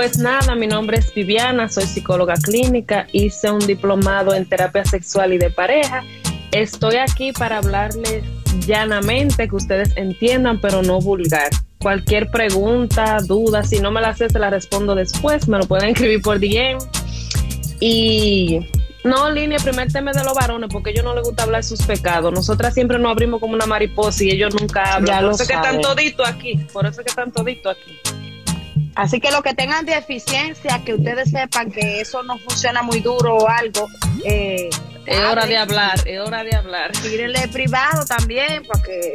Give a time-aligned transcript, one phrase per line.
[0.00, 5.34] Pues nada, mi nombre es Viviana, soy psicóloga clínica, hice un diplomado en terapia sexual
[5.34, 6.02] y de pareja.
[6.52, 8.24] Estoy aquí para hablarles
[8.66, 11.50] llanamente, que ustedes entiendan, pero no vulgar.
[11.82, 15.90] Cualquier pregunta, duda, si no me la sé, se la respondo después, me lo pueden
[15.90, 16.78] escribir por DM.
[17.78, 18.60] Y
[19.04, 21.68] no, línea, primer tema de los varones, porque a ellos no les gusta hablar de
[21.68, 22.32] sus pecados.
[22.32, 25.24] Nosotras siempre nos abrimos como una mariposa y ellos nunca hablan.
[25.24, 28.19] por eso es que están toditos aquí, por eso es que están toditos aquí.
[29.00, 33.34] Así que los que tengan deficiencia, que ustedes sepan que eso no funciona muy duro
[33.34, 33.88] o algo,
[34.26, 34.68] eh,
[35.06, 36.92] es hora de hablar, es hora de hablar.
[36.92, 39.14] Tírenle privado también, porque...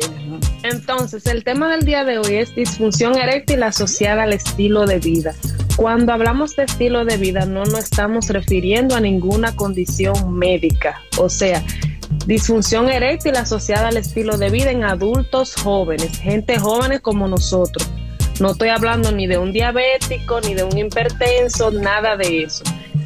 [0.64, 5.36] Entonces, el tema del día de hoy es disfunción eréctil asociada al estilo de vida.
[5.76, 11.00] Cuando hablamos de estilo de vida, no nos estamos refiriendo a ninguna condición médica.
[11.20, 11.64] O sea,
[12.26, 17.88] disfunción eréctil asociada al estilo de vida en adultos jóvenes, gente jóvenes como nosotros.
[18.40, 22.64] No estoy hablando ni de un diabético, ni de un hipertenso, nada de eso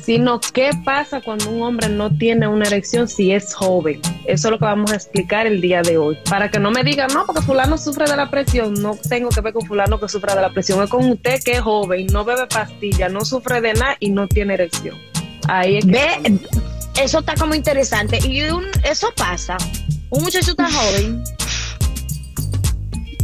[0.09, 4.01] sino qué pasa cuando un hombre no tiene una erección si es joven.
[4.25, 6.17] Eso es lo que vamos a explicar el día de hoy.
[6.27, 9.41] Para que no me digan, no, porque fulano sufre de la presión, no tengo que
[9.41, 12.25] ver con fulano que sufra de la presión, es con usted que es joven, no
[12.25, 14.97] bebe pastilla, no sufre de nada y no tiene erección.
[15.47, 16.39] Ahí es que Ve,
[16.99, 18.17] eso está como interesante.
[18.27, 18.41] Y
[18.83, 19.57] eso pasa.
[20.09, 21.23] Un muchacho tan joven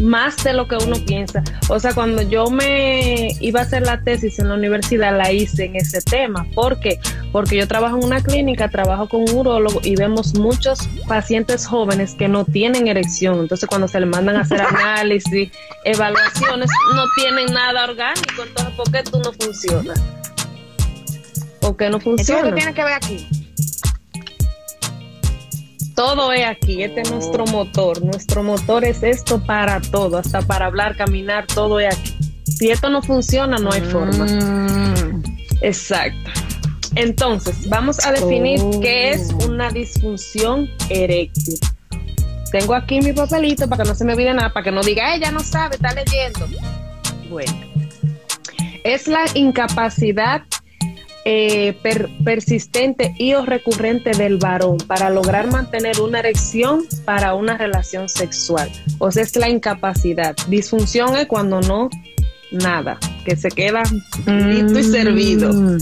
[0.02, 1.44] más de lo que uno piensa.
[1.70, 5.66] O sea, cuando yo me iba a hacer la tesis en la universidad, la hice
[5.66, 6.46] en ese tema.
[6.54, 7.00] ¿Por qué?
[7.32, 12.16] Porque yo trabajo en una clínica, trabajo con un urólogo y vemos muchos pacientes jóvenes
[12.16, 13.40] que no tienen erección.
[13.40, 15.52] Entonces, cuando se les mandan a hacer análisis,
[15.86, 18.44] evaluaciones, no tienen nada orgánico.
[18.44, 20.02] Entonces, ¿por qué tú no funcionas?
[21.62, 22.50] ¿Por qué no funciona?
[22.50, 23.45] ¿Qué tiene que ver aquí?
[25.96, 28.04] Todo es aquí, este es nuestro motor.
[28.04, 32.18] Nuestro motor es esto para todo, hasta para hablar, caminar, todo es aquí.
[32.44, 34.26] Si esto no funciona, no hay forma.
[34.26, 35.24] Mm.
[35.62, 36.32] Exacto.
[36.96, 38.80] Entonces, vamos a definir Oh.
[38.82, 41.58] qué es una disfunción eréctil.
[42.52, 45.16] Tengo aquí mi papelito para que no se me olvide nada, para que no diga,
[45.16, 46.48] ella no sabe, está leyendo.
[47.30, 47.54] Bueno,
[48.84, 50.44] es la incapacidad
[51.28, 57.58] eh, per- persistente y o recurrente del varón para lograr mantener una erección para una
[57.58, 58.72] relación sexual.
[59.00, 60.36] O sea, es la incapacidad.
[60.48, 61.90] Disfunción es cuando no,
[62.52, 63.82] nada, que se queda
[64.28, 65.52] listo y servido.
[65.52, 65.78] Mm.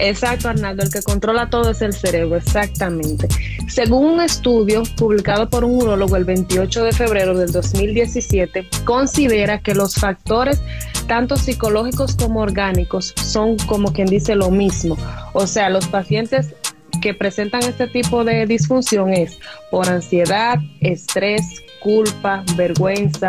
[0.00, 3.28] Exacto, Arnaldo, el que controla todo es el cerebro, exactamente.
[3.68, 9.74] Según un estudio publicado por un urólogo el 28 de febrero del 2017, considera que
[9.74, 10.60] los factores
[11.04, 14.96] tanto psicológicos como orgánicos son como quien dice lo mismo.
[15.32, 16.54] O sea, los pacientes
[17.00, 19.38] que presentan este tipo de disfunción es
[19.70, 21.42] por ansiedad, estrés,
[21.80, 23.28] culpa, vergüenza,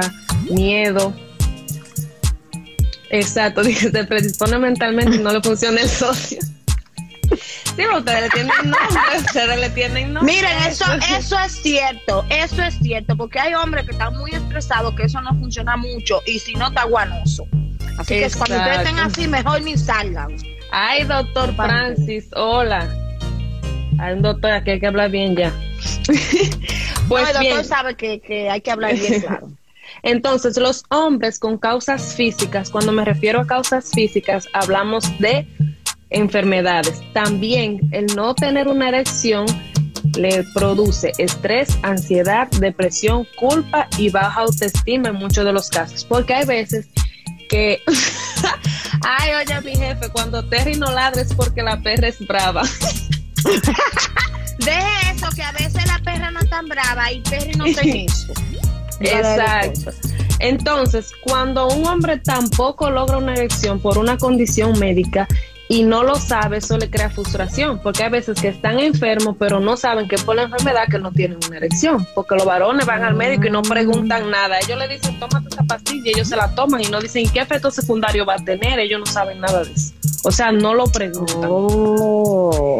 [0.50, 1.14] miedo,
[3.10, 6.40] Exacto, dice, se predispone mentalmente y no le funciona el socio.
[7.32, 10.34] Sí, pero ustedes le tienen nombre, ustedes le tienen nombre.
[10.34, 10.86] Miren, eso,
[11.18, 15.20] eso es cierto, eso es cierto, porque hay hombres que están muy estresados, que eso
[15.22, 17.48] no funciona mucho, y si no, está guanoso.
[17.98, 19.22] Así que cuando ustedes estén Exacto.
[19.22, 20.36] así, mejor ni salgan.
[20.72, 22.94] Ay, doctor Francis, hola.
[24.12, 25.54] Un doctor aquí hay que hablar bien ya.
[27.08, 29.50] pues no, el doctor bien, sabe que, que hay que hablar bien claro.
[30.04, 35.48] entonces los hombres con causas físicas, cuando me refiero a causas físicas, hablamos de
[36.10, 37.02] enfermedades.
[37.14, 39.46] También el no tener una erección
[40.18, 46.06] le produce estrés, ansiedad, depresión, culpa y baja autoestima en muchos de los casos.
[46.06, 46.88] Porque hay veces
[47.48, 47.82] que,
[49.02, 52.64] ay, oye, mi jefe, cuando Terry no ladra es porque la perra es brava.
[54.60, 58.06] Deje eso, que a veces la perra no es tan brava y Perry no tiene
[58.10, 58.34] eso.
[59.00, 59.92] Exacto.
[60.40, 65.28] Entonces, cuando un hombre tampoco logra una erección por una condición médica
[65.68, 69.60] y no lo sabe, eso le crea frustración, porque hay veces que están enfermos, pero
[69.60, 73.04] no saben que por la enfermedad que no tienen una erección, porque los varones van
[73.04, 74.60] al médico y no preguntan nada.
[74.60, 77.30] Ellos le dicen, tómate esa pastilla, y ellos se la toman y no dicen, ¿y
[77.30, 78.80] qué efecto secundario va a tener?
[78.80, 79.94] Ellos no saben nada de eso.
[80.24, 81.46] O sea, no lo preguntan.
[81.48, 82.80] Oh.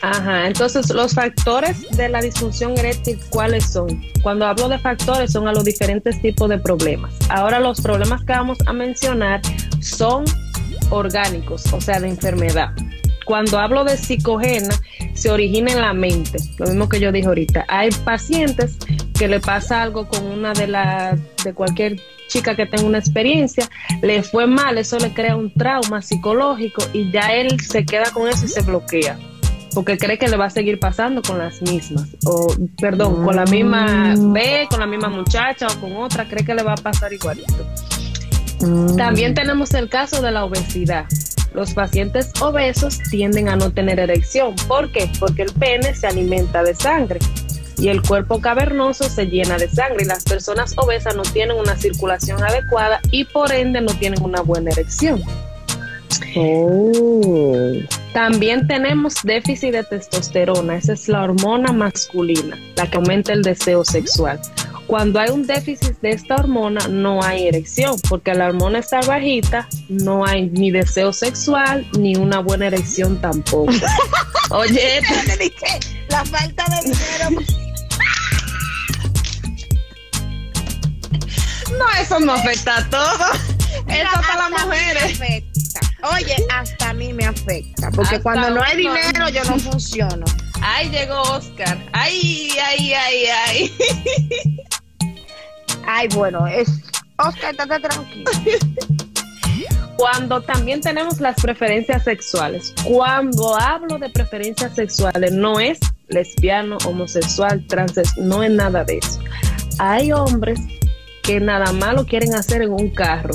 [0.00, 4.00] Ajá, entonces los factores de la disfunción eréctil, ¿cuáles son?
[4.22, 7.12] Cuando hablo de factores son a los diferentes tipos de problemas.
[7.30, 9.40] Ahora los problemas que vamos a mencionar
[9.80, 10.24] son
[10.90, 12.72] orgánicos, o sea, de enfermedad.
[13.24, 14.74] Cuando hablo de psicogena,
[15.14, 17.66] se origina en la mente, lo mismo que yo dije ahorita.
[17.68, 18.78] Hay pacientes
[19.18, 23.68] que le pasa algo con una de las, de cualquier chica que tenga una experiencia,
[24.02, 28.28] le fue mal, eso le crea un trauma psicológico y ya él se queda con
[28.28, 29.18] eso y se bloquea
[29.74, 33.44] porque cree que le va a seguir pasando con las mismas, o perdón, con la
[33.44, 37.12] misma B, con la misma muchacha o con otra, cree que le va a pasar
[37.12, 37.66] igualito.
[38.60, 38.96] Mm.
[38.96, 41.06] También tenemos el caso de la obesidad.
[41.54, 44.54] Los pacientes obesos tienden a no tener erección.
[44.66, 45.10] ¿Por qué?
[45.18, 47.20] Porque el pene se alimenta de sangre
[47.78, 51.76] y el cuerpo cavernoso se llena de sangre y las personas obesas no tienen una
[51.76, 55.22] circulación adecuada y por ende no tienen una buena erección.
[56.36, 57.72] Oh.
[58.12, 63.84] También tenemos déficit de testosterona, esa es la hormona masculina, la que aumenta el deseo
[63.84, 64.40] sexual.
[64.88, 69.68] Cuando hay un déficit de esta hormona, no hay erección, porque la hormona está bajita,
[69.90, 73.70] no hay ni deseo sexual ni una buena erección tampoco.
[74.50, 75.02] Oye,
[76.08, 77.42] la falta de dinero.
[81.78, 83.26] No, eso no afecta a todo.
[83.88, 85.20] Eso para las mujeres.
[86.14, 90.24] Oye, hasta a mí me afecta, porque cuando no hay dinero yo no funciono.
[90.60, 91.78] Ay, llegó Oscar.
[91.92, 94.58] Ay, ay, ay, ay.
[95.90, 96.68] Ay, bueno, es
[97.16, 98.30] Oscar, estate tranquilo.
[99.96, 102.74] Cuando también tenemos las preferencias sexuales.
[102.84, 109.18] Cuando hablo de preferencias sexuales, no es lesbiano, homosexual, trans, no es nada de eso.
[109.78, 110.60] Hay hombres
[111.22, 113.34] que nada más lo quieren hacer en un carro.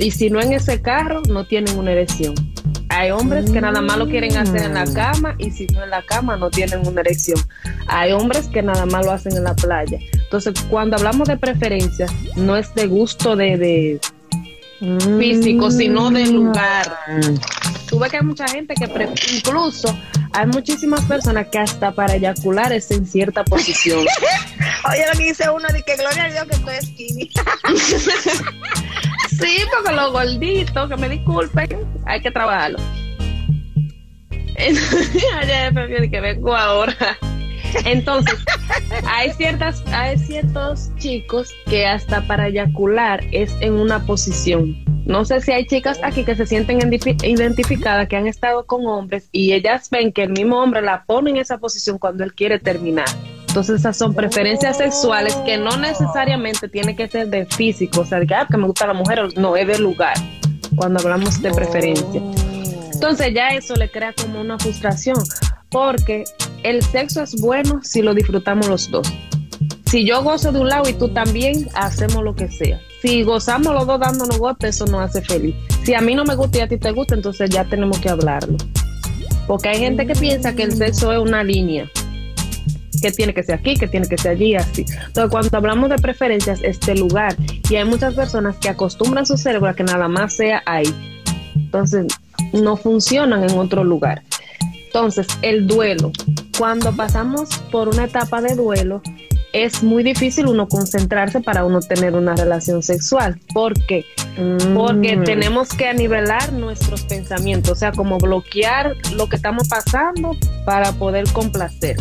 [0.00, 2.34] Y si no en ese carro, no tienen una erección.
[2.88, 4.94] Hay hombres que nada más lo quieren hacer en la mm.
[4.94, 7.38] cama y si no en la cama no tienen una erección.
[7.88, 9.98] Hay hombres que nada más lo hacen en la playa.
[10.12, 14.00] Entonces, cuando hablamos de preferencias, no es de gusto de, de
[15.18, 16.96] físico, sino de lugar.
[17.88, 18.88] Tú ves que hay mucha gente que
[19.34, 19.96] incluso
[20.32, 24.00] hay muchísimas personas que hasta para eyacular es en cierta posición.
[24.90, 27.30] Oye, lo que dice uno de que gloria a Dios que estoy skinny.
[29.40, 31.68] sí, porque los gorditos, que me disculpen,
[32.04, 32.78] hay que trabajarlo.
[36.10, 36.94] que vengo ahora.
[37.84, 38.38] Entonces,
[39.06, 44.76] hay ciertas, hay ciertos chicos que hasta para eyacular es en una posición.
[45.04, 46.80] No sé si hay chicas aquí que se sienten
[47.22, 51.30] identificadas, que han estado con hombres y ellas ven que el mismo hombre la pone
[51.30, 53.06] en esa posición cuando él quiere terminar.
[53.56, 58.20] Entonces esas son preferencias sexuales que no necesariamente tiene que ser de físico, o sea,
[58.20, 60.12] de que, ah, que me gusta la mujer, no, es de lugar,
[60.74, 62.20] cuando hablamos de preferencia.
[62.92, 65.16] Entonces ya eso le crea como una frustración,
[65.70, 66.24] porque
[66.64, 69.10] el sexo es bueno si lo disfrutamos los dos.
[69.86, 72.78] Si yo gozo de un lado y tú también, hacemos lo que sea.
[73.00, 75.54] Si gozamos los dos dándonos golpes, eso nos hace feliz.
[75.82, 78.10] Si a mí no me gusta y a ti te gusta, entonces ya tenemos que
[78.10, 78.58] hablarlo.
[79.46, 81.90] Porque hay gente que piensa que el sexo es una línea,
[83.00, 84.84] que tiene que ser aquí, que tiene que ser allí, así.
[85.06, 87.36] Entonces, cuando hablamos de preferencias, este lugar,
[87.68, 90.92] y hay muchas personas que acostumbran su cerebro a que nada más sea ahí.
[91.54, 92.06] Entonces,
[92.52, 94.22] no funcionan en otro lugar.
[94.86, 96.12] Entonces, el duelo.
[96.58, 99.02] Cuando pasamos por una etapa de duelo,
[99.52, 103.40] es muy difícil uno concentrarse para uno tener una relación sexual.
[103.54, 104.04] ¿Por qué?
[104.74, 105.24] Porque mm.
[105.24, 111.24] tenemos que anivelar nuestros pensamientos, o sea, como bloquear lo que estamos pasando para poder
[111.32, 111.96] complacer.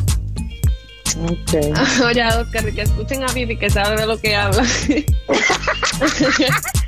[1.24, 1.72] Okay.
[2.06, 4.62] Oye, Oscar, que escuchen a Vivi que sabe de lo que habla.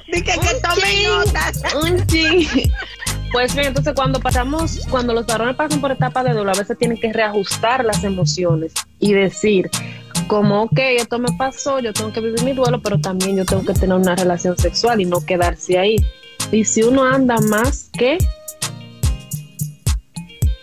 [0.07, 1.61] Dice que, que tomen notas.
[1.81, 2.47] Un ching.
[3.31, 6.77] Pues bien, entonces cuando pasamos, cuando los varones pasan por etapas de dolor, a veces
[6.77, 9.69] tienen que reajustar las emociones y decir,
[10.27, 13.65] como, ok, esto me pasó, yo tengo que vivir mi duelo, pero también yo tengo
[13.65, 15.97] que tener una relación sexual y no quedarse ahí.
[16.51, 18.17] Y si uno anda más que...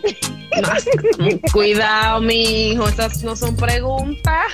[1.51, 4.51] cuidado, mi hijo, esas no son preguntas.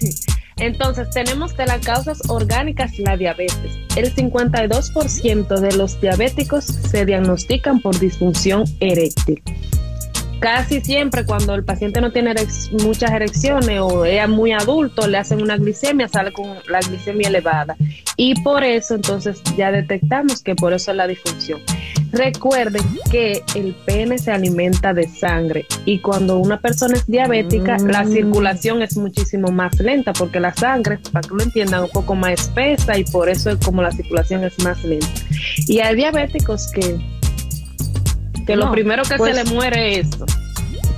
[0.58, 3.72] Entonces, tenemos de las causas orgánicas la diabetes.
[3.96, 9.42] El 52% de los diabéticos se diagnostican por disfunción eréctil
[10.42, 12.34] casi siempre cuando el paciente no tiene
[12.82, 17.76] muchas erecciones o es muy adulto, le hacen una glicemia, sale con la glicemia elevada.
[18.16, 21.60] Y por eso entonces ya detectamos que por eso es la disfunción.
[22.10, 28.02] Recuerden que el pene se alimenta de sangre y cuando una persona es diabética, la
[28.02, 28.12] mm.
[28.12, 32.32] circulación es muchísimo más lenta porque la sangre, para que lo entiendan, un poco más
[32.32, 35.06] espesa y por eso es como la circulación es más lenta.
[35.68, 36.98] Y hay diabéticos que
[38.46, 40.26] que lo primero que se pues le muere es eso.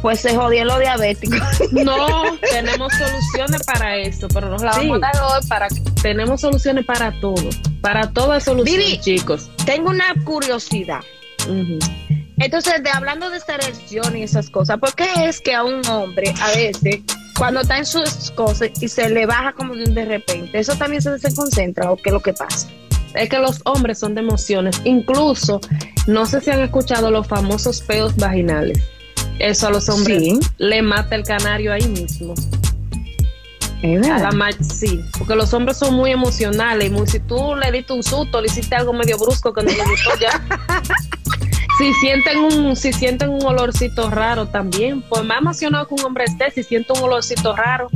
[0.02, 1.36] Pues se jodió lo diabético.
[1.72, 5.68] No, tenemos soluciones para eso, pero nos la vamos a dar hoy para
[6.02, 7.48] tenemos soluciones para todo.
[7.80, 9.50] Para toda solución, chicos.
[9.64, 11.00] Tengo una curiosidad.
[12.38, 15.86] Entonces, de, hablando de esta erección y esas cosas, ¿por qué es que a un
[15.86, 17.00] hombre a veces
[17.38, 21.10] cuando está en sus cosas y se le baja como de repente, eso también se
[21.10, 22.68] desconcentra o qué es lo que pasa?
[23.14, 24.80] Es que los hombres son de emociones.
[24.84, 25.60] Incluso,
[26.06, 28.82] no sé si han escuchado los famosos peos vaginales.
[29.38, 32.34] Eso a los hombres le mata el canario ahí mismo.
[33.84, 36.88] A la sí, porque los hombres son muy emocionales.
[36.88, 39.70] Y muy, si tú le diste un susto, le hiciste algo medio brusco que no
[39.70, 40.42] le gustó ya.
[41.78, 46.24] si sienten un si sienten un olorcito raro también, pues más emocionado que un hombre
[46.24, 47.90] esté, si siente un olorcito raro,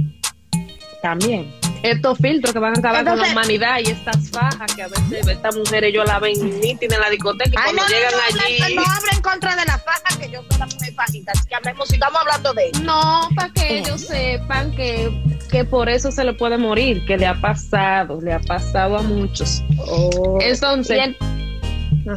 [1.01, 1.58] también.
[1.83, 5.27] Estos filtros que van a acabar con la humanidad y estas fajas que a veces
[5.29, 8.75] estas mujeres yo la ven nítida en la discoteca y cuando llegan allí.
[8.75, 11.55] No, hablo en contra de la faja, que yo soy la mujer fajita, así que
[11.55, 12.83] hablemos, sigamos hablando de eso.
[12.83, 15.11] No, para que ellos sepan que,
[15.51, 19.03] que por eso se le puede morir, que le ha pasado, le ha pasado a
[19.03, 19.63] muchos.
[19.79, 20.39] Oh.
[20.41, 21.15] Entonces,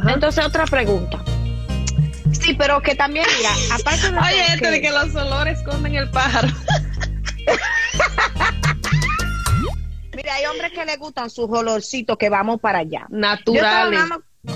[0.08, 1.22] entonces otra pregunta.
[2.32, 4.18] Sí, pero que también, mira, aparte de.
[4.18, 6.48] Oye, este de que los olores comen el pájaro.
[10.32, 13.06] hay hombres que le gustan sus olorcitos que vamos para allá.
[13.10, 14.00] Naturales.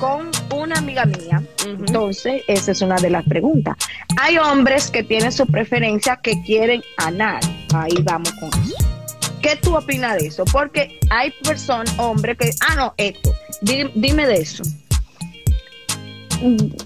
[0.00, 3.76] con una amiga mía, entonces esa es una de las preguntas.
[4.20, 7.40] Hay hombres que tienen su preferencia que quieren anar.
[7.72, 8.76] Ahí vamos con eso.
[9.40, 10.44] ¿Qué tú opinas de eso?
[10.46, 14.64] Porque hay personas, hombres que, ah, no, esto, dime de eso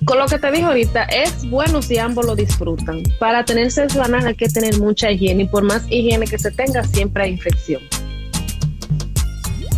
[0.04, 3.02] con lo que te dije ahorita, es bueno si ambos lo disfrutan.
[3.18, 6.50] Para tener sexo anal hay que tener mucha higiene y por más higiene que se
[6.50, 7.82] tenga, siempre hay infección.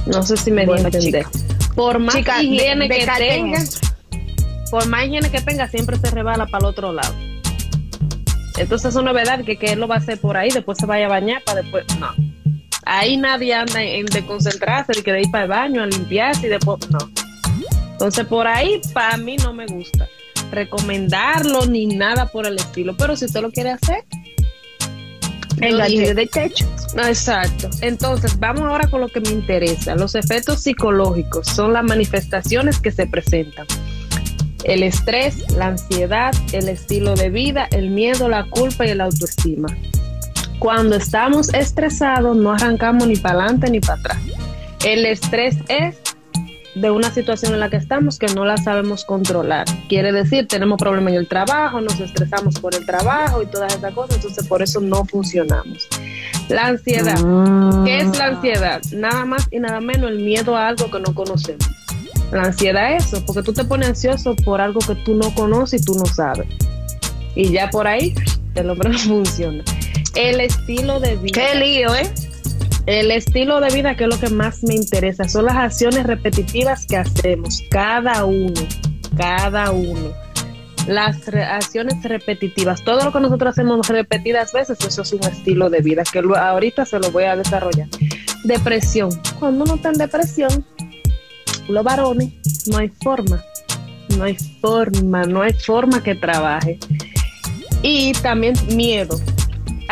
[0.07, 1.27] No sé si me di a entender.
[1.75, 3.59] Por más higiene que tenga,
[4.71, 7.15] por más higiene que tenga, siempre se rebala para el otro lado.
[8.59, 10.87] Entonces es una novedad que, que él lo va a hacer por ahí, después se
[10.87, 11.85] vaya a bañar para después.
[11.99, 12.11] No.
[12.85, 16.47] Ahí nadie anda en, de concentrarse, de que de ir para el baño a limpiarse
[16.47, 16.79] y después.
[16.91, 16.99] No
[18.03, 20.09] entonces por ahí para mí no me gusta
[20.51, 24.05] recomendarlo ni nada por el estilo, pero si usted lo quiere hacer,
[25.63, 26.67] el de techo.
[26.95, 27.71] No, exacto.
[27.81, 29.95] Entonces, vamos ahora con lo que me interesa.
[29.95, 33.67] Los efectos psicológicos son las manifestaciones que se presentan.
[34.65, 39.69] El estrés, la ansiedad, el estilo de vida, el miedo, la culpa y el autoestima.
[40.59, 44.19] Cuando estamos estresados no arrancamos ni para adelante ni para atrás.
[44.85, 45.97] El estrés es
[46.75, 49.67] de una situación en la que estamos que no la sabemos controlar.
[49.89, 53.93] Quiere decir, tenemos problemas en el trabajo, nos estresamos por el trabajo y todas esas
[53.95, 55.89] cosas, entonces por eso no funcionamos.
[56.49, 57.19] La ansiedad.
[57.85, 58.81] ¿Qué es la ansiedad?
[58.93, 61.69] Nada más y nada menos el miedo a algo que no conocemos.
[62.33, 65.83] La ansiedad es eso, porque tú te pones ansioso por algo que tú no conoces
[65.83, 66.47] y tú no sabes.
[67.35, 68.15] Y ya por ahí
[68.55, 69.63] el hombre no funciona.
[70.15, 71.41] El estilo de vida.
[71.41, 72.11] Qué lío, ¿eh?
[72.87, 76.85] El estilo de vida, que es lo que más me interesa, son las acciones repetitivas
[76.87, 78.61] que hacemos, cada uno,
[79.17, 80.13] cada uno.
[80.89, 85.81] Las acciones repetitivas, todo lo que nosotros hacemos repetidas veces, eso es un estilo de
[85.81, 87.87] vida, que ahorita se lo voy a desarrollar.
[88.43, 90.67] Depresión, cuando uno está en depresión,
[91.69, 92.33] los varones,
[92.67, 93.45] no hay forma,
[94.19, 96.81] no hay forma, no hay forma que trabaje.
[97.83, 99.21] Y también miedo.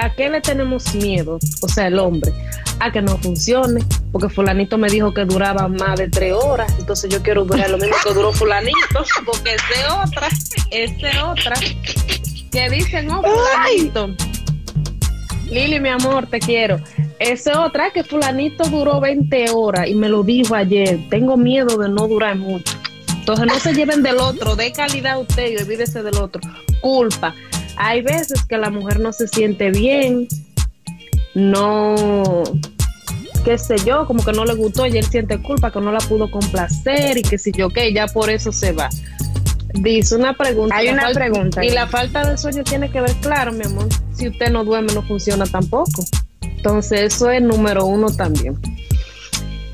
[0.02, 1.38] ¿A qué le tenemos miedo?
[1.60, 2.32] O sea, el hombre
[2.78, 7.10] a que no funcione, porque fulanito me dijo que duraba más de tres horas, entonces
[7.10, 10.28] yo quiero durar lo mismo que duró fulanito, porque ese otra,
[10.70, 11.54] ese otra,
[12.50, 14.08] que dicen, no, fulanito.
[15.50, 16.80] Lili, mi amor, te quiero.
[17.18, 20.98] Ese otra que fulanito duró 20 horas y me lo dijo ayer.
[21.10, 22.78] Tengo miedo de no durar mucho.
[23.18, 26.40] Entonces no se lleven del otro, de calidad usted y olvídese del otro.
[26.80, 27.34] Culpa.
[27.82, 30.28] Hay veces que la mujer no se siente bien,
[31.34, 32.44] no,
[33.42, 36.00] qué sé yo, como que no le gustó y él siente culpa que no la
[36.00, 38.90] pudo complacer y que si yo qué, ya por eso se va.
[39.72, 40.76] Dice una pregunta.
[40.76, 41.64] Hay una pregunta.
[41.64, 44.92] Y la falta de sueño tiene que ver, claro, mi amor, si usted no duerme
[44.92, 46.04] no funciona tampoco.
[46.42, 48.58] Entonces eso es número uno también.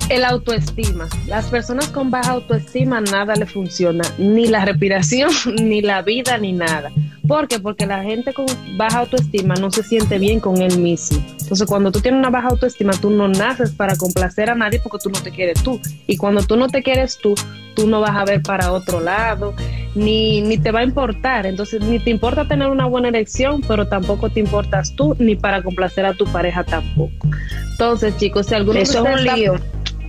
[0.08, 1.08] El autoestima.
[1.26, 6.52] Las personas con baja autoestima nada le funciona, ni la respiración, ni la vida, ni
[6.52, 6.92] nada.
[7.26, 7.58] ¿Por qué?
[7.58, 8.46] Porque la gente con
[8.76, 11.20] baja autoestima no se siente bien con él mismo.
[11.40, 14.98] Entonces, cuando tú tienes una baja autoestima, tú no naces para complacer a nadie porque
[15.02, 15.80] tú no te quieres tú.
[16.06, 17.34] Y cuando tú no te quieres tú,
[17.74, 19.54] tú no vas a ver para otro lado,
[19.96, 21.46] ni, ni te va a importar.
[21.46, 25.64] Entonces, ni te importa tener una buena elección, pero tampoco te importas tú, ni para
[25.64, 27.28] complacer a tu pareja tampoco.
[27.72, 29.54] Entonces, chicos, si alguno Eso es un lío.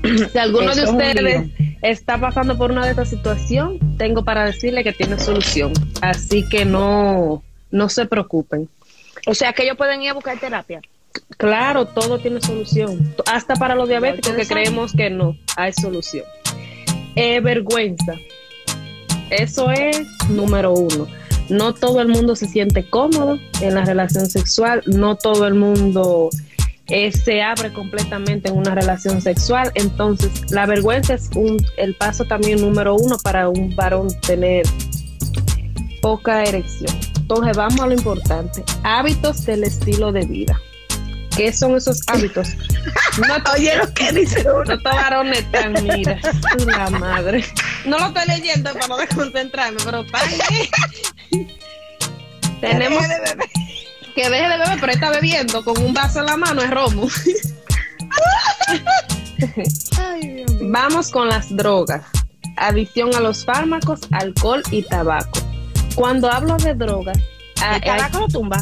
[0.32, 1.50] Si alguno de ustedes
[1.82, 5.74] está pasando por una de estas situaciones, tengo para decirle que tiene solución.
[6.02, 8.70] Así que no, no se preocupen.
[9.26, 10.82] O sea que ellos pueden ir a buscar terapia.
[11.38, 13.14] Claro, todo tiene solución.
[13.26, 16.26] Hasta para los diabéticos que creemos que no, hay solución.
[17.16, 18.14] Eh, vergüenza.
[19.30, 21.08] Eso es número uno.
[21.50, 26.30] No todo el mundo se siente cómodo en la relación sexual, no todo el mundo
[26.90, 29.72] eh, se abre completamente en una relación sexual.
[29.76, 34.66] Entonces, la vergüenza es un, el paso también número uno para un varón tener
[36.02, 36.96] poca erección.
[37.18, 38.64] Entonces, vamos a lo importante.
[38.84, 40.60] Hábitos del estilo de vida.
[41.36, 42.50] qué son esos hábitos.
[43.18, 44.64] No, oye lo que dice uno.
[44.64, 46.20] No te varones tan, mira,
[46.68, 47.44] la madre.
[47.84, 50.20] No lo estoy leyendo para no desconcentrarme, pero está
[52.62, 53.04] Tenemos
[54.18, 57.08] que deje de beber, pero está bebiendo con un vaso en la mano, es romo.
[60.62, 62.04] Vamos con las drogas.
[62.58, 65.40] Adicción a los fármacos, alcohol y tabaco.
[65.94, 67.20] Cuando hablo de drogas,
[67.76, 68.62] ¿el tabaco lo tumba?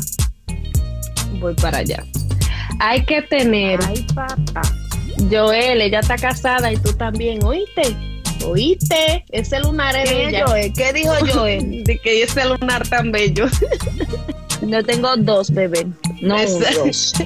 [1.39, 2.03] Voy para allá.
[2.81, 3.79] Hay que tener.
[3.87, 4.61] Ay, papá.
[5.31, 7.95] Joel, ella está casada y tú también, ¿oíste?
[8.45, 9.23] ¿Oíste?
[9.31, 10.47] Ese lunar es de ella.
[10.47, 10.73] Joel?
[10.73, 11.85] ¿Qué dijo Joel?
[11.85, 13.45] de que ese lunar tan bello.
[14.65, 15.85] Yo tengo dos bebés,
[16.21, 17.13] no dos.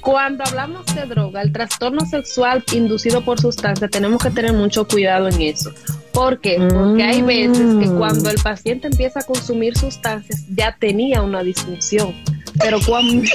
[0.00, 5.26] Cuando hablamos de droga, el trastorno sexual inducido por sustancias, tenemos que tener mucho cuidado
[5.28, 5.72] en eso.
[6.12, 6.58] ¿Por qué?
[6.58, 7.98] Porque hay veces que mm.
[7.98, 12.14] cuando el paciente empieza a consumir sustancias ya tenía una disfunción.
[12.58, 13.28] Pero cuando...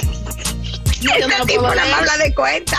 [1.02, 2.78] No la habla de cuenta.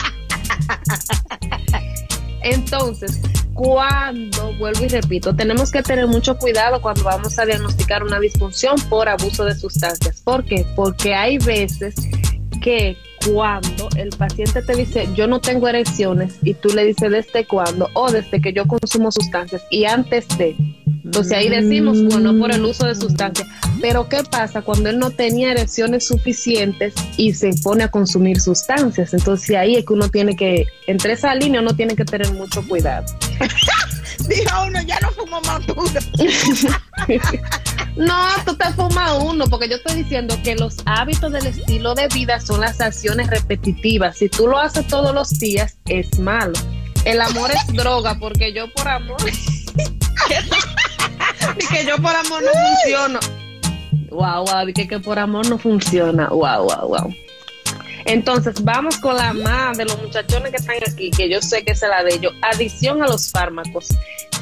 [2.41, 3.19] Entonces,
[3.53, 8.75] cuando, vuelvo y repito, tenemos que tener mucho cuidado cuando vamos a diagnosticar una disfunción
[8.89, 10.22] por abuso de sustancias.
[10.22, 10.65] ¿Por qué?
[10.75, 11.95] Porque hay veces
[12.62, 17.45] que cuando el paciente te dice yo no tengo erecciones y tú le dices desde
[17.45, 20.55] cuándo o desde que yo consumo sustancias y antes de,
[21.03, 23.48] entonces ahí decimos, bueno, por el uso de sustancias.
[23.81, 29.13] Pero ¿qué pasa cuando él no tenía erecciones suficientes y se pone a consumir sustancias?
[29.13, 32.65] Entonces ahí es que uno tiene que, entre esa línea uno tiene que tener mucho
[32.67, 33.05] cuidado.
[34.29, 35.63] Dijo uno, ya no fumo más
[37.98, 42.07] No, tú te fumas uno, porque yo estoy diciendo que los hábitos del estilo de
[42.07, 44.17] vida son las acciones repetitivas.
[44.17, 46.53] Si tú lo haces todos los días, es malo.
[47.03, 49.17] El amor es droga, porque yo por amor.
[51.60, 53.20] y que yo por amor no funciono.
[54.10, 56.27] Wow, wow, y que, por amor no funciona.
[56.30, 57.15] Wow, wow, wow.
[58.06, 61.72] Entonces, vamos con la más de los muchachones que están aquí, que yo sé que
[61.72, 62.33] es la de ellos.
[62.42, 63.88] Adicción a los fármacos.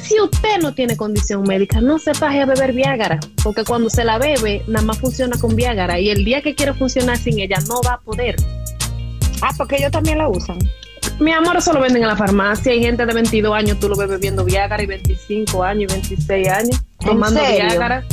[0.02, 4.04] Si usted no tiene condición médica, no se paje a beber Viagra, porque cuando se
[4.04, 5.98] la bebe, nada más funciona con Viagra.
[6.00, 8.36] Y el día que quiere funcionar sin ella, no va a poder.
[9.40, 10.58] Ah, porque ellos también la usan.
[11.20, 12.72] Mi amor, eso lo venden en la farmacia.
[12.72, 16.48] Hay gente de 22 años, tú lo ves bebiendo Viagra, y 25 años, y 26
[16.48, 18.04] años, tomando Viagra.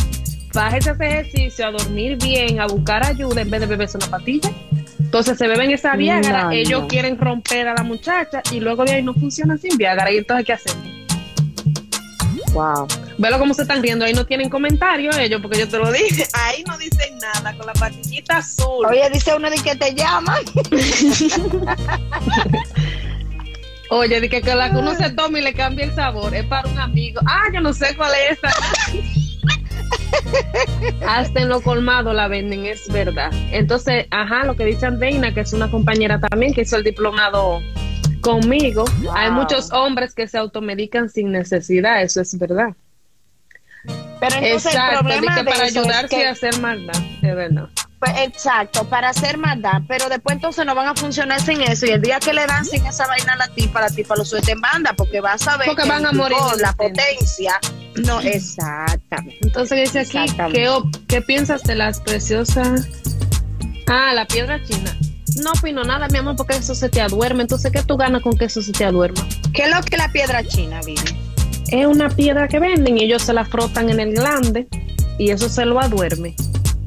[0.53, 4.51] Bájese ese ejercicio, a dormir bien, a buscar ayuda en vez de beberse una patilla.
[4.99, 9.03] Entonces se beben esa Viagra, ellos quieren romper a la muchacha y luego de ahí
[9.03, 10.12] no funciona sin Viagra.
[10.12, 10.99] ¿Y entonces qué hacemos?
[12.53, 12.88] Wow.
[13.17, 14.05] Velo cómo se están riendo.
[14.05, 16.25] Ahí no tienen comentarios ellos, porque yo te lo dije.
[16.33, 18.85] Ahí no dicen nada con la patillita azul.
[18.85, 20.38] Oye, dice uno de que te llama.
[23.89, 26.36] Oye, de que, que la que uno se toma y le cambia el sabor.
[26.36, 27.21] Es para un amigo.
[27.25, 28.49] Ah, yo no sé cuál es esa.
[31.08, 33.32] Hasta en lo colmado la venden, es verdad.
[33.52, 37.62] Entonces, ajá, lo que dice Andeina, que es una compañera también que hizo el diplomado
[38.21, 42.75] conmigo, hay muchos hombres que se automedican sin necesidad, eso es verdad.
[44.19, 47.69] Pero entonces el problema que para ayudarse a hacer maldad, es verdad.
[47.99, 51.89] Pues, exacto, para hacer maldad, pero después entonces no van a funcionar sin eso y
[51.89, 54.53] el día que le dan sin esa vaina a la tipa, la tipa lo suelta
[54.53, 57.59] en banda porque va a saber porque van a morir la potencia.
[58.05, 59.39] No, exactamente.
[59.41, 60.69] Entonces dice aquí, ¿qué,
[61.09, 62.88] ¿qué piensas de las preciosas?
[63.88, 64.95] Ah, la piedra china.
[65.43, 67.41] No opino nada, mi amor, porque eso se te aduerme.
[67.41, 69.27] Entonces, ¿qué tú ganas con que eso se te aduerma?
[69.53, 71.01] ¿Qué es lo que la piedra china, vive?
[71.71, 74.67] Es una piedra que venden y ellos se la frotan en el glande
[75.17, 76.35] y eso se lo aduerme.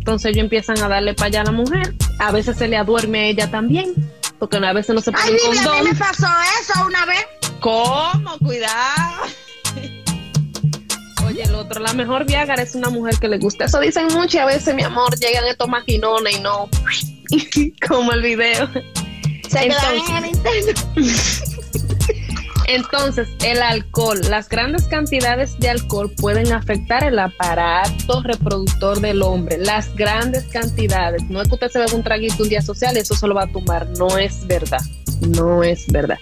[0.02, 1.94] Entonces ellos empiezan a darle para allá a la mujer.
[2.18, 3.94] A veces se le aduerme a ella también,
[4.40, 5.68] porque a veces no se pone Ay, condón.
[5.68, 6.26] a mí me pasó
[6.60, 7.24] eso una vez.
[7.60, 8.36] ¿Cómo?
[8.38, 9.22] Cuidado.
[11.24, 13.66] Oye, el otro, la mejor Viagra es una mujer que le gusta.
[13.66, 16.68] Eso dicen mucho y a veces, mi amor, llegan estos maquinones y no.
[17.88, 18.68] Como el video.
[19.48, 21.51] Se Entonces, en el.
[22.68, 29.58] Entonces, el alcohol, las grandes cantidades de alcohol pueden afectar el aparato reproductor del hombre.
[29.58, 31.22] Las grandes cantidades.
[31.28, 33.34] No es que usted se vea un traguito un día social y eso se lo
[33.34, 33.88] va a tumbar.
[33.98, 34.80] No es verdad.
[35.20, 36.18] No es verdad.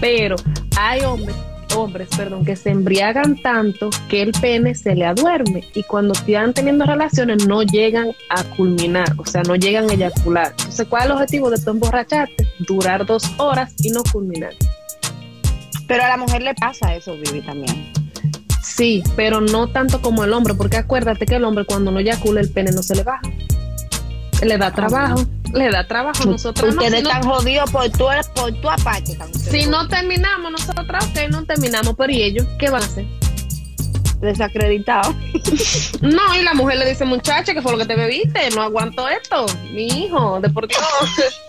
[0.00, 0.36] Pero
[0.76, 1.36] hay hombres
[1.74, 6.54] hombres, perdón, que se embriagan tanto que el pene se le aduerme y cuando están
[6.54, 10.54] teniendo relaciones no llegan a culminar, o sea, no llegan a eyacular.
[10.58, 12.48] Entonces, ¿cuál es el objetivo de tu emborracharte?
[12.60, 14.54] Durar dos horas y no culminar.
[15.86, 17.92] Pero a la mujer le pasa eso, Vivi, también.
[18.62, 22.40] Sí, pero no tanto como el hombre, porque acuérdate que el hombre cuando no eyacula
[22.40, 23.22] el pene no se le baja.
[24.42, 26.74] Le da trabajo, le da trabajo a nosotros.
[26.74, 29.18] Ustedes no, están jodidos por tu, por tu aparte.
[29.32, 33.06] Si no terminamos nosotros, ok, no terminamos, pero ¿y ellos qué van a hacer?
[34.20, 35.12] Desacreditado.
[36.00, 39.08] no, y la mujer le dice, muchacha, que fue lo que te bebiste, no aguanto
[39.08, 40.68] esto, mi hijo, de por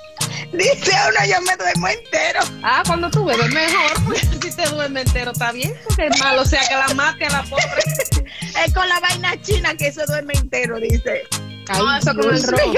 [0.51, 2.39] Dice uno, yo me duermo entero.
[2.63, 6.41] Ah, cuando tú bebes mejor, porque si te duerme entero está bien, porque es malo,
[6.41, 7.65] o sea, que la mate a la pobre.
[8.65, 11.23] es con la vaina china que se duerme entero, dice.
[11.69, 12.73] Ay, no, eso con el rojo.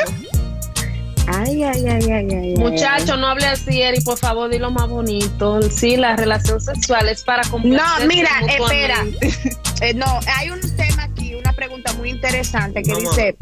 [1.28, 2.54] Ay, ay, ay, ay, ay.
[2.56, 5.62] Muchacho, no hable así, Eri, por favor, di lo más bonito.
[5.62, 9.06] Sí, la relación sexual es para No, mira, espera.
[9.82, 13.38] eh, no, hay un tema aquí, una pregunta muy interesante que dice,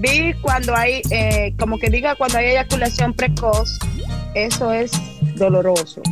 [0.00, 3.78] vi cuando hay, eh, como que diga cuando hay eyaculación precoz,
[4.34, 4.92] eso es
[5.36, 6.02] doloroso.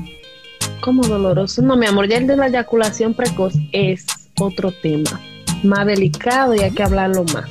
[0.80, 1.62] ¿Cómo doloroso?
[1.62, 4.06] No, mi amor, ya el de la eyaculación precoz es
[4.38, 5.20] otro tema,
[5.62, 7.50] más delicado y hay que hablarlo más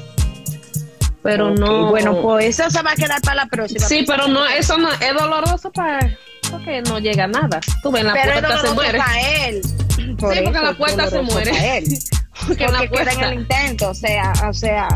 [1.25, 1.89] pero no.
[1.89, 3.87] Bueno, pues eso se va a quedar para la próxima.
[3.87, 6.15] Sí, pero no, eso no es doloroso para
[6.51, 7.59] porque no llega a nada.
[7.81, 8.97] Tú ves, la puerta se muere.
[8.99, 9.61] Para él.
[9.63, 11.77] sí, porque la puerta se muere.
[11.77, 11.85] Él.
[12.47, 13.11] porque, la puerta...
[13.11, 14.87] queda en el intento, o sea, o sea,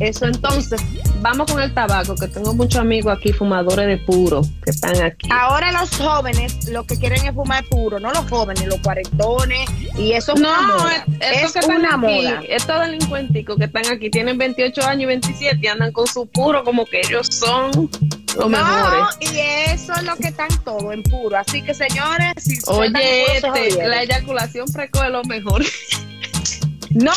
[0.00, 0.80] eso entonces,
[1.20, 5.28] vamos con el tabaco, que tengo muchos amigos aquí fumadores de puro que están aquí.
[5.30, 10.12] Ahora los jóvenes lo que quieren es fumar puro, no los jóvenes, los cuarentones y
[10.12, 10.88] eso no,
[11.20, 12.42] es, es una moda.
[12.48, 16.64] Estos delincuenticos que están aquí tienen 28 años y 27 y andan con su puro
[16.64, 17.90] como que ellos son
[18.36, 19.18] los mejores.
[19.20, 19.38] Y
[19.70, 21.36] eso es lo que están todos en puro.
[21.36, 25.64] Así que señores, si Oye, este, la eyaculación precoz es lo mejor.
[26.90, 27.12] No,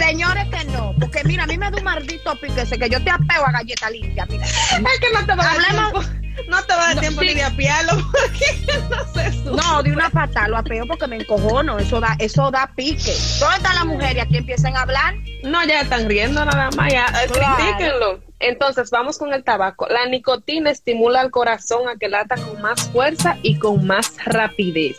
[0.00, 3.10] señores que no, porque mira, a mí me da un maldito piquese que yo te
[3.10, 4.44] apeo a galleta limpia, mira.
[4.44, 6.02] Es que no te va a dar tiempo,
[6.48, 9.30] no te va a dar tiempo ni de apiarlo, porque no sé.
[9.44, 13.14] No, de una patada lo apeo porque me encojono, eso da, eso da pique.
[13.38, 15.14] ¿Dónde está la mujer y aquí empiezan a hablar?
[15.44, 18.20] No, ya están riendo nada más, ya, claro.
[18.40, 19.86] Entonces, vamos con el tabaco.
[19.88, 24.96] La nicotina estimula al corazón a que lata con más fuerza y con más rapidez.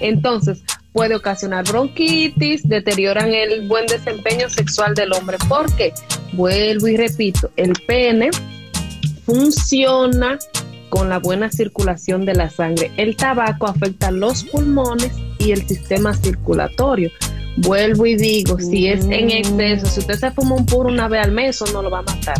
[0.00, 0.62] Entonces,
[0.94, 5.92] puede ocasionar bronquitis, deterioran el buen desempeño sexual del hombre, porque,
[6.32, 8.30] vuelvo y repito, el pene
[9.26, 10.38] funciona
[10.90, 12.92] con la buena circulación de la sangre.
[12.96, 17.10] El tabaco afecta los pulmones y el sistema circulatorio.
[17.56, 21.24] Vuelvo y digo, si es en exceso, si usted se fuma un puro una vez
[21.24, 22.36] al mes, eso no lo va a matar.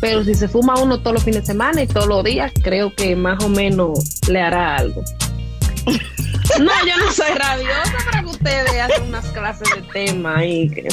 [0.00, 2.94] Pero si se fuma uno todos los fines de semana y todos los días, creo
[2.94, 5.02] que más o menos le hará algo.
[6.60, 10.88] No, yo no soy rabiosa para que ustedes hagan unas clases de tema y que...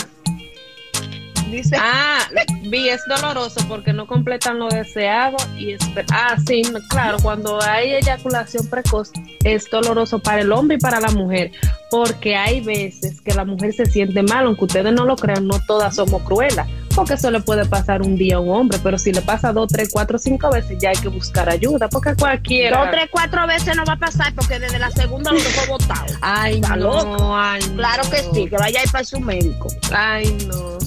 [1.52, 2.20] Dice, ah,
[2.64, 5.76] vi, es doloroso porque no completan lo deseado y
[6.12, 9.12] ah, sí, claro, cuando hay eyaculación precoz
[9.44, 11.52] es doloroso para el hombre y para la mujer,
[11.90, 15.60] porque hay veces que la mujer se siente mal, aunque ustedes no lo crean, no
[15.66, 19.12] todas somos cruelas, porque eso le puede pasar un día a un hombre, pero si
[19.12, 22.80] le pasa dos, tres, cuatro, cinco veces ya hay que buscar ayuda, porque cualquiera...
[22.80, 26.14] Dos, tres, cuatro veces no va a pasar porque desde la segunda lo dejó botado.
[26.22, 29.68] Ay, no, ay, Claro que sí, que vaya a ir para su médico.
[29.92, 30.78] Ay, no.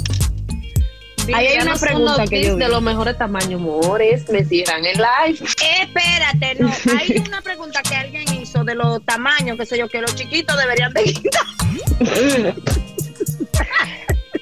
[1.35, 5.38] Ahí hay una pregunta que yo de los mejores tamaños, amores, me cierran el live.
[5.80, 10.00] espérate, no, hay una pregunta que alguien hizo de los tamaños, que sé yo, que
[10.00, 11.46] los chiquitos deberían de quitar.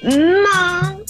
[0.01, 1.01] no.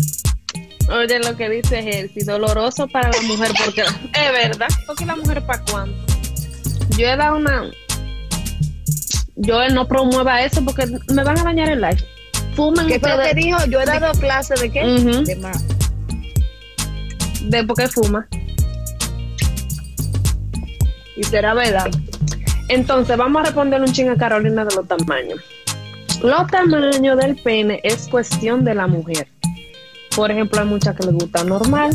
[0.94, 5.46] Oye, lo que dice si doloroso para la mujer, porque es verdad, porque la mujer
[5.46, 5.98] para cuándo.
[6.98, 7.72] Yo he dado una.
[9.36, 12.04] Yo no promueva eso porque me van a dañar el live.
[12.56, 13.58] Fumen ¿Qué fue lo que dijo?
[13.70, 14.84] Yo he dado clase de qué?
[14.84, 15.64] De más.
[17.50, 18.28] De por qué fuma.
[21.16, 21.90] Y será verdad.
[22.68, 25.40] Entonces, vamos a responderle un ching a Carolina de los tamaños.
[26.22, 29.28] Los tamaños del pene es cuestión de la mujer.
[30.16, 31.92] Por ejemplo, hay muchas que le gusta normal,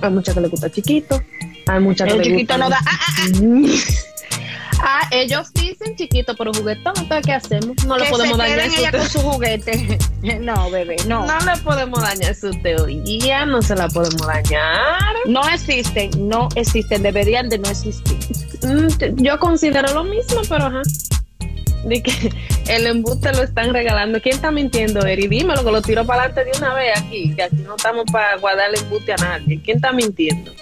[0.00, 1.20] hay muchas que le gusta chiquito,
[1.66, 2.78] hay muchas que le chiquito no da.
[2.86, 4.13] Ah, ah, ah.
[4.84, 7.84] Ah, ellos dicen chiquito, pero juguetón, entonces ¿qué hacemos?
[7.86, 9.98] No le podemos dañar ella con su juguete.
[10.40, 11.26] no, bebé, no.
[11.26, 15.14] No le podemos dañar su teoría, no se la podemos dañar.
[15.26, 18.18] No existen, no existen, deberían de no existir.
[18.62, 20.82] Mm, yo considero lo mismo, pero ajá
[21.84, 22.32] de que
[22.68, 24.20] el embuste lo están regalando.
[24.20, 25.28] ¿Quién está mintiendo, Eri?
[25.28, 28.36] Dímelo, que lo tiro para adelante de una vez aquí, que aquí no estamos para
[28.36, 29.60] guardar el embuste a nadie.
[29.62, 30.52] ¿Quién está mintiendo?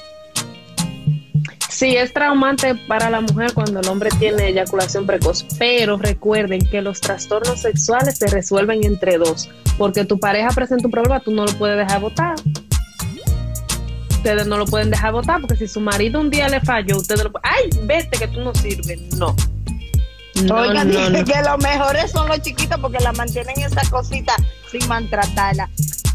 [1.83, 6.81] Sí, es traumante para la mujer cuando el hombre tiene eyaculación precoz, pero recuerden que
[6.81, 11.45] los trastornos sexuales se resuelven entre dos, porque tu pareja presenta un problema, tú no
[11.45, 12.37] lo puedes dejar votar.
[14.11, 17.25] Ustedes no lo pueden dejar votar, porque si su marido un día le falló, ustedes
[17.25, 19.01] lo ¡Ay, vete que tú no sirves!
[19.17, 19.35] No
[20.55, 20.89] Oigan,
[21.25, 24.37] que los mejores son los chiquitos porque la mantienen esa cosita
[24.71, 25.69] sin maltratarla.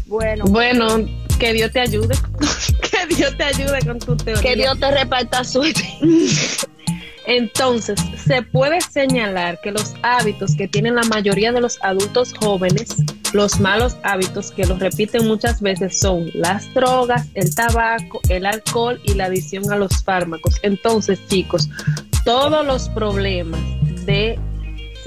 [0.06, 0.46] Bueno.
[0.46, 0.96] Bueno,
[1.38, 2.14] que Dios te ayude.
[2.90, 4.42] que Dios te ayude con tu teoría.
[4.42, 5.82] Que Dios te reparta suerte.
[7.26, 12.96] Entonces, se puede señalar que los hábitos que tienen la mayoría de los adultos jóvenes
[13.34, 18.98] Los malos hábitos que los repiten muchas veces son las drogas, el tabaco, el alcohol
[19.04, 20.54] y la adicción a los fármacos.
[20.62, 21.68] Entonces, chicos,
[22.24, 23.60] todos los problemas
[24.06, 24.38] de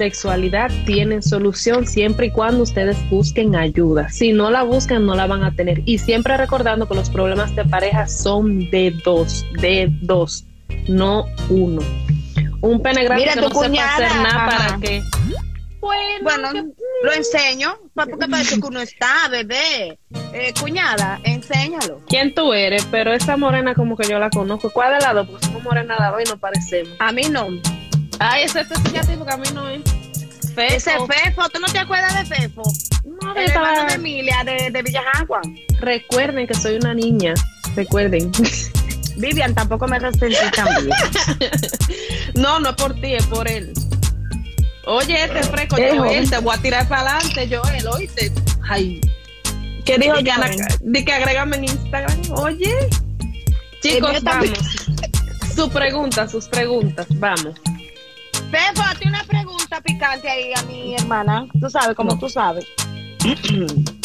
[0.02, 4.08] sexualidad tienen solución siempre y cuando ustedes busquen ayuda.
[4.08, 5.82] Si no la buscan, no la van a tener.
[5.84, 10.44] Y siempre recordando que los problemas de pareja son de dos, de dos,
[10.88, 11.82] no uno.
[12.62, 15.02] Un pene grande Mira, que tu no sepa cuñada, hacer nada para que...
[15.80, 19.98] Bueno, Bueno, que- lo enseño, porque parece que uno está, bebé.
[20.32, 22.00] Eh, cuñada, enséñalo.
[22.08, 22.84] ¿quién tú eres?
[22.90, 24.70] Pero esa morena como que yo la conozco.
[24.70, 25.28] ¿Cuál de las dos?
[25.28, 26.92] Porque somos morena las dos y no parecemos.
[26.98, 27.48] A mí no.
[28.18, 29.82] Ay, ese este sí ya te dijo que a mí no es.
[30.54, 30.74] Fefo.
[30.74, 32.62] Ese Fefo, ¿tú no te acuerdas de Fefo?
[33.22, 35.40] No, El estaba- hermano de Emilia de, de Villajagua.
[35.80, 37.34] Recuerden que soy una niña.
[37.74, 38.30] Recuerden.
[39.16, 40.90] Vivian, tampoco me resentí también.
[42.34, 43.72] no, no es por ti, es por él.
[44.84, 48.32] Oye, este fresco, Es Joel, te voy a tirar para adelante, Joel, oíste.
[48.68, 49.00] Ay.
[49.84, 50.52] ¿Qué dijo Di que, Joel?
[50.52, 52.18] Ana- di que agrégame en Instagram.
[52.32, 52.74] Oye.
[53.82, 54.50] Chicos, vamos.
[55.54, 57.54] Su pregunta, sus preguntas, vamos.
[58.52, 61.46] Fefo, hazte una pregunta picante ahí a mi hermana.
[61.60, 62.18] Tú sabes, como No.
[62.18, 62.64] tú sabes.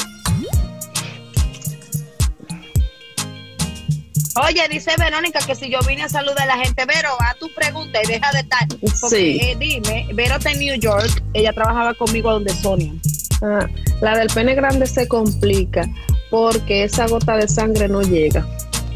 [4.47, 7.51] Oye, dice Verónica que si yo vine a saludar a la gente, Vero, a tu
[7.55, 8.67] pregunta y deja de estar.
[9.01, 9.39] Porque, Sí.
[9.41, 12.93] eh, dime, Vero está en New York, ella trabajaba conmigo donde Sonia.
[13.41, 13.65] Ah,
[14.01, 15.87] la del pene grande se complica
[16.29, 18.45] porque esa gota de sangre no llega.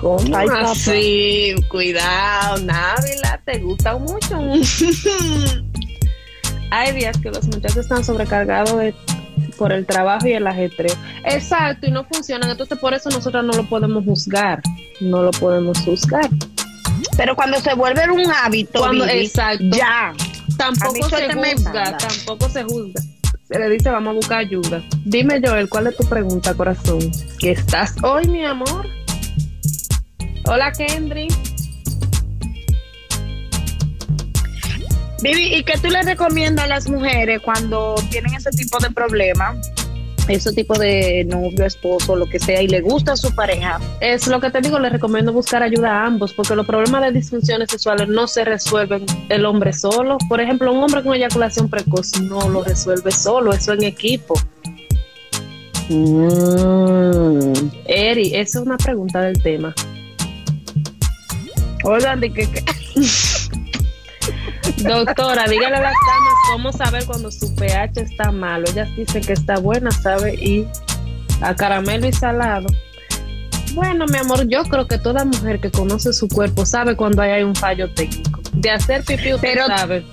[0.02, 0.72] ¿Cómo Ay, papá.
[0.72, 1.54] así?
[1.70, 4.40] Cuidado, Návila, te gusta mucho.
[6.72, 8.96] Hay días que los muchachos están sobrecargados de-
[9.58, 10.96] por el trabajo y el ajetreo.
[11.26, 12.50] Exacto, y no funcionan.
[12.50, 14.62] Entonces, por eso nosotros no lo podemos juzgar.
[15.02, 16.30] No lo podemos juzgar.
[17.18, 19.64] Pero cuando se vuelve un hábito, Cuando- Vivi, exacto.
[19.72, 20.14] ya.
[20.58, 23.02] Tampoco se juzga, tampoco se juzga.
[23.48, 24.82] Se le dice, vamos a buscar ayuda.
[25.06, 27.00] Dime, Joel, ¿cuál es tu pregunta, corazón?
[27.40, 28.88] ¿Qué estás hoy, mi amor?
[30.46, 31.28] Hola, Kendry.
[35.22, 39.72] Vivi, ¿y qué tú le recomiendas a las mujeres cuando tienen ese tipo de problemas?
[40.28, 43.80] Ese tipo de novio, esposo, lo que sea, y le gusta a su pareja.
[44.00, 47.12] Es lo que te digo, les recomiendo buscar ayuda a ambos, porque los problemas de
[47.12, 50.18] disfunciones sexuales no se resuelven el hombre solo.
[50.28, 54.34] Por ejemplo, un hombre con eyaculación precoz no lo resuelve solo, eso en equipo.
[57.86, 59.76] Eri, esa es una pregunta del tema.
[61.84, 62.64] Oigan, de que, que-
[64.84, 68.66] Doctora, dígale a las damas cómo saber cuando su pH está malo.
[68.72, 70.68] Ellas dicen que está buena, sabe, y
[71.42, 72.68] a caramelo y salado.
[73.74, 77.44] Bueno, mi amor, yo creo que toda mujer que conoce su cuerpo sabe cuando hay
[77.44, 78.42] un fallo técnico.
[78.54, 80.04] De hacer pipí, usted Pero- sabe.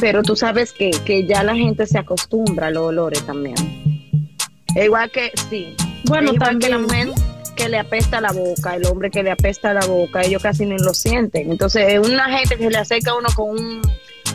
[0.00, 3.54] pero tú sabes que, que ya la gente se acostumbra a los olores también.
[4.76, 5.74] Igual que, sí.
[6.06, 6.82] Bueno, que la también.
[6.82, 7.08] mujer
[7.54, 10.78] que le apesta la boca, el hombre que le apesta la boca, ellos casi ni
[10.78, 11.50] lo sienten.
[11.50, 13.82] Entonces, es una gente que se le acerca a uno con un.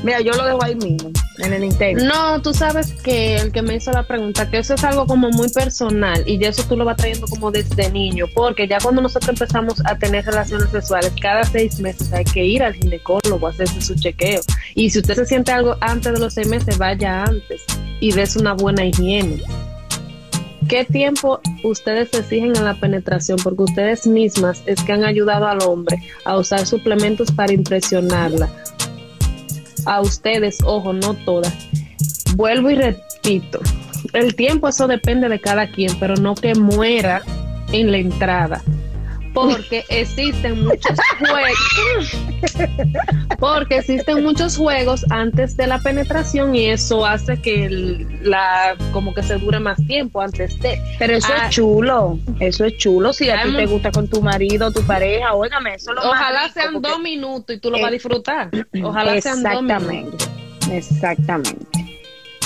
[0.04, 2.06] Mira, yo lo dejo ahí mismo, en el Nintendo.
[2.06, 5.30] No, tú sabes que el que me hizo la pregunta, que eso es algo como
[5.30, 9.30] muy personal y eso tú lo vas trayendo como desde niño, porque ya cuando nosotros
[9.30, 13.82] empezamos a tener relaciones sexuales, cada seis meses hay que ir al ginecólogo a hacerse
[13.82, 14.40] su chequeo.
[14.74, 17.66] Y si usted se siente algo antes de los seis meses, vaya antes
[18.00, 19.44] y des una buena higiene.
[20.70, 23.40] ¿Qué tiempo ustedes exigen en la penetración?
[23.44, 28.48] Porque ustedes mismas es que han ayudado al hombre a usar suplementos para impresionarla
[29.88, 31.52] a ustedes, ojo, no todas.
[32.36, 33.60] Vuelvo y repito,
[34.14, 37.24] el tiempo eso depende de cada quien, pero no que muera
[37.72, 38.62] en la entrada.
[39.48, 42.18] Porque existen muchos juegos.
[43.40, 49.14] Porque existen muchos juegos antes de la penetración y eso hace que el- la como
[49.14, 50.80] que se dure más tiempo antes de.
[50.98, 51.46] Pero eso Ah.
[51.46, 53.14] es chulo, eso es chulo.
[53.14, 56.20] Si a ti te gusta con tu marido, tu pareja, óigame, eso es lo más
[56.20, 58.50] Ojalá rico, sean dos minutos y tú lo vas a disfrutar.
[58.84, 60.30] Ojalá sean dos Exactamente, minutos.
[60.72, 61.79] exactamente.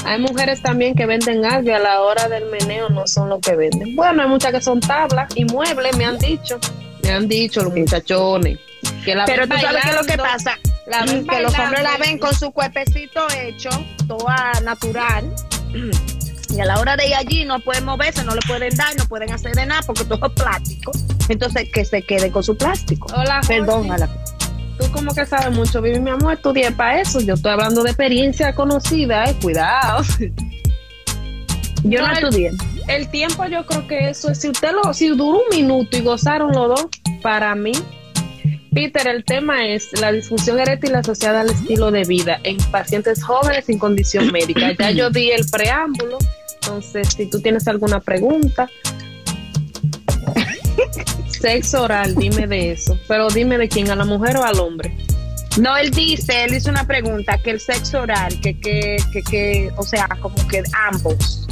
[0.05, 3.39] Hay mujeres también que venden algo y a la hora del meneo no son lo
[3.39, 3.95] que venden.
[3.95, 6.59] Bueno, hay muchas que son tablas y muebles, me han dicho.
[7.03, 8.59] Me han dicho los muchachones.
[9.05, 11.83] Que la Pero tú sabes qué es lo que pasa, la ven que los hombres
[11.83, 13.69] la ven con su cuerpecito hecho,
[14.07, 15.33] toda natural.
[16.49, 19.05] Y a la hora de ir allí no pueden moverse, no le pueden dar, no
[19.05, 20.91] pueden hacer de nada porque todo es plástico.
[21.29, 23.07] Entonces que se quede con su plástico.
[23.15, 24.03] Hola, Perdón, Jorge.
[24.03, 24.09] a la-
[24.79, 27.19] Tú como que sabes mucho, Vivi, mi amor, estudié para eso.
[27.21, 30.03] Yo estoy hablando de experiencia conocida, eh, cuidado.
[31.83, 32.51] yo no No, el- estudié.
[32.87, 36.01] El tiempo yo creo que eso es, si usted lo, si duró un minuto y
[36.01, 36.85] gozaron los dos,
[37.21, 37.71] para mí,
[38.73, 43.65] Peter, el tema es la disfunción eréctil asociada al estilo de vida en pacientes jóvenes
[43.65, 44.73] sin condición médica.
[44.77, 46.17] Ya yo di el preámbulo
[46.61, 48.67] Entonces, si tú tienes alguna pregunta,
[51.43, 52.97] sexo oral, dime de eso.
[53.05, 54.95] Pero dime de quién, a la mujer o al hombre.
[55.59, 59.69] No, él dice, él hizo una pregunta, que el sexo oral, que, que, que, que
[59.75, 61.45] o sea, como que ambos.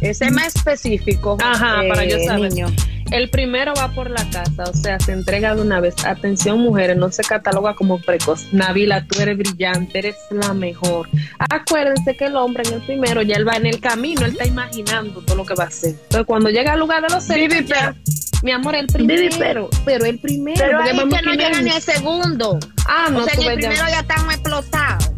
[0.00, 1.36] Ese más específico.
[1.42, 2.50] Ajá, para yo eh, saber.
[2.50, 2.68] niño.
[3.10, 5.94] El primero va por la casa, o sea, se entrega de una vez.
[6.04, 8.52] Atención, mujeres, no se cataloga como precoz.
[8.52, 11.08] Navila, tú eres brillante, eres la mejor.
[11.38, 14.46] Acuérdense que el hombre en el primero ya él va en el camino, él está
[14.46, 15.90] imaginando todo lo que va a hacer.
[15.90, 17.94] Entonces, cuando llega al lugar de los ya,
[18.42, 19.36] mi amor, el primero.
[19.38, 20.58] Pero- pero el primero.
[20.58, 22.58] Pero ahí que no llega ni el segundo.
[22.86, 25.10] Ah, no, o sea, en el primero ya están explotados.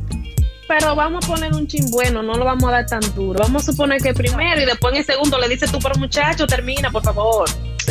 [0.68, 3.38] Pero vamos a poner un chin bueno, no lo vamos a dar tan duro.
[3.40, 6.46] Vamos a suponer que primero y después en el segundo le dices tú, pero muchacho,
[6.46, 7.48] termina, por favor.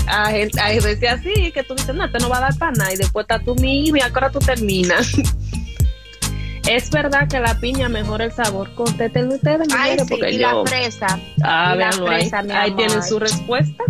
[0.08, 2.72] A gente, a gente así, que tú dices, no, te no va a dar para
[2.74, 2.94] nada.
[2.94, 5.12] Y después está tú, mi y ahora tú terminas.
[6.68, 8.74] es verdad que la piña mejora el sabor.
[8.76, 10.64] Contéstenme ustedes, Ay, sí, porque y yo.
[10.64, 11.20] la fresa.
[11.44, 12.20] Ah, y la véanlo ahí.
[12.22, 12.78] fresa, mi Ahí amor.
[12.78, 13.84] tienen su respuesta.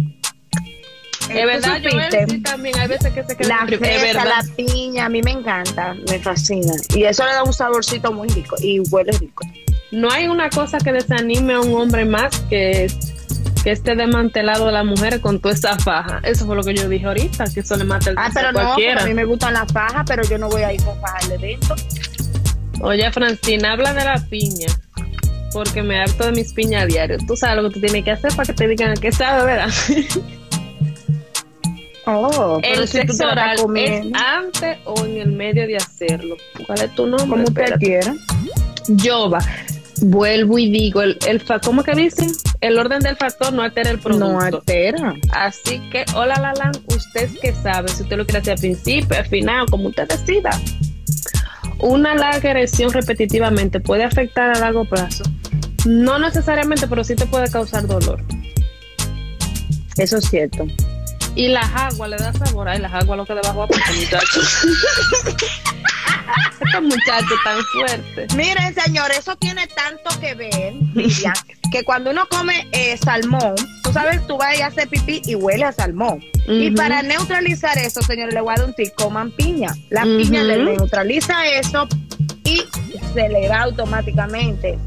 [1.30, 1.90] Es ¿tú verdad, yo
[2.30, 2.78] sí también.
[2.80, 6.74] Hay veces que se queda La fresa, la piña, a mí me encanta, me fascina.
[6.96, 9.46] Y eso le da un saborcito muy rico y huele rico.
[9.92, 12.88] No hay una cosa que desanime a un hombre más que,
[13.64, 16.20] que esté desmantelado de la mujer con toda esa faja.
[16.24, 18.52] Eso fue lo que yo dije ahorita, que eso le mata el Ah, pero a
[18.52, 19.04] no, cualquiera.
[19.04, 21.38] a mí me gustan las fajas, pero yo no voy a ir con fajas de
[21.38, 21.76] dentro.
[22.82, 24.68] Oye, Francina, habla de la piña.
[25.54, 27.18] Porque me harto de mis piñas a diario.
[27.26, 29.70] Tú sabes lo que tú tienes que hacer para que te digan que sabe, ¿verdad?
[32.10, 35.76] Oh, pero el si tú sexo la oral es antes o en el medio de
[35.78, 36.38] hacerlo.
[36.66, 37.28] ¿Cuál es tu nombre?
[37.28, 38.14] como usted quiera.
[38.88, 39.40] Yoba.
[40.00, 42.32] Vuelvo y digo, el, el fa- ¿cómo que dicen?
[42.62, 44.32] El orden del factor no altera el producto.
[44.32, 45.16] No altera.
[45.34, 49.18] Así que, hola, la, la, usted que sabe, si usted lo quiere hacer al principio,
[49.18, 50.52] al final, como usted decida.
[51.80, 55.24] Una larga erección repetitivamente puede afectar a largo plazo.
[55.86, 58.24] No necesariamente, pero sí te puede causar dolor.
[59.98, 60.68] Eso es cierto.
[61.38, 62.68] Y las aguas le da sabor.
[62.68, 64.58] Ay, las aguas lo que debajo va a pasar, muchachos.
[66.66, 68.36] Estos muchachos tan fuertes.
[68.36, 71.36] Miren, señor, eso tiene tanto que ver, Vivian,
[71.72, 75.66] que cuando uno come eh, salmón, tú sabes, tú vas a hacer pipí y huele
[75.66, 76.24] a salmón.
[76.48, 79.70] Y para neutralizar eso, señores, le voy a dar un tip, coman piña.
[79.92, 81.88] La piña le neutraliza eso
[82.46, 82.64] y
[83.14, 84.80] se le va automáticamente.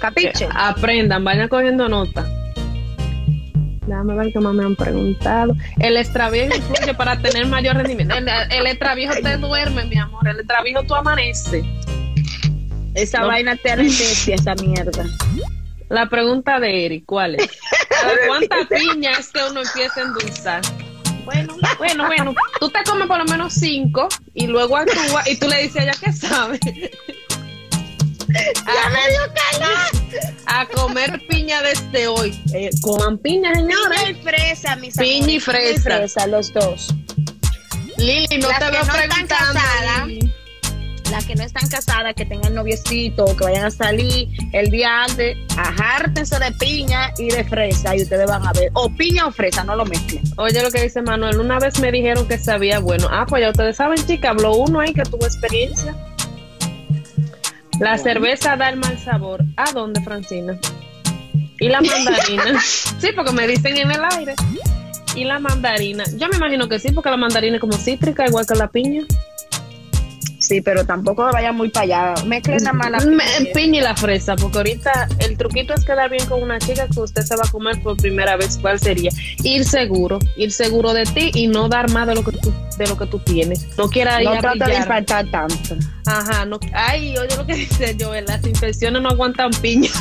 [0.00, 0.46] ¿Capiche?
[0.54, 2.24] Aprendan, vayan cogiendo nota.
[3.86, 5.54] Déjame ver qué más me han preguntado.
[5.78, 8.14] El extravío influye para tener mayor rendimiento.
[8.16, 10.26] El, el extravío te duerme, mi amor.
[10.28, 11.64] El extravío tú amanece.
[12.94, 13.28] Esa no.
[13.28, 15.04] vaina te anestesia, esa mierda.
[15.88, 17.46] La pregunta de Eric, ¿cuál es?
[17.88, 20.62] ¿Cada cuánta piña es que uno empieza a endulzar?
[21.24, 22.34] Bueno, bueno, bueno.
[22.58, 25.82] Tú te comes por lo menos cinco y luego actúa y tú le dices a
[25.84, 26.58] ella que sabe.
[28.28, 29.95] ¡Ya me dio calor!
[30.46, 32.40] A comer piña desde hoy.
[32.54, 34.10] Eh, coman piña, Piña señores.
[34.10, 35.34] y fresa, mis Piña amores.
[35.76, 36.26] y fresa.
[36.26, 36.94] los dos.
[37.98, 39.60] Lili, no Las te que veo no están preguntando.
[41.10, 45.36] Las que no están casadas, que tengan noviecito, que vayan a salir el día antes,
[45.56, 48.70] ajártense de piña y de fresa y ustedes van a ver.
[48.74, 50.24] O piña o fresa, no lo mezclen.
[50.36, 53.06] Oye lo que dice Manuel, una vez me dijeron que sabía bueno.
[53.10, 55.94] Ah, pues ya ustedes saben, chica, habló uno ahí que tuvo experiencia.
[57.80, 59.44] La cerveza da el mal sabor.
[59.56, 60.58] ¿A dónde, Francina?
[61.58, 62.60] Y la mandarina.
[62.60, 64.34] sí, porque me dicen en el aire.
[65.14, 66.04] Y la mandarina.
[66.16, 69.04] Yo me imagino que sí, porque la mandarina es como cítrica, igual que la piña.
[70.46, 72.24] Sí, pero tampoco vayan muy para allá.
[72.24, 73.52] Mezclen nada más la piña.
[73.52, 77.00] piña y la fresa, porque ahorita el truquito es quedar bien con una chica que
[77.00, 78.56] usted se va a comer por primera vez.
[78.60, 79.10] ¿Cuál sería?
[79.42, 82.86] Ir seguro, ir seguro de ti y no dar más de lo que tú, de
[82.86, 83.76] lo que tú tienes.
[83.76, 85.76] No quiera ir No a trata de infartar tanto.
[86.06, 86.60] Ajá, no.
[86.72, 89.90] Ay, oye lo que dice Joel, las infecciones no aguantan piña.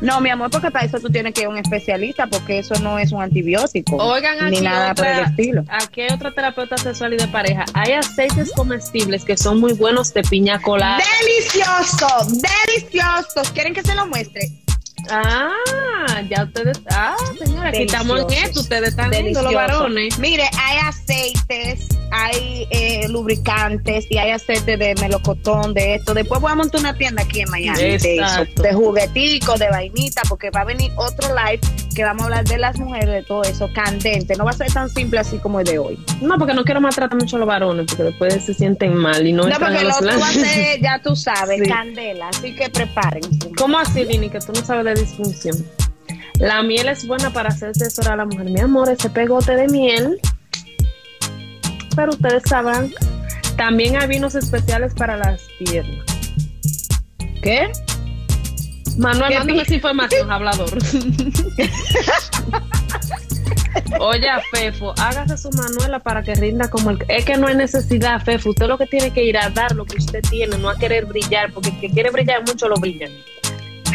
[0.00, 2.74] No, mi amor, porque para eso tú tienes que ir a un especialista, porque eso
[2.82, 3.96] no es un antibiótico.
[3.98, 5.64] Oigan ni aquí nada por el otra, estilo.
[5.68, 7.64] aquí hay otra terapeuta sexual y de pareja.
[7.72, 8.50] Hay aceites
[9.24, 10.98] que son muy buenos de piña colada.
[11.20, 12.06] ¡Delicioso!
[12.66, 13.50] ¡Deliciosos!
[13.52, 14.61] ¿Quieren que se lo muestre?
[15.10, 15.50] Ah,
[16.28, 16.80] ya ustedes.
[16.90, 18.60] Ah, señora, aquí estamos en esto.
[18.60, 20.18] Ustedes están viendo los varones.
[20.18, 26.14] Mire, hay aceites, hay eh, lubricantes y hay aceite de melocotón, de esto.
[26.14, 30.22] Después voy a montar una tienda aquí en Miami de eso, de jugueticos, de vainita,
[30.28, 31.60] porque va a venir otro live
[31.94, 34.34] que vamos a hablar de las mujeres, de todo eso, candente.
[34.36, 36.02] No va a ser tan simple así como el de hoy.
[36.20, 39.32] No, porque no quiero maltratar mucho a los varones, porque después se sienten mal y
[39.32, 40.32] no, No, porque los a planes.
[40.34, 41.68] ser, ya tú sabes, Sí.
[41.68, 42.28] candela.
[42.28, 43.50] Así que prepárense.
[43.56, 45.56] ¿Cómo así, Lini, que tú no sabes de disfunción?
[46.36, 48.50] La miel es buena para hacer sexo oral a la mujer.
[48.50, 50.20] Mi amor, ese pegote de miel.
[51.94, 52.90] Pero ustedes sabrán,
[53.56, 56.04] también hay vinos especiales para las piernas.
[57.42, 57.70] ¿Qué?
[58.96, 60.70] Manuel, mándame esa información, hablador.
[64.00, 66.98] Oye, Fefo, hágase su Manuela para que rinda como el...
[67.08, 68.50] Es que no hay necesidad, Fefo.
[68.50, 71.06] Usted lo que tiene que ir a dar lo que usted tiene, no a querer
[71.06, 73.08] brillar, porque el que quiere brillar mucho lo brilla.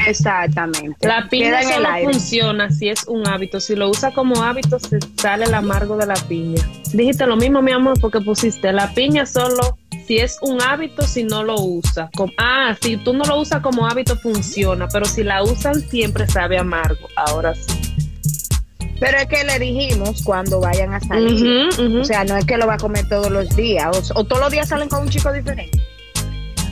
[0.07, 1.07] Exactamente.
[1.07, 3.59] La piña solo funciona si es un hábito.
[3.59, 6.61] Si lo usa como hábito, se sale el amargo de la piña.
[6.93, 9.77] Dijiste lo mismo, mi amor, porque pusiste la piña solo
[10.07, 12.09] si es un hábito, si no lo usa.
[12.37, 16.57] Ah, si tú no lo usas como hábito, funciona, pero si la usan siempre sabe
[16.57, 17.07] amargo.
[17.15, 17.87] Ahora sí.
[18.99, 21.69] Pero es que le dijimos cuando vayan a salir.
[21.99, 24.11] O sea, no es que lo va a comer todos los días.
[24.15, 25.79] O, todos los días salen con un chico diferente.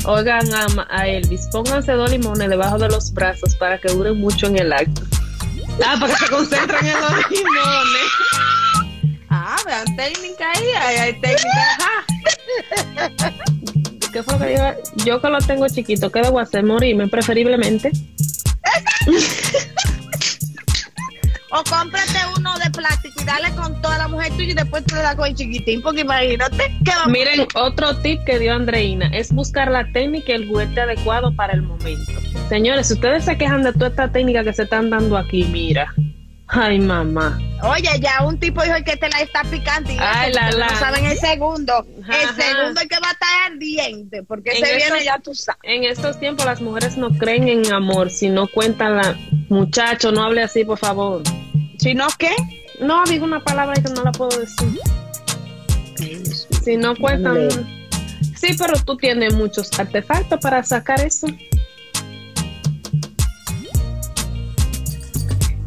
[0.07, 4.47] Oigan a, a, Elvis, pónganse dos limones debajo de los brazos para que duren mucho
[4.47, 5.01] en el acto.
[5.83, 8.11] Ah, para que se concentren en los limones.
[9.29, 10.67] Ah, vean, técnica ahí,
[10.99, 12.05] hay, técnica.
[14.13, 14.63] ¿Qué fue lo que digo?
[15.05, 16.63] Yo que lo tengo chiquito, ¿qué debo hacer?
[16.63, 17.91] Morirme, preferiblemente.
[21.57, 25.15] O cómprate uno de y dale con toda la mujer tuya y después te da
[25.15, 29.91] con el chiquitín, porque imagínate que Miren, otro tip que dio Andreina es buscar la
[29.91, 32.11] técnica y el juguete adecuado para el momento.
[32.49, 35.93] Señores, si ustedes se quejan de toda esta técnica que se están dando aquí, mira.
[36.47, 37.39] Ay, mamá.
[37.63, 40.67] Oye, ya un tipo dijo que te la está picando y Ay, la, la.
[40.67, 41.85] no saben el segundo.
[41.97, 45.59] El segundo es que va a estar ardiente, porque se viene ya tú sabes.
[45.63, 49.17] En estos tiempos las mujeres no creen en amor, si no cuentan la...
[49.49, 51.23] Muchacho, no hable así, por favor.
[51.79, 52.35] ¿Si no qué?
[52.79, 54.79] No, digo una palabra que no la puedo decir.
[56.63, 57.49] Si no cuentan.
[58.35, 61.27] Sí, pero tú tienes muchos artefactos para sacar eso.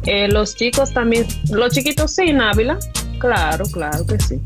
[0.05, 2.79] Eh, los chicos también, los chiquitos sí, Návila.
[3.19, 4.39] Claro, claro que sí.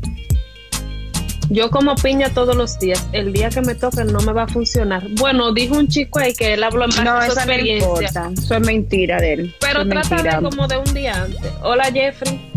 [1.50, 3.06] Yo como piña todos los días.
[3.12, 5.06] El día que me toque no me va a funcionar.
[5.12, 8.30] Bueno, dijo un chico ahí que él habló en base no, a su experiencia.
[8.36, 9.54] Eso es mentira de él.
[9.60, 11.52] Pero trata de como de un día antes.
[11.62, 12.53] Hola Jeffrey.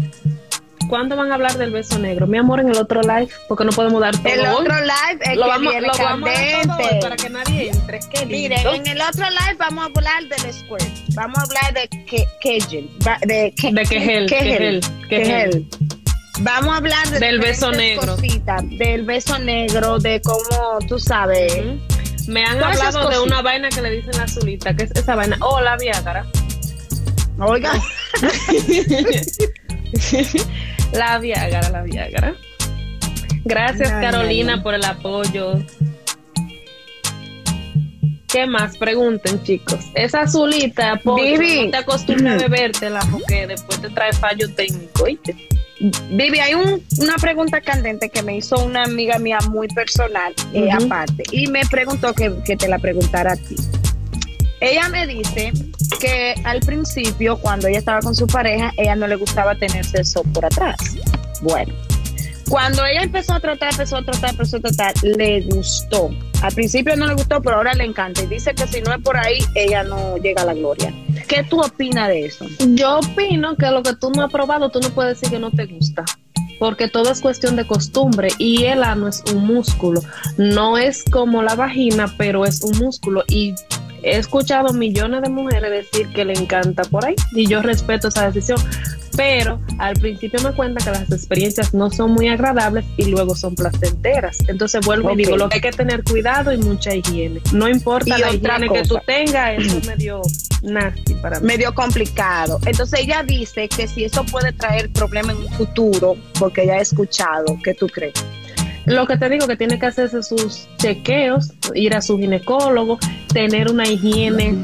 [0.88, 2.28] ¿Cuándo van a hablar del beso negro?
[2.28, 4.34] Mi amor, en el otro live, porque no podemos dar todo.
[4.34, 8.00] El otro live es lo que vamos, viene lo vamos a para que nadie entre.
[8.10, 10.86] Qué Mire, en el otro live vamos a hablar del square.
[11.14, 11.90] Vamos a hablar de
[12.40, 12.90] Kegel.
[13.26, 14.30] De, de Kegel.
[14.30, 14.82] Kegel.
[15.10, 15.68] Kegel.
[16.40, 18.16] Vamos a hablar del beso negro.
[18.16, 21.54] del beso negro, de cómo, tú sabes.
[22.28, 25.38] Me han hablado de una vaina que le dicen la azulita, que es esa vaina.
[25.42, 26.26] Oh, la Viagra.
[27.40, 27.74] Oiga.
[30.94, 32.36] la Viagra, la Viagra.
[33.46, 35.60] Gracias, Carolina, por el apoyo.
[38.28, 38.78] ¿Qué más?
[38.78, 39.80] Pregunten, chicos.
[39.94, 41.66] Esa azulita, Vivi.
[41.66, 45.36] no te acostumbras a bebértela porque después te trae fallo técnico, ¿oíste?
[46.10, 51.24] Vivi, hay una pregunta candente que me hizo una amiga mía muy personal, eh, aparte,
[51.32, 53.56] y me preguntó que, te la preguntara a ti.
[54.60, 55.54] Ella me dice
[56.00, 60.24] que al principio, cuando ella estaba con su pareja, ella no le gustaba tener sexo
[60.24, 60.78] por atrás.
[61.42, 61.74] Bueno,
[62.50, 66.10] cuando ella empezó a tratar, empezó a tratar, empezó a tratar, le gustó.
[66.42, 68.24] Al principio no le gustó, pero ahora le encanta.
[68.24, 70.94] Y dice que si no es por ahí, ella no llega a la gloria.
[71.28, 72.46] ¿Qué tú opinas de eso?
[72.70, 75.52] Yo opino que lo que tú no has probado, tú no puedes decir que no
[75.52, 76.06] te gusta.
[76.60, 80.02] Porque todo es cuestión de costumbre y el ano es un músculo.
[80.38, 83.24] No es como la vagina, pero es un músculo.
[83.28, 83.54] Y
[84.04, 88.30] he escuchado millones de mujeres decir que le encanta por ahí y yo respeto esa
[88.30, 88.60] decisión
[89.18, 93.56] pero al principio me cuenta que las experiencias no son muy agradables y luego son
[93.56, 94.38] placenteras.
[94.48, 97.42] Entonces vuelvo y digo, lo que hay que tener cuidado y mucha higiene.
[97.52, 100.22] No importa la higiene que tú tengas, eso es medio
[100.62, 101.48] nasty para mí.
[101.48, 102.60] Medio complicado.
[102.68, 106.82] Entonces ella dice que si eso puede traer problemas en un futuro, porque ella ha
[106.82, 108.14] escuchado, ¿qué tú crees?
[108.88, 112.98] Lo que te digo que tiene que hacerse sus chequeos, ir a su ginecólogo,
[113.34, 114.56] tener una higiene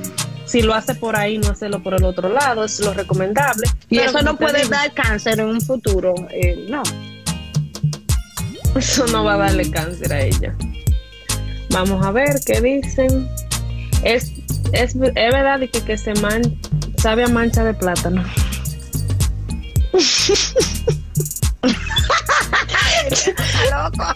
[0.45, 3.67] si lo hace por ahí, no hacerlo por el otro lado, es lo recomendable.
[3.89, 6.83] Y eso no puede dar cáncer en un futuro, eh, no.
[8.75, 10.55] Eso no va a darle cáncer a ella.
[11.69, 13.27] Vamos a ver qué dicen.
[14.03, 14.31] Es,
[14.73, 16.41] es, verdad que, que se man,
[16.97, 18.23] sabe a mancha de plátano.
[23.71, 24.15] Loco.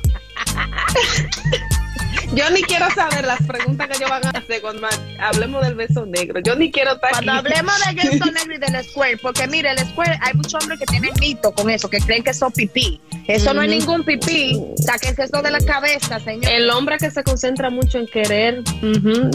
[2.33, 4.87] Yo ni quiero saber las preguntas que ellos van a hacer cuando
[5.19, 6.39] hablemos del beso negro.
[6.41, 9.79] Yo ni quiero estar Cuando hablemos del beso negro y del square, porque mire, el
[9.79, 12.99] square, hay muchos hombres que tienen mito con eso, que creen que eso es pipí.
[13.27, 14.61] Eso no es ningún pipí.
[14.77, 16.51] Sáquense eso de la cabeza, señor.
[16.51, 18.63] El hombre que se concentra mucho en querer,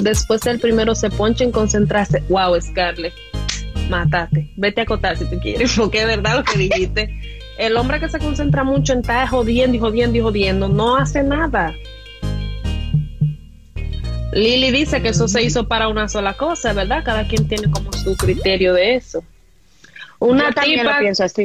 [0.03, 2.23] después del primero se poncha en concentrarse.
[2.29, 3.15] Wow, Scarlett,
[3.89, 4.49] mátate.
[4.57, 7.41] Vete a acotar si tú quieres, porque es verdad lo que dijiste.
[7.63, 11.23] El hombre que se concentra mucho en estar jodiendo y jodiendo y jodiendo no hace
[11.23, 11.73] nada.
[14.33, 17.05] Lili dice que eso se hizo para una sola cosa, ¿verdad?
[17.05, 19.23] Cada quien tiene como su criterio de eso.
[20.19, 20.99] Una tipa,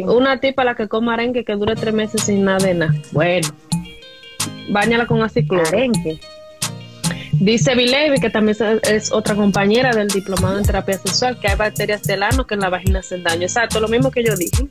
[0.07, 2.95] una tipa la que coma arenque que dure tres meses sin nada de nada.
[3.11, 3.49] Bueno,
[4.69, 5.67] bañala con acicloro.
[5.67, 6.19] Arenque.
[7.33, 8.57] Dice Vilevi, que también
[8.89, 12.61] es otra compañera del diplomado en terapia sexual, que hay bacterias del ano que en
[12.61, 13.43] la vagina hacen daño.
[13.43, 14.65] Exacto, lo mismo que yo dije.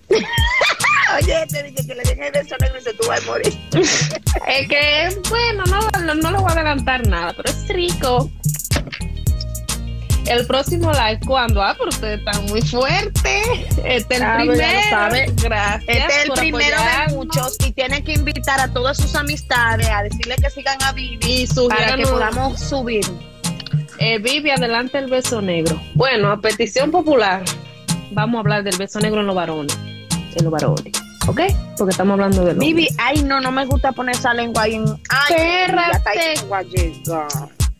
[1.16, 3.58] Oye, te dije que le dije el beso negro y se tú vas a morir.
[3.72, 8.30] es que, bueno, no, no, le voy a adelantar nada, pero es rico.
[10.26, 11.62] El próximo live, ¿cuándo?
[11.62, 13.46] Ah, pero ustedes están muy fuertes.
[13.84, 14.58] Este es el ah, primero.
[15.36, 15.84] Gracias.
[15.86, 20.02] Este es el primero de muchos y tienen que invitar a todas sus amistades a
[20.02, 23.06] decirle que sigan a Vivi para que podamos subir.
[23.98, 25.80] Eh, Vivi, adelante el beso negro.
[25.94, 27.44] Bueno, a petición popular,
[28.10, 29.78] vamos a hablar del beso negro en los varones.
[30.34, 31.05] En los varones.
[31.26, 31.40] ¿Ok?
[31.76, 34.84] Porque estamos hablando de Vivi, ay, no, no me gusta poner esa lengua ahí en.
[35.08, 35.34] Ay,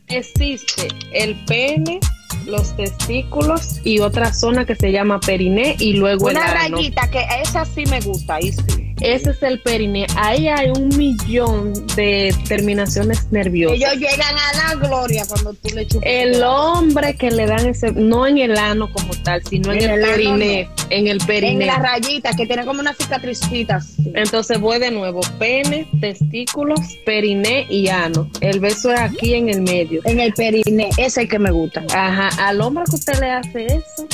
[0.08, 2.00] Existe el pene
[2.46, 7.64] los testículos y otra zona que se llama periné y luego una rayita que esa
[7.64, 8.85] sí me gusta ahí sí.
[9.00, 13.76] Ese es el periné ahí hay un millón de terminaciones nerviosas.
[13.76, 17.92] Ellos llegan a la gloria cuando tú le chupas el hombre que le dan ese
[17.92, 21.78] no en el ano como tal sino en, el, periné en el periné en la
[21.78, 23.80] rayita que tiene como una cicatricita
[24.14, 25.20] entonces voy de nuevo.
[25.38, 28.30] Pene testículos periné y ano.
[28.40, 30.00] El beso es aquí en el medio.
[30.04, 31.84] En el periné ese es el que me gusta.
[31.94, 34.06] Ajá al hombre que usted le hace eso,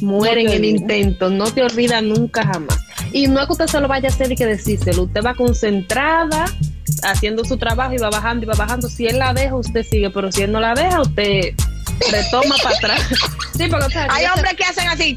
[0.00, 2.78] muere en el intento, no te olvida nunca jamás.
[3.12, 5.34] Y no es que usted se lo vaya a hacer y que decírselo, usted va
[5.34, 6.46] concentrada
[7.02, 8.88] haciendo su trabajo y va bajando y va bajando.
[8.88, 11.54] Si él la deja, usted sigue, pero si él no la deja, usted
[12.10, 13.02] retoma para atrás.
[13.58, 15.16] Sí, porque, Hay hombres que hacen así.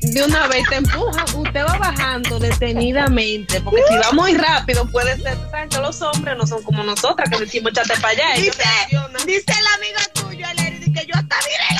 [0.00, 5.18] De una vez te empuja, usted va bajando detenidamente, porque si va muy rápido puede
[5.18, 5.68] ser, ¿sabes?
[5.68, 8.24] que los hombres no son como nosotras que decimos échate para allá.
[8.36, 8.62] Dice,
[9.26, 10.46] dice el amigo tuyo,
[10.94, 11.73] que yo hasta es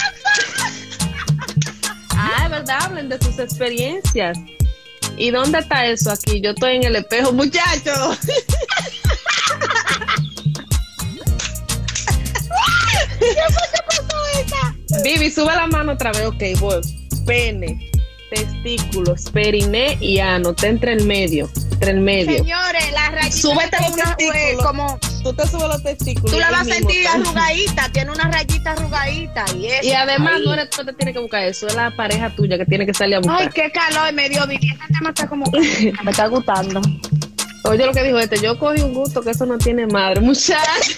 [2.68, 4.38] hablen de sus experiencias.
[5.16, 6.40] ¿Y dónde está eso aquí?
[6.40, 8.18] Yo estoy en el espejo, muchachos.
[15.02, 16.26] Vivi, sube la mano otra vez.
[16.26, 16.80] Ok, voy.
[17.26, 17.90] Pene,
[18.30, 20.54] testículos, periné y ano.
[20.54, 21.50] Te entra en medio.
[21.84, 22.38] Entre el medio.
[22.38, 23.36] Señores, la rayita.
[23.36, 24.64] Súbete los testículos.
[24.64, 26.32] Como, tú te subes los testículos.
[26.32, 27.88] Tú la vas a sentir arrugadita.
[27.92, 29.44] Tiene una rayita arrugadita.
[29.54, 31.66] Y, eso, y además, no eres tú que tienes que buscar eso.
[31.66, 33.42] Es la pareja tuya que tiene que salir a buscar.
[33.42, 34.12] Ay, qué calor.
[34.14, 34.62] Me dio bien.
[34.62, 35.44] Este tema está como.
[36.04, 36.80] me está gustando.
[37.64, 38.40] Oye, lo que dijo este.
[38.40, 40.22] Yo cogí un gusto que eso no tiene madre.
[40.22, 40.96] Muchachos.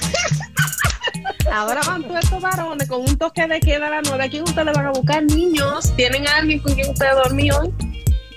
[1.52, 4.24] Ahora van todos estos varones con un toque de queda a la nueve.
[4.24, 5.24] ¿A quién ustedes van a buscar?
[5.24, 5.92] Niños.
[5.96, 7.72] ¿Tienen a alguien con quien ustedes dormir hoy?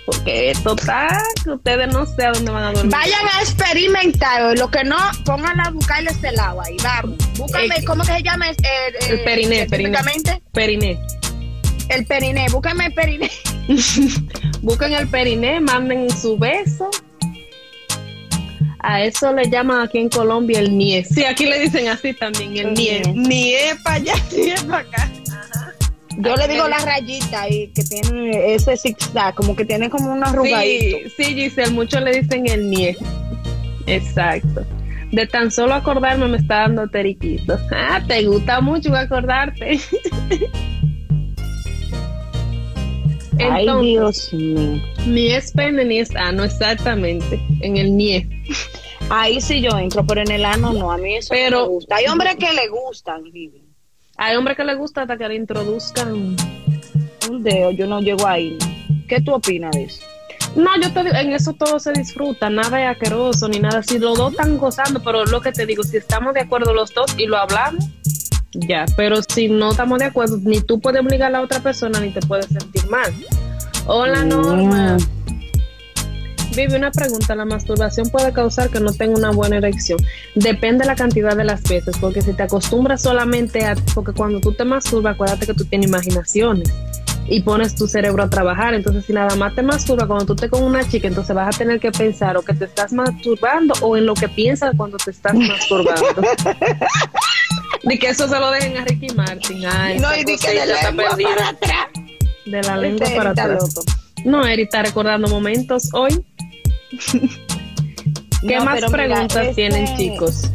[0.09, 2.91] Porque total, que ustedes no sé a dónde van a dormir.
[2.91, 4.57] Vayan a experimentar.
[4.57, 6.77] Lo que no, pónganla a buscarle este lado ahí.
[6.83, 7.17] Vamos.
[7.37, 8.49] Búscame, eh, ¿cómo que se llama?
[8.49, 8.55] Eh,
[9.09, 9.99] el periné, periné.
[10.51, 10.99] Periné.
[11.89, 12.47] El periné.
[12.49, 13.31] Búscame el periné.
[14.61, 16.89] Busquen el periné, manden su beso
[18.81, 21.03] a eso le llaman aquí en Colombia el nie.
[21.03, 23.01] Sí, aquí le dicen así también, el, nie.
[23.13, 25.11] Nie para allá, nie para acá.
[26.17, 30.27] Yo le digo la rayita ahí, que tiene ese zigzag, como que tiene como una
[30.27, 30.97] arrugadito.
[31.15, 32.97] Sí, sí, Giselle, muchos le dicen el nie.
[33.85, 34.65] Exacto.
[35.11, 37.57] De tan solo acordarme me está dando teriquito.
[37.71, 39.79] Ah, te gusta mucho acordarte.
[43.39, 44.81] Ay, Dios mío.
[45.07, 47.39] Ni es pene ni es ano, exactamente.
[47.61, 48.27] En el nie.
[49.09, 50.91] Ahí sí yo entro, pero en el ano no.
[50.91, 51.95] A mí eso pero, me gusta.
[51.95, 53.68] Hay hombres que le gustan, Vivi.
[54.21, 57.71] Hay hombres que le gusta hasta que le introduzcan un dedo.
[57.71, 58.57] Yo no llego ahí.
[59.07, 60.01] ¿Qué tú opinas de eso?
[60.57, 63.97] No, yo te digo, en eso todo se disfruta, nada es asqueroso ni nada Si
[63.97, 67.15] Los dos están gozando, pero lo que te digo, si estamos de acuerdo los dos
[67.17, 67.85] y lo hablamos,
[68.51, 68.85] ya.
[68.97, 72.11] Pero si no estamos de acuerdo, ni tú puedes obligar a la otra persona ni
[72.11, 73.13] te puedes sentir mal.
[73.85, 74.97] Hola, Norma.
[76.55, 79.99] Vive una pregunta, ¿la masturbación puede causar que no tenga una buena erección?
[80.35, 83.75] Depende de la cantidad de las veces, porque si te acostumbras solamente a...
[83.93, 86.73] Porque cuando tú te masturbas, acuérdate que tú tienes imaginaciones
[87.29, 88.73] y pones tu cerebro a trabajar.
[88.73, 91.57] Entonces, si nada más te masturbas cuando tú te con una chica, entonces vas a
[91.57, 95.11] tener que pensar o que te estás masturbando o en lo que piensas cuando te
[95.11, 96.21] estás masturbando.
[97.83, 99.65] Ni que eso se lo dejen a Ricky Martin.
[99.65, 101.87] Ay, no, y di que de la lengua para atrás.
[102.45, 103.75] De la lengua para atrás.
[104.25, 106.23] No, Eri está recordando momentos hoy.
[108.47, 110.49] ¿Qué más preguntas tienen, este, chicos?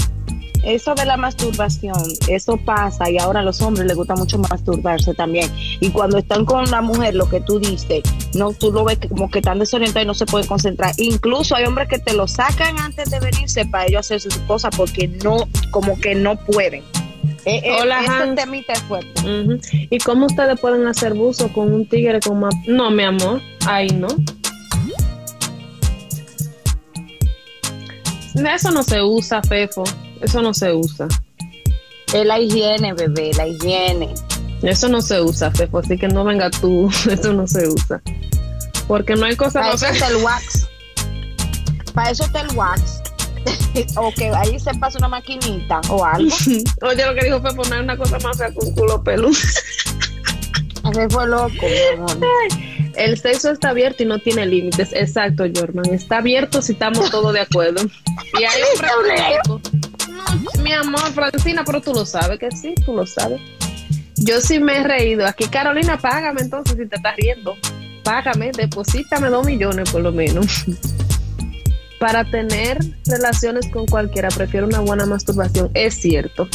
[0.64, 5.12] Eso de la masturbación, eso pasa y ahora a los hombres les gusta mucho masturbarse
[5.12, 5.51] también.
[5.80, 8.03] Y cuando están con la mujer, lo que tú dices,
[8.35, 10.93] no, tú lo ves como que están desorientados y no se pueden concentrar.
[10.97, 14.74] Incluso hay hombres que te lo sacan antes de venirse para ellos hacer sus cosas
[14.74, 15.37] porque no,
[15.70, 16.82] como que no pueden.
[17.45, 19.20] Eh, eh, Hola, este temita fuerte.
[19.91, 22.55] ¿Y cómo ustedes pueden hacer buzo con un tigre con más?
[22.66, 24.09] No, mi amor, ahí no.
[28.35, 29.85] Eso no se usa, Fefo.
[30.20, 31.07] Eso no se usa.
[32.12, 34.14] Es la higiene, bebé, la higiene.
[34.62, 36.91] Eso no se usa, Fefo, así que no venga tú.
[37.11, 38.01] Eso no se usa.
[38.87, 40.68] Porque no hay cosa Para eso está el wax.
[41.95, 43.03] Para eso está el wax.
[43.97, 46.35] o que ahí se pasa una maquinita o algo.
[46.82, 49.30] Oye, lo que dijo fue poner una cosa más con culo pelo.
[49.30, 51.66] Ese fue loco,
[52.97, 54.92] El sexo está abierto y no tiene límites.
[54.92, 55.92] Exacto, Jorman.
[55.92, 57.82] Está abierto si estamos todos de acuerdo.
[58.38, 59.61] Y hay un
[60.16, 63.40] no, mi amor, Francina, pero tú lo sabes que sí, tú lo sabes.
[64.16, 65.26] Yo sí me he reído.
[65.26, 67.57] Aquí, Carolina, págame entonces si te estás riendo.
[68.03, 70.64] Págame, deposítame dos millones por lo menos.
[71.99, 75.70] Para tener relaciones con cualquiera, prefiero una buena masturbación.
[75.74, 76.49] Es cierto.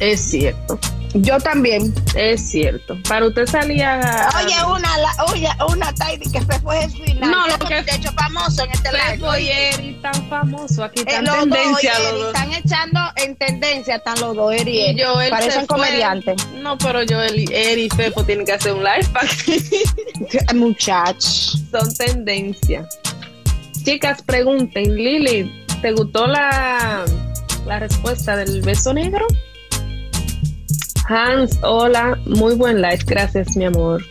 [0.00, 0.78] Es cierto.
[1.14, 1.94] Yo también.
[2.14, 2.96] Es cierto.
[3.08, 4.28] Para usted salía.
[4.42, 7.30] Oye, una, la, oye, una Tidy que se fue el final.
[7.30, 7.82] No, lo que.
[7.82, 9.72] De hecho, famoso en este live.
[9.72, 10.84] Eri tan famoso.
[10.84, 11.92] Aquí están eh, tendencia.
[11.98, 15.30] Dos, los Están echando en tendencia, están los dos, Eri y Eri.
[15.30, 16.46] Parecen comediantes.
[16.62, 20.54] No, pero yo, Eri y Fefo tienen que hacer un live para que.
[20.54, 21.62] Muchachos.
[21.70, 22.88] Son tendencia.
[23.84, 25.50] Chicas, pregunten, Lili,
[25.80, 27.04] ¿te gustó la,
[27.66, 29.26] la respuesta del beso negro?
[31.12, 34.02] Hans, hola, muy buen like, gracias mi amor.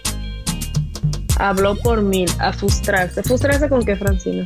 [1.39, 3.23] Habló por mil, a frustrarse.
[3.23, 4.45] ¿Frustrarse con qué, Francina?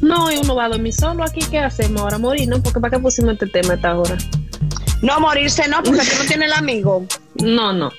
[0.00, 2.18] No, y uno va a dormir solo aquí, ¿qué hacemos ahora?
[2.18, 2.60] Morir, ¿no?
[2.60, 4.16] Porque ¿para qué pusimos este tema esta hora?
[5.00, 7.06] No, morirse no, porque tú no tienes el amigo.
[7.36, 7.92] No, no.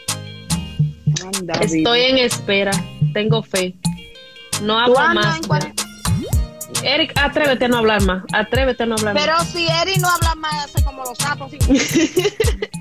[1.61, 2.71] Estoy en espera,
[3.13, 3.73] tengo fe.
[4.61, 5.39] No hablo más.
[6.83, 8.23] Eric, atrévete a no hablar más.
[8.33, 9.47] Atrévete a no hablar Pero más.
[9.53, 11.51] Pero si Eric no habla más, hace como los sapos.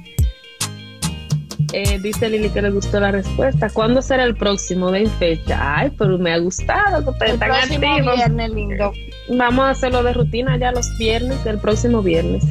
[1.72, 3.70] Eh, dice Lili que le gustó la respuesta.
[3.70, 4.90] ¿Cuándo será el próximo?
[4.90, 5.78] Den fecha.
[5.78, 8.16] Ay, pero me ha gustado que ustedes están activos.
[8.16, 8.92] viernes, lindo.
[9.28, 12.44] Vamos a hacerlo de rutina ya los viernes, el próximo viernes.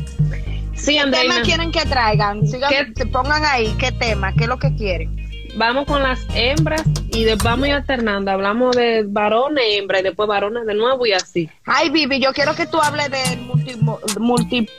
[0.76, 2.48] Sí, ¿Qué tema quieren que traigan?
[2.48, 5.14] Sigan, que pongan ahí qué tema, qué es lo que quieren.
[5.58, 8.32] Vamos con las hembras y después vamos alternando.
[8.32, 11.50] Hablamos de varones, hembras y después varones de nuevo y así.
[11.66, 13.76] Ay, Vivi, yo quiero que tú hables de multi,
[14.20, 14.70] multi,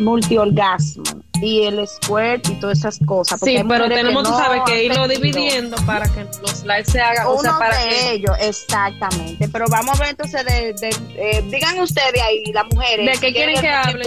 [0.00, 1.04] multiorgasmo
[1.44, 3.38] y el squirt y todas esas cosas.
[3.44, 7.26] Sí, pero tenemos, tú sabes, que irlo dividiendo para que los lives se hagan.
[7.26, 9.48] Uno o sea, para de ellos, exactamente.
[9.48, 13.20] Pero vamos a ver entonces, de, de eh, digan ustedes ahí, las mujeres.
[13.20, 14.02] ¿De qué quieren que hable?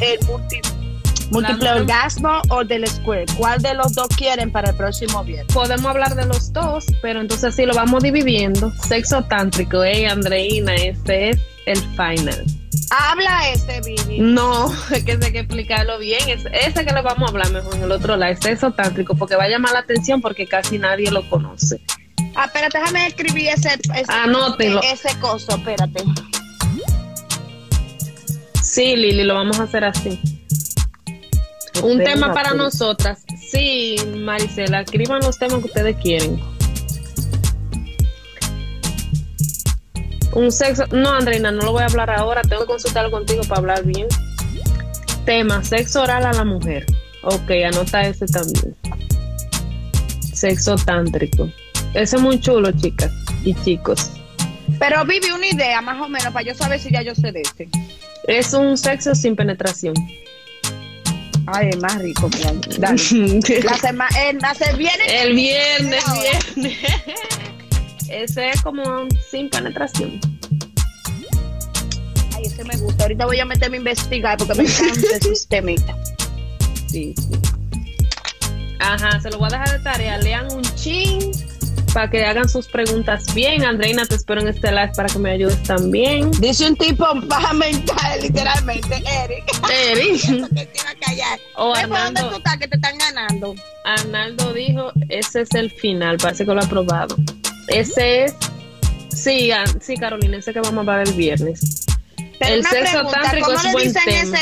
[0.00, 0.60] El multi,
[1.32, 3.30] múltiple orgasmo o del squirt.
[3.36, 5.52] ¿Cuál de los dos quieren para el próximo viernes?
[5.52, 8.70] Podemos hablar de los dos, pero entonces sí lo vamos dividiendo.
[8.86, 12.44] Sexo tántrico, eh, Andreina, este es el final.
[12.90, 14.20] Habla ese, Vivi.
[14.20, 16.28] No, es que hay que explicarlo bien.
[16.28, 19.36] Es, ese que le vamos a hablar mejor en el otro lado, es esotántrico, porque
[19.36, 21.80] va a llamar la atención porque casi nadie lo conoce.
[22.34, 26.04] Ah, espérate, déjame escribir ese, ese, ese coso, espérate.
[28.62, 30.18] Sí, Lili, lo vamos a hacer así.
[31.82, 33.24] Un tema para nosotras.
[33.50, 36.40] Sí, Maricela, escriban los temas que ustedes quieren.
[40.32, 40.86] Un sexo.
[40.92, 42.42] No, Andreina, no lo voy a hablar ahora.
[42.42, 44.06] Tengo que consultarlo contigo para hablar bien.
[45.26, 46.86] Tema: sexo oral a la mujer.
[47.22, 48.74] Ok, anota ese también.
[50.32, 51.50] Sexo tántrico.
[51.94, 53.12] Ese es muy chulo, chicas
[53.44, 54.10] y chicos.
[54.78, 57.42] Pero vive una idea más o menos para yo saber si ya yo sé de
[57.42, 57.68] este.
[58.26, 59.94] Es un sexo sin penetración.
[61.46, 62.30] Ay, es más rico.
[62.78, 62.96] Dale.
[63.64, 64.38] la semana, el,
[64.76, 65.08] viernes.
[65.08, 66.04] El viernes,
[66.54, 66.78] viernes.
[68.08, 70.20] Ese es como sin penetración.
[72.34, 73.04] Ay, ese me gusta.
[73.04, 75.96] Ahorita voy a meterme a investigar porque me encanta ese sistemita.
[76.88, 77.30] Sí, sí.
[78.80, 80.18] Ajá, se lo voy a dejar de tarea.
[80.18, 81.32] Lean un chin
[81.92, 83.64] para que hagan sus preguntas bien.
[83.64, 86.30] Andreina, te espero en este live para que me ayudes también.
[86.32, 89.44] Dice un tipo paja mental, literalmente, Eric.
[89.70, 90.20] Eric.
[91.56, 93.54] o Arnaldo, ¿Dónde tú estás que te están ganando?
[93.84, 97.16] Arnaldo dijo, ese es el final, parece que lo ha probado.
[97.68, 98.34] Ese es.
[99.10, 101.86] Sí, sí, Carolina, ese que vamos a hablar el viernes.
[102.40, 104.38] el sexo tántrico es buen tema.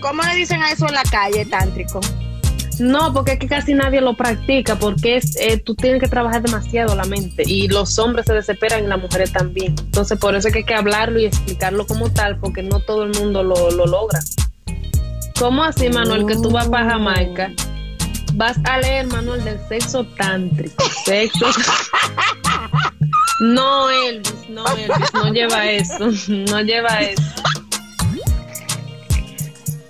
[0.00, 2.00] ¿Cómo le dicen a eso en la calle, tántrico?
[2.78, 6.42] No, porque es que casi nadie lo practica, porque es, eh, tú tienes que trabajar
[6.42, 9.74] demasiado la mente y los hombres se desesperan y las mujeres también.
[9.78, 13.04] Entonces, por eso es que hay que hablarlo y explicarlo como tal, porque no todo
[13.04, 14.20] el mundo lo, lo logra.
[15.38, 17.50] ¿Cómo así, Manuel, que tú vas para Jamaica?
[18.34, 20.84] Vas a leer, Manuel, del sexo tántrico.
[21.04, 21.46] Sexo.
[23.40, 26.10] No, Elvis, no, Elvis, no lleva eso.
[26.28, 27.22] No lleva eso.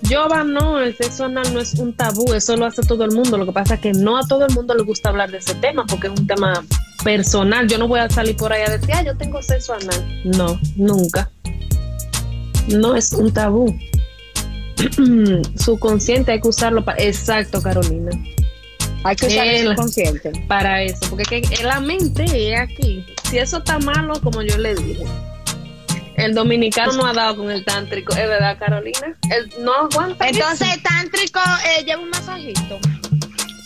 [0.09, 3.37] Yoba, no, el sexo anal no es un tabú, eso lo hace todo el mundo.
[3.37, 5.55] Lo que pasa es que no a todo el mundo le gusta hablar de ese
[5.55, 6.63] tema porque es un tema
[7.03, 7.67] personal.
[7.67, 10.21] Yo no voy a salir por ahí a decir, ah, yo tengo sexo anal.
[10.23, 11.31] No, nunca.
[12.67, 13.75] No es un tabú.
[15.57, 17.01] subconsciente hay que usarlo para.
[17.01, 18.11] Exacto, Carolina.
[19.03, 20.31] Hay que usar el subconsciente.
[20.47, 23.05] Para eso, porque que la mente es aquí.
[23.29, 25.05] Si eso está malo, como yo le dije
[26.17, 29.15] el dominicano no ha dado con el tántrico, ¿es verdad, Carolina?
[29.31, 30.27] El, no aguanta.
[30.27, 32.79] Entonces, el tántrico eh, lleva un masajito.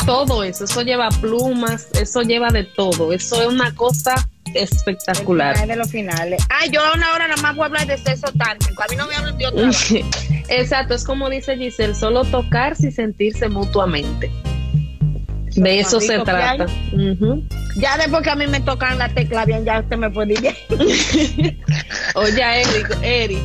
[0.06, 3.14] Todo eso, eso lleva plumas, eso lleva de todo.
[3.14, 5.58] Eso es una cosa espectacular.
[5.62, 6.43] El de los finales.
[6.50, 8.82] Ah, yo a una hora nada más voy a hablar de sexo tántrico.
[8.82, 9.70] A mí no me hablan de otra.
[10.50, 14.32] Exacto, es como dice Giselle, solo tocarse y sentirse mutuamente.
[15.60, 16.66] De eso se trata.
[17.76, 20.55] Ya después que a mí me tocan la tecla bien, ya usted me puede ir.
[22.16, 23.39] Oye, Eric, Eric,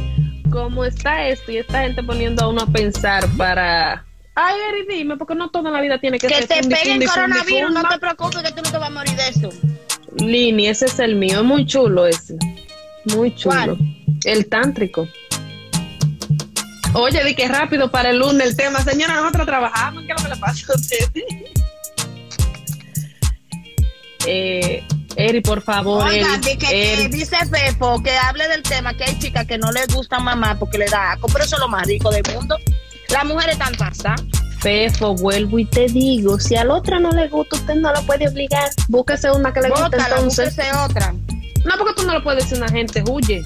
[0.51, 1.51] ¿cómo está esto?
[1.51, 4.05] Y esta gente poniendo a uno a pensar para...
[4.37, 6.47] Ay, Eric, dime, porque no toda la vida tiene que, ser...
[6.47, 9.15] Que te pegue el coronavirus, no te preocupes que tú no te vas a morir
[9.17, 9.49] de eso.
[10.17, 12.37] Lini, ese es el mío, es muy chulo ese.
[13.07, 13.77] Muy chulo.
[14.25, 15.09] El tántrico.
[16.95, 18.81] Oye, di que rápido para el lunes el tema.
[18.81, 21.11] Señora, nosotros trabajamos, ¿qué es lo que le pasa a usted?
[24.27, 24.83] Eh,
[25.17, 26.05] Eri, por favor.
[26.05, 30.19] Oiga, que, dice Fefo que hable del tema que hay chicas que no les gusta
[30.19, 32.57] mamá porque le da asco, pero eso es lo más rico del mundo.
[33.11, 34.23] Las mujeres están pasadas.
[34.61, 38.29] Fefo, vuelvo y te digo, si al otra no le gusta, usted no lo puede
[38.29, 38.71] obligar.
[38.89, 40.57] Búsquese una que le guste entonces.
[40.57, 41.13] Búsquese otra.
[41.65, 43.45] No, porque tú no lo puedes decir a una gente, huye.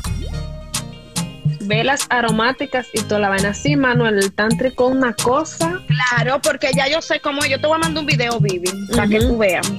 [1.63, 5.83] Velas aromáticas y toda la vaina así, Manuel, el tántrico una cosa.
[5.87, 9.07] Claro, porque ya yo sé cómo, yo te voy a mandar un video, Vivi, para
[9.07, 9.71] que tú veas.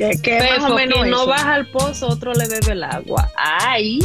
[0.00, 3.30] Que, más o menos no baja al pozo, otro le bebe el agua.
[3.36, 3.98] Ay.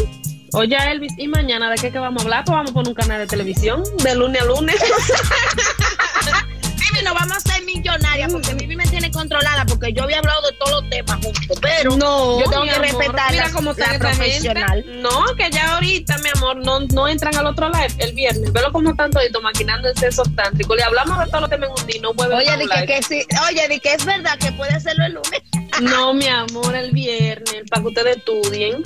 [0.51, 2.43] Oye, Elvis, ¿y mañana de qué, que vamos a hablar?
[2.43, 4.75] Pues vamos a poner un canal de televisión de lunes a lunes.
[6.95, 10.41] Vivi, nos vamos a hacer millonarias porque Vivi me tiene controlada porque yo había hablado
[10.49, 14.85] de todos los temas juntos, pero no, yo tengo que respetar Mira cómo la profesional.
[15.01, 18.51] No, que ya ahorita, mi amor, no, no entran al otro live el viernes.
[18.51, 20.75] Velo como están toditos maquinando el sexo tántrico.
[20.75, 23.03] Le hablamos de todos los temas en un día, no vuelve Oye, di que, que
[23.03, 25.41] sí, oye, di que es verdad que puede hacerlo el lunes.
[25.81, 28.81] No, mi amor, el viernes, para que ustedes estudien.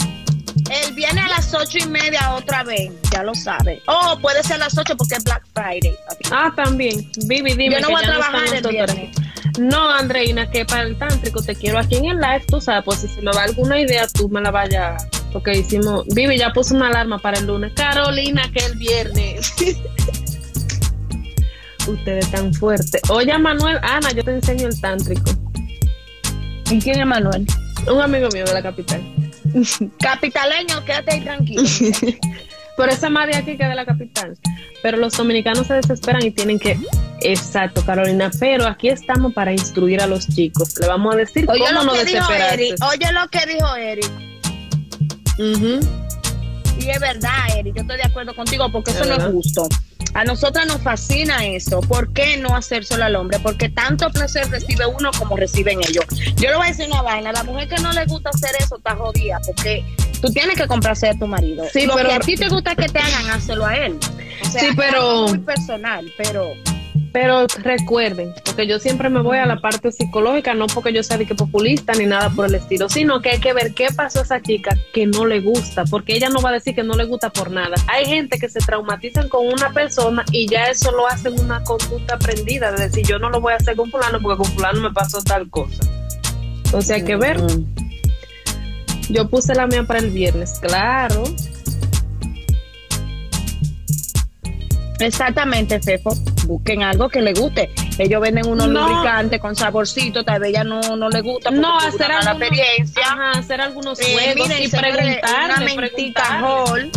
[0.69, 3.81] El viernes a las ocho y media otra vez, ya lo sabe.
[3.87, 5.95] Oh, puede ser a las ocho porque es Black Friday.
[6.31, 7.09] Ah, también.
[7.25, 7.75] Vivi, dime.
[7.75, 9.15] Yo no voy a trabajar el viernes.
[9.59, 12.99] No, Andreina, que para el tántrico te quiero aquí en el live, tú sabes, pues
[12.99, 15.07] si se me va alguna idea, tú me la vayas.
[15.33, 16.05] Porque hicimos.
[16.13, 17.73] Vivi ya puso una alarma para el lunes.
[17.75, 19.53] Carolina, que el viernes.
[21.87, 23.01] Ustedes tan fuertes.
[23.09, 25.31] Oye, Manuel, Ana, yo te enseño el tántrico.
[26.69, 27.47] ¿Y quién es Manuel?
[27.91, 29.01] Un amigo mío de la capital.
[29.99, 31.63] Capitaleño, quédate ahí tranquilo.
[32.77, 34.37] Por esa más de aquí que de la capital.
[34.81, 36.79] Pero los dominicanos se desesperan y tienen que.
[37.19, 38.31] Exacto, Carolina.
[38.39, 40.79] Pero aquí estamos para instruir a los chicos.
[40.79, 42.75] Le vamos a decir Oye cómo no desesperarse.
[42.89, 44.09] Oye lo que dijo Eric.
[46.79, 47.75] Y es verdad, Eric.
[47.75, 49.67] Yo estoy de acuerdo contigo porque eso no es justo.
[50.13, 51.81] A nosotras nos fascina eso.
[51.81, 53.39] ¿Por qué no hacérselo al hombre?
[53.39, 56.05] Porque tanto placer recibe uno como reciben ellos.
[56.35, 57.31] Yo le voy a decir una vaina.
[57.31, 59.83] La mujer que no le gusta hacer eso está jodida porque
[60.21, 61.63] tú tienes que complacer a tu marido.
[61.71, 62.09] Sí, Lo pero...
[62.09, 63.97] que a ti te gusta que te hagan, hazlo a él.
[64.51, 65.25] sí, pero...
[65.25, 66.53] Es muy personal, pero
[67.11, 71.17] pero recuerden, porque yo siempre me voy a la parte psicológica, no porque yo sea
[71.17, 74.19] de que populista ni nada por el estilo, sino que hay que ver qué pasó
[74.19, 76.95] a esa chica que no le gusta, porque ella no va a decir que no
[76.95, 77.75] le gusta por nada.
[77.87, 82.15] Hay gente que se traumatizan con una persona y ya eso lo hacen una conducta
[82.15, 84.91] aprendida, de decir yo no lo voy a hacer con fulano porque con fulano me
[84.91, 85.83] pasó tal cosa.
[86.65, 87.41] Entonces hay que ver.
[89.09, 91.23] Yo puse la mía para el viernes, claro.
[94.99, 96.11] Exactamente, Fefo.
[96.45, 97.69] Busquen algo que le guste.
[97.97, 101.51] Ellos venden unos lubricantes con saborcito, tal vez ella no, no le gusta.
[101.51, 103.03] No, hacer alguna experiencia.
[103.33, 105.45] hacer algunos eh, juegos y preguntar.
[105.45, 106.91] Una mentica hall.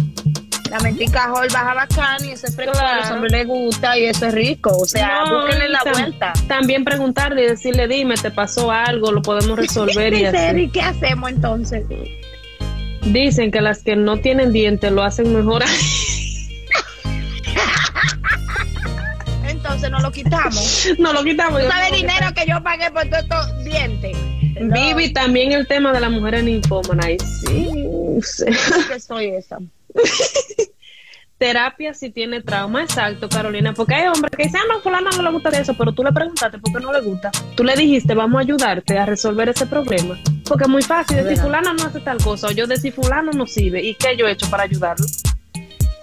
[0.70, 4.26] La mentica hall baja bacán y ese fresco a los hombres les gusta y eso
[4.26, 4.74] es rico.
[4.74, 6.32] O sea, búsquenle la vuelta.
[6.48, 9.12] También preguntarle y decirle, dime, ¿te pasó algo?
[9.12, 10.61] Lo podemos resolver y así.
[10.61, 11.84] ¿Y qué hacemos entonces?
[13.03, 15.62] Dicen que las que no tienen dientes lo hacen mejor.
[19.90, 20.88] no lo quitamos.
[20.98, 21.62] no lo quitamos.
[21.62, 24.16] ¿Tú sabes dinero que yo pagué por todos estos dientes?
[24.60, 27.04] Vivi, también el tema de la mujer en ninfómana.
[27.06, 27.68] Ay, sí.
[28.88, 29.58] que soy esa.
[31.38, 33.74] Terapia si tiene trauma, exacto, Carolina.
[33.74, 36.04] Porque hay hombres que dicen, ah, no, fulano no le gusta de eso, pero tú
[36.04, 37.32] le preguntaste por qué no le gusta.
[37.56, 40.16] Tú le dijiste, vamos a ayudarte a resolver ese problema.
[40.46, 43.48] Porque es muy fácil decir, fulano no hace tal cosa, o yo decir, fulano no
[43.48, 43.82] sirve.
[43.82, 45.04] ¿Y qué yo he hecho para ayudarlo?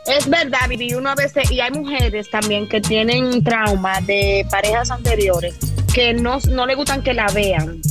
[0.10, 4.91] Es verdad, Vivi, uno a veces, y hay mujeres también que tienen trauma de parejas
[4.91, 5.55] anteriores
[5.93, 7.82] que no, no le gustan que la vean.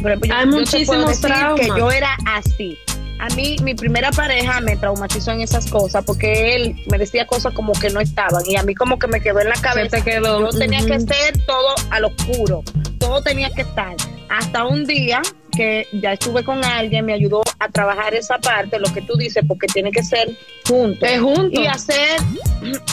[0.00, 1.60] Por ejemplo, hay muchísimos traumas.
[1.60, 2.78] que yo era así.
[3.18, 7.54] A mí, mi primera pareja me traumatizó en esas cosas porque él me decía cosas
[7.54, 9.98] como que no estaban y a mí como que me quedó en la cabeza.
[9.98, 12.62] Yo tenía que ser todo al oscuro,
[12.98, 13.96] todo tenía que estar.
[14.28, 15.22] Hasta un día
[15.56, 19.42] que ya estuve con alguien, me ayudó a trabajar esa parte, lo que tú dices,
[19.46, 20.28] porque tiene que ser
[20.68, 21.06] junto.
[21.20, 21.60] junto.
[21.60, 22.20] Y hacer,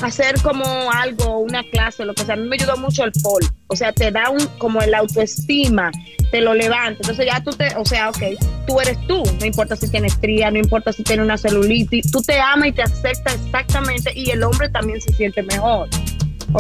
[0.02, 2.36] hacer como algo, una clase, lo que sea.
[2.36, 3.42] A mí me ayudó mucho el pol.
[3.68, 5.92] O sea, te da un, como el autoestima,
[6.32, 7.00] te lo levanta.
[7.02, 8.24] Entonces ya tú te, o sea, ok,
[8.66, 9.24] tú eres tú.
[9.40, 12.12] No importa si tienes estría, no importa si tienes una celulitis.
[12.12, 15.90] Tú te amas y te aceptas exactamente y el hombre también se siente mejor.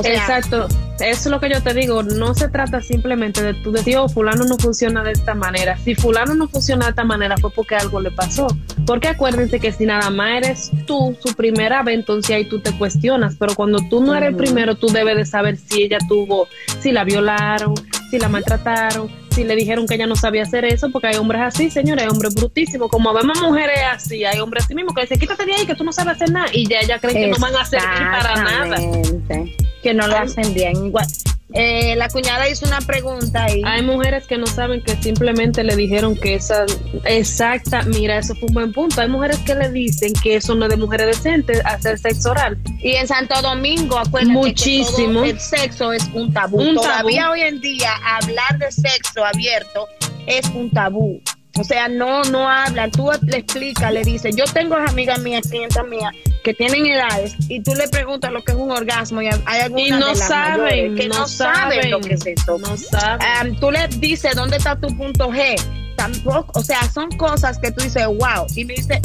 [0.04, 0.68] Exacto,
[1.00, 4.08] eso es lo que yo te digo, no se trata simplemente de tú decir, oh,
[4.08, 5.78] fulano no funciona de esta manera.
[5.78, 8.48] Si fulano no funciona de esta manera fue porque algo le pasó.
[8.86, 12.72] Porque acuérdense que si nada más eres tú su primera vez, entonces ahí tú te
[12.78, 16.48] cuestionas, pero cuando tú no eres el primero, tú debes de saber si ella tuvo,
[16.80, 17.74] si la violaron,
[18.10, 21.42] si la maltrataron, si le dijeron que ella no sabía hacer eso, porque hay hombres
[21.42, 25.20] así, señores, hay hombres brutísimos, como vemos mujeres así, hay hombres así mismo que dicen,
[25.20, 27.38] quítate de ahí que tú no sabes hacer nada, y ya ella cree que no
[27.40, 28.78] van a servir para nada.
[29.82, 30.86] Que no lo hacen bien.
[30.86, 31.08] Igual,
[31.54, 35.76] eh, la cuñada hizo una pregunta y hay mujeres que no saben que simplemente le
[35.76, 36.66] dijeron que esa
[37.06, 39.02] exacta, mira, eso fue un buen punto.
[39.02, 42.58] Hay mujeres que le dicen que eso no es de mujeres decentes hacer sexo oral.
[42.80, 46.74] Y en Santo Domingo, acuérdense muchísimo el sexo es un tabú.
[46.74, 49.88] Todavía hoy en día hablar de sexo abierto
[50.26, 51.22] es un tabú.
[51.56, 52.90] O sea, no, no hablan.
[52.92, 57.62] Tú le explicas, le dices, yo tengo amigas mías, clientas mías, que tienen edades, y
[57.62, 61.08] tú le preguntas lo que es un orgasmo, y hay algunas y no saben, que
[61.08, 62.58] no, saben, lo que es eso.
[62.58, 63.60] No saben.
[63.60, 65.56] tú le dices, ¿dónde está tu punto G?
[65.96, 69.00] Tampoco, o sea, son cosas que tú dices, wow, y me dice,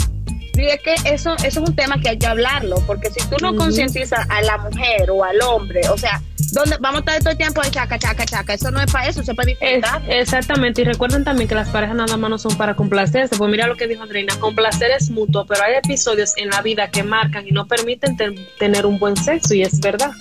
[0.66, 3.54] es que eso, eso es un tema que hay que hablarlo, porque si tú no
[3.54, 6.20] concientizas a la mujer o al hombre, o sea,
[6.52, 8.54] ¿dónde vamos a estar todo el tiempo ahí chaca, chaca, chaca?
[8.54, 10.02] Eso no es para eso, es para disfrutar.
[10.08, 13.66] exactamente, y recuerden también que las parejas nada más no son para complacerse, pues mira
[13.66, 17.46] lo que dijo Andreina, complacer es mutuo, pero hay episodios en la vida que marcan
[17.46, 18.16] y no permiten
[18.58, 20.12] tener un buen sexo, y es verdad.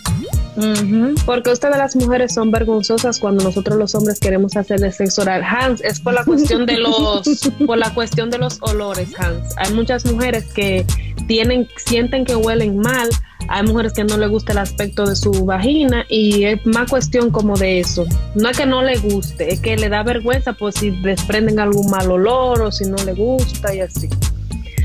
[1.25, 5.43] Porque ustedes las mujeres son vergonzosas cuando nosotros los hombres queremos hacer el sexo oral.
[5.43, 9.53] Hans, es por la cuestión de los, por la cuestión de los olores, Hans.
[9.57, 10.85] Hay muchas mujeres que
[11.27, 13.09] tienen, sienten que huelen mal,
[13.49, 17.31] hay mujeres que no le gusta el aspecto de su vagina y es más cuestión
[17.31, 18.05] como de eso.
[18.35, 21.89] No es que no le guste, es que le da vergüenza por si desprenden algún
[21.89, 24.09] mal olor o si no le gusta y así.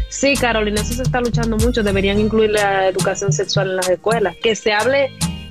[0.09, 1.82] Sí, Carolina, eso se está luchando mucho.
[1.82, 4.36] Deberían incluir la educación sexual en las escuelas.
[4.43, 5.11] Que se hable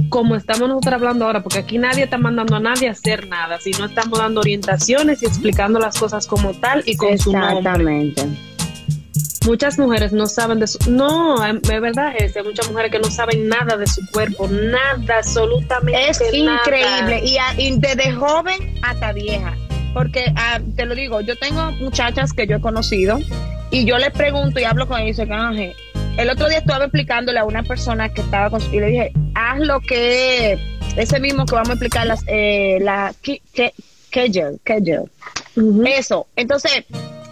[0.09, 3.59] como estamos nosotros hablando ahora, porque aquí nadie está mandando a nadie a hacer nada,
[3.59, 7.57] sino estamos dando orientaciones y explicando las cosas como tal y con su nombre.
[7.57, 8.50] Exactamente.
[9.45, 10.77] Muchas mujeres no saben de su...
[10.89, 15.17] No, es verdad, es hay muchas mujeres que no saben nada de su cuerpo, nada,
[15.17, 17.23] absolutamente Es increíble,
[17.57, 19.55] y, desde joven hasta vieja.
[19.93, 23.19] Porque ah, te lo digo, yo tengo muchachas que yo he conocido
[23.71, 25.21] y yo les pregunto y hablo con ellos y
[26.17, 29.59] el otro día estaba explicándole a una persona que estaba con y le dije, haz
[29.59, 30.59] lo que
[30.97, 33.73] ese mismo que vamos a explicar las eh, la que que
[35.85, 36.27] Eso.
[36.35, 36.85] Entonces,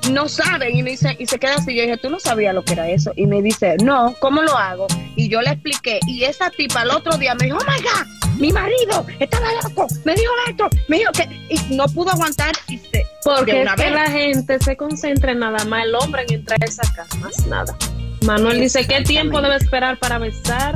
[0.10, 1.76] no saben y me dice y se queda así.
[1.76, 4.57] Yo dije, "Tú no sabías lo que era eso." Y me dice, "No, ¿cómo lo
[4.57, 7.82] hago?" Y yo le expliqué y esa tipa el otro día me dijo, "Oh my
[7.82, 12.53] god, mi marido estaba loco, me dijo esto, me dijo que y no pudo aguantar
[12.68, 16.36] y se porque es que la gente se concentra en nada más el hombre en
[16.36, 17.78] entrar a esa casa, más nada.
[18.22, 20.76] Manuel dice, ¿qué tiempo debe esperar para besar?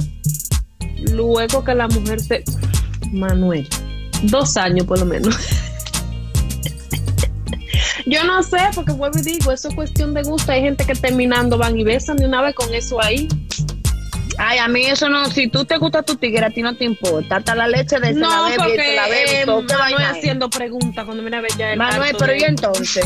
[1.11, 2.43] Luego que la mujer se...
[3.11, 3.67] Manuel,
[4.23, 5.35] dos años por lo menos.
[8.05, 10.51] Yo no sé, porque vuelvo y digo, eso es cuestión de gusto.
[10.51, 13.27] Hay gente que terminando van y besan de una vez con eso ahí.
[14.37, 16.85] Ay, a mí eso no, si tú te gusta tu tigre, a ti no te
[16.85, 17.37] importa.
[17.37, 21.37] Hasta la leche de ese no, la porque, la bebé, Manuel haciendo preguntas cuando mira
[21.37, 23.05] a ver ya Manuel, pero ¿y entonces?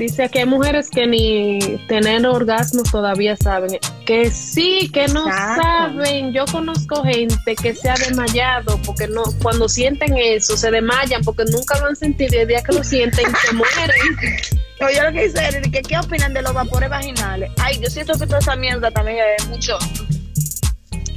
[0.00, 3.78] Dice que hay mujeres que ni tener orgasmos todavía saben.
[4.06, 6.32] Que sí, que no saben.
[6.32, 11.44] Yo conozco gente que se ha desmayado porque no, cuando sienten eso, se desmayan porque
[11.52, 14.40] nunca lo han sentido y el día que lo sienten se mueren.
[14.80, 17.50] Oye, lo que dice, que, ¿qué opinan de los vapores vaginales?
[17.58, 19.76] Ay, yo siento que toda esa mierda también es mucho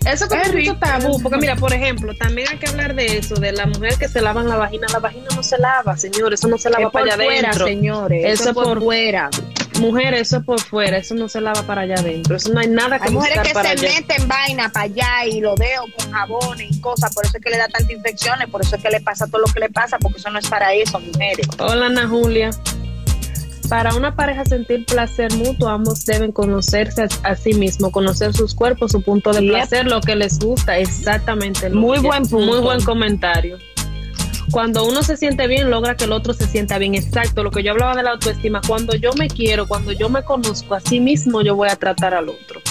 [0.06, 3.52] eso es mucho tabú, porque mira, por ejemplo, también hay que hablar de eso, de
[3.52, 4.88] la mujer que se lava la vagina.
[4.92, 7.66] La vagina no se lava, señores, eso no se lava para allá adentro.
[7.66, 9.30] señores, eso, es por, fuera.
[9.80, 12.36] Mujeres, eso es por fuera, eso no se lava para allá adentro.
[12.36, 15.56] Eso no hay nada que Hay mujeres que se meten vaina para allá y lo
[15.56, 18.76] veo con jabones y cosas, por eso es que le da tantas infecciones, por eso
[18.76, 21.00] es que le pasa todo lo que le pasa, porque eso no es para eso,
[21.00, 21.48] mujeres.
[21.60, 22.52] Hola, Ana Julia.
[23.70, 28.92] Para una pareja sentir placer mutuo, ambos deben conocerse a, sí mismos, conocer sus cuerpos,
[28.92, 31.70] su punto de placer, lo que les gusta, exactamente.
[31.70, 32.46] muy buen punto.
[32.46, 33.58] Muy buen comentario.
[34.52, 36.94] Cuando uno se siente bien, logra que el otro se sienta bien.
[36.94, 38.62] Exacto, lo que yo hablaba de la autoestima.
[38.68, 42.14] Cuando yo me quiero, cuando yo me conozco a sí mismo, yo voy a tratar
[42.14, 42.62] al otro.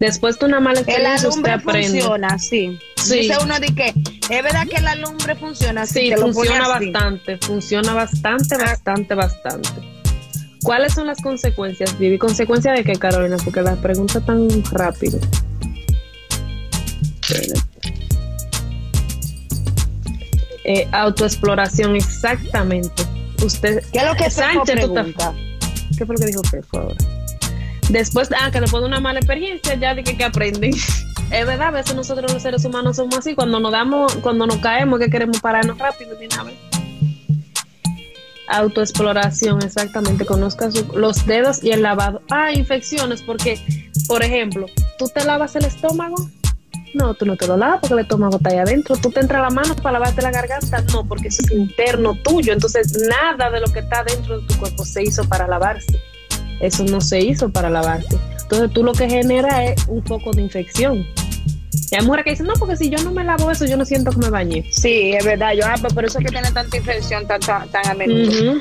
[0.00, 2.00] Después de una mala experiencia, usted aprende.
[2.00, 2.78] funciona, sí.
[2.96, 3.20] sí.
[3.20, 5.84] Dice uno de que es verdad que la lumbre funciona.
[5.84, 8.64] Sí, funciona bastante, funciona bastante, ah.
[8.64, 9.70] bastante, bastante.
[10.62, 12.16] ¿Cuáles son las consecuencias, Vivi?
[12.16, 13.36] ¿Consecuencias de qué, Carolina?
[13.44, 15.18] Porque la pregunta tan rápido.
[20.64, 23.02] Eh, autoexploración, exactamente.
[23.44, 25.34] Usted, ¿Qué es lo que Sánchez, pregunta?
[25.98, 27.19] ¿Qué fue lo que dijo Fefo ahora?
[27.90, 30.72] Después, ah, que después de una mala experiencia, ya de que, que aprenden.
[31.30, 34.58] es verdad, a veces nosotros los seres humanos somos así, cuando nos damos, cuando nos
[34.58, 36.52] caemos, que queremos pararnos rápido de una
[38.48, 40.24] Autoexploración, exactamente.
[40.24, 42.22] Conozca los dedos y el lavado.
[42.30, 43.60] Ah, infecciones, porque,
[44.08, 44.66] por ejemplo,
[44.98, 46.16] tú te lavas el estómago.
[46.94, 48.96] No, tú no te lo lavas porque el estómago está ahí adentro.
[48.96, 50.82] Tú te entras la mano para lavarte la garganta.
[50.92, 52.52] No, porque eso es interno tuyo.
[52.52, 56.00] Entonces, nada de lo que está dentro de tu cuerpo se hizo para lavarse.
[56.60, 58.18] Eso no se hizo para lavarse.
[58.42, 61.06] Entonces tú lo que genera es un poco de infección.
[61.90, 63.84] Y hay mujeres que dicen, no, porque si yo no me lavo eso, yo no
[63.84, 64.64] siento que me bañé.
[64.70, 65.54] Sí, es verdad.
[65.54, 68.60] Yo, ah, pues por eso es que tiene tanta infección tan, tan, a menudo.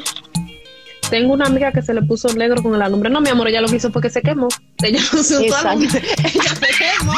[1.09, 3.09] Tengo una amiga que se le puso negro con el alumbre.
[3.09, 4.47] No, mi amor, ella lo que hizo fue que se quemó.
[4.83, 7.13] Ella no se usó Ella se quemó.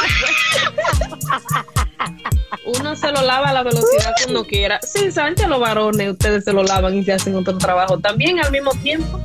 [2.79, 4.79] uno se lo lava a la velocidad que uno quiera.
[4.81, 8.39] Sí, saben que los varones, ustedes se lo lavan y se hacen otro trabajo también
[8.39, 9.20] al mismo tiempo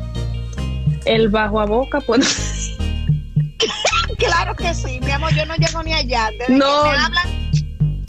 [1.06, 2.76] el bajo a boca, pues.
[4.18, 6.30] claro que sí, mi amor, yo no llego ni allá.
[6.38, 6.84] Desde no.
[6.84, 7.50] que me hablan,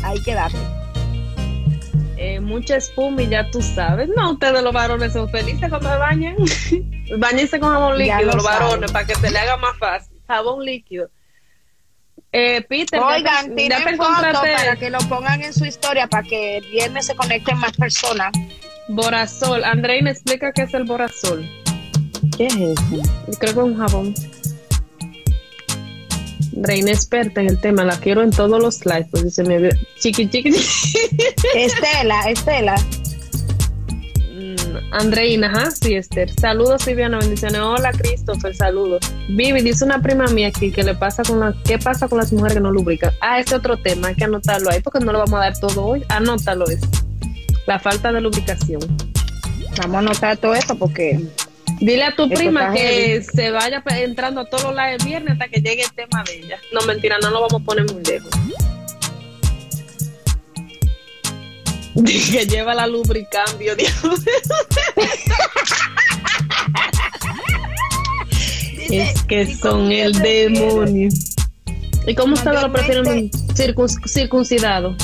[0.04, 0.58] ahí quedarte.
[2.18, 4.10] Eh, mucha espuma y ya tú sabes.
[4.16, 6.36] No, ustedes los varones son felices cuando se bañan.
[7.20, 10.18] Bañense con jabón líquido, los varones, para que se le haga más fácil.
[10.28, 11.10] Jabón líquido.
[12.32, 16.66] Eh, Peter, Oigan, tienen fotos para que lo pongan en su historia, para que el
[16.66, 18.32] viernes se conecten más personas.
[18.90, 19.64] Borazol.
[19.64, 21.48] Andreina, explica qué es el borazol.
[22.38, 22.84] ¿Qué es eso?
[23.40, 24.14] Creo que es un jabón.
[26.62, 29.70] Reina experta en el tema, la quiero en todos los lives, pues se me ve
[30.00, 30.50] chiqui chiqui.
[31.56, 32.76] Estela, Estela.
[34.34, 36.30] Mm, Andreina, ajá, sí, Esther.
[36.40, 37.60] Saludos, Viviana, bendiciones.
[37.60, 39.02] Hola, Christopher, saludos.
[39.30, 42.32] Vivi, dice una prima mía aquí que le pasa con la, ¿qué pasa con las
[42.32, 43.14] mujeres que no lubrican?
[43.22, 45.86] Ah, ese otro tema, hay que anotarlo ahí porque no lo vamos a dar todo
[45.86, 46.04] hoy.
[46.10, 46.82] Anótalo es.
[47.66, 48.82] La falta de lubricación.
[49.78, 51.20] Vamos a anotar todo esto porque
[51.80, 55.48] Dile a tu prima que se vaya entrando a todos los lados el viernes hasta
[55.48, 56.60] que llegue el tema de ella.
[56.72, 58.32] No, mentira, no lo vamos a poner muy lejos.
[62.06, 63.92] que lleva la lubricambio, Dios.
[68.90, 71.10] es que son el demonio.
[72.08, 73.30] ¿Y cómo ustedes lo prefieren
[74.06, 74.96] circuncidado?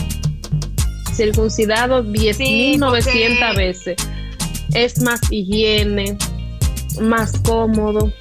[1.13, 3.97] Circuncidado 10.900 veces.
[4.74, 6.17] Es más higiene
[7.00, 8.12] más cómodo.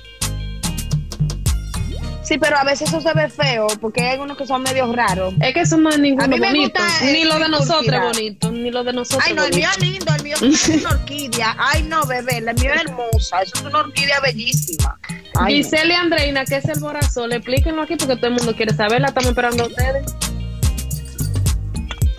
[2.23, 5.35] Sí, pero a veces eso se ve feo porque hay algunos que son medio raros.
[5.41, 6.81] Es que eso no es ninguno bonito.
[7.03, 9.25] Ni lo de nosotros bonito, ni lo de nosotros.
[9.27, 11.57] Ay, no, el mío es lindo, el mío es una orquídea.
[11.59, 13.43] Ay, no, bebé, el mío es hermosa.
[13.43, 14.99] Eso es una orquídea bellísima.
[15.47, 17.33] Giselle y Andreina, ¿qué es el borazol?
[17.33, 19.09] Explíquenlo aquí porque todo el mundo quiere saberla.
[19.09, 20.15] Estamos esperando a ustedes.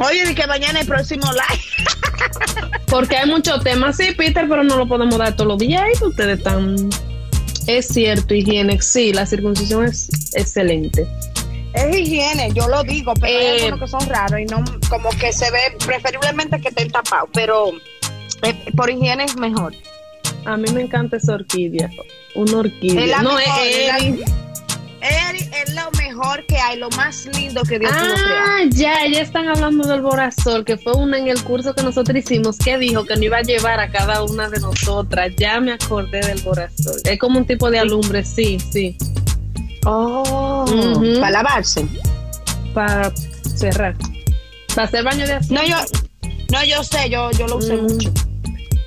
[0.05, 1.63] Oye, y que mañana el próximo live.
[2.87, 5.83] Porque hay muchos temas, sí, Peter, pero no lo podemos dar todos los días.
[5.99, 6.89] Y ustedes están.
[7.67, 11.07] Es cierto, higiene, sí, la circuncisión es excelente.
[11.73, 15.09] Es higiene, yo lo digo, pero hay eh, algunos que son raros y no, como
[15.11, 17.71] que se ve preferiblemente que estén tapados, pero
[18.43, 19.73] eh, por higiene es mejor.
[20.45, 21.89] A mí me encanta esa orquídea,
[22.35, 23.21] una orquídea.
[23.21, 24.19] no, es, es
[25.73, 29.87] lo mejor que hay, lo más lindo que Dios ah, Ah, ya, ya están hablando
[29.87, 33.23] del borazol, que fue una en el curso que nosotros hicimos, que dijo que no
[33.23, 35.31] iba a llevar a cada una de nosotras.
[35.37, 36.95] Ya me acordé del borazol.
[37.03, 38.97] Es como un tipo de alumbre, sí, sí.
[39.85, 40.65] Oh,
[41.19, 41.85] para lavarse.
[42.73, 43.11] Para
[43.55, 43.95] cerrar.
[44.75, 45.61] Para hacer baño de asiento.
[45.61, 45.77] No, yo,
[46.51, 47.81] no, yo sé, yo, yo lo usé mm.
[47.81, 48.13] mucho.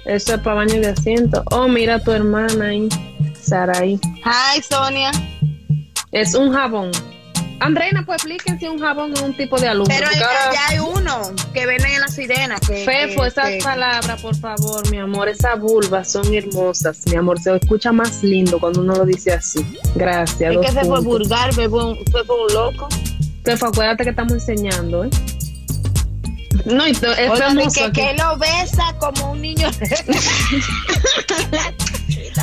[0.07, 1.43] Eso es para baño de asiento.
[1.51, 2.89] Oh, mira a tu hermana ahí,
[3.43, 4.01] Saraí.
[4.25, 5.11] Hi, Sonia.
[6.17, 6.93] Es un jabón.
[7.61, 9.95] Andreina, pues explíquense si un jabón es un tipo de alumno.
[9.95, 11.21] Pero ya, hay uno
[11.53, 12.57] que venden en la sirena.
[12.67, 17.39] Que, Fefo, esas palabras, por favor, mi amor, esas vulvas son hermosas, mi amor.
[17.39, 19.59] Se escucha más lindo cuando uno lo dice así.
[19.95, 20.55] Gracias.
[20.55, 21.99] Es que se fue vulgar, Fefo, un
[22.55, 22.89] loco.
[23.45, 25.11] Fefo, acuérdate que estamos enseñando, ¿eh?
[26.65, 29.69] No, es que, que lo besa como un niño.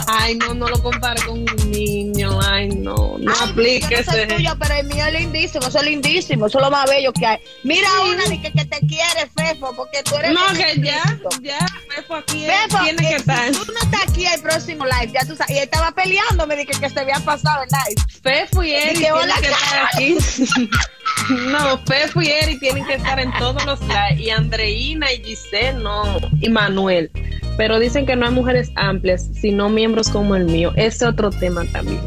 [0.07, 2.39] Ay, no, no lo compare con un niño.
[2.41, 4.27] Ay, no, no aplique ese.
[4.27, 7.25] tuyo, pero el mío es lindísimo, eso es lindísimo, eso es lo más bello que
[7.25, 7.39] hay.
[7.63, 10.33] Mira una de que, que, te quiere, Fefo, porque tú eres.
[10.33, 11.03] No, que ya,
[11.41, 13.51] ya, Fefo aquí Fefo, tiene que estar.
[13.51, 15.55] tú no estás aquí el próximo live, ya tú sabes.
[15.55, 18.01] Y él estaba peleando, me dije que se había pasado el live.
[18.21, 20.17] Fefo y Eri tienen que estar aquí.
[21.51, 24.19] no, Fefo y Eri tienen que estar en todos los lives.
[24.19, 26.03] Y Andreina y Giselle, no.
[26.41, 27.11] Y Manuel.
[27.57, 30.71] Pero dicen que no hay mujeres amplias, sino miembros como el mío.
[30.75, 32.01] Ese otro tema también.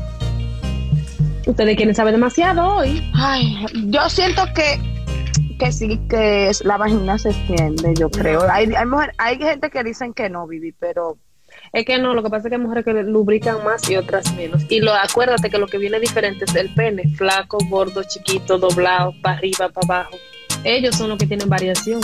[1.46, 3.08] Ustedes quieren saber demasiado hoy.
[3.14, 4.80] Ay, yo siento que
[5.58, 8.42] que sí, que la vagina se extiende, yo creo.
[8.50, 8.86] Hay, hay,
[9.18, 11.16] hay gente que dicen que no, Vivi, pero
[11.72, 14.32] es que no, lo que pasa es que hay mujeres que lubrican más y otras
[14.34, 14.62] menos.
[14.68, 19.14] Y lo acuérdate que lo que viene diferente es el pene, flaco, gordo, chiquito, doblado,
[19.22, 20.16] para arriba, para abajo.
[20.64, 22.00] Ellos son los que tienen variación.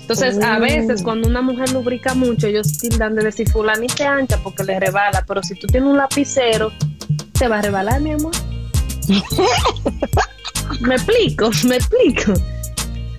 [0.00, 0.60] Entonces, a oh.
[0.60, 5.22] veces cuando una mujer lubrica mucho, ellos tildan de decir fulanita ancha porque le rebala,
[5.28, 6.72] pero si tú tienes un lapicero,
[7.38, 8.32] te va a rebalar, mi amor.
[10.80, 12.32] me explico, me explico.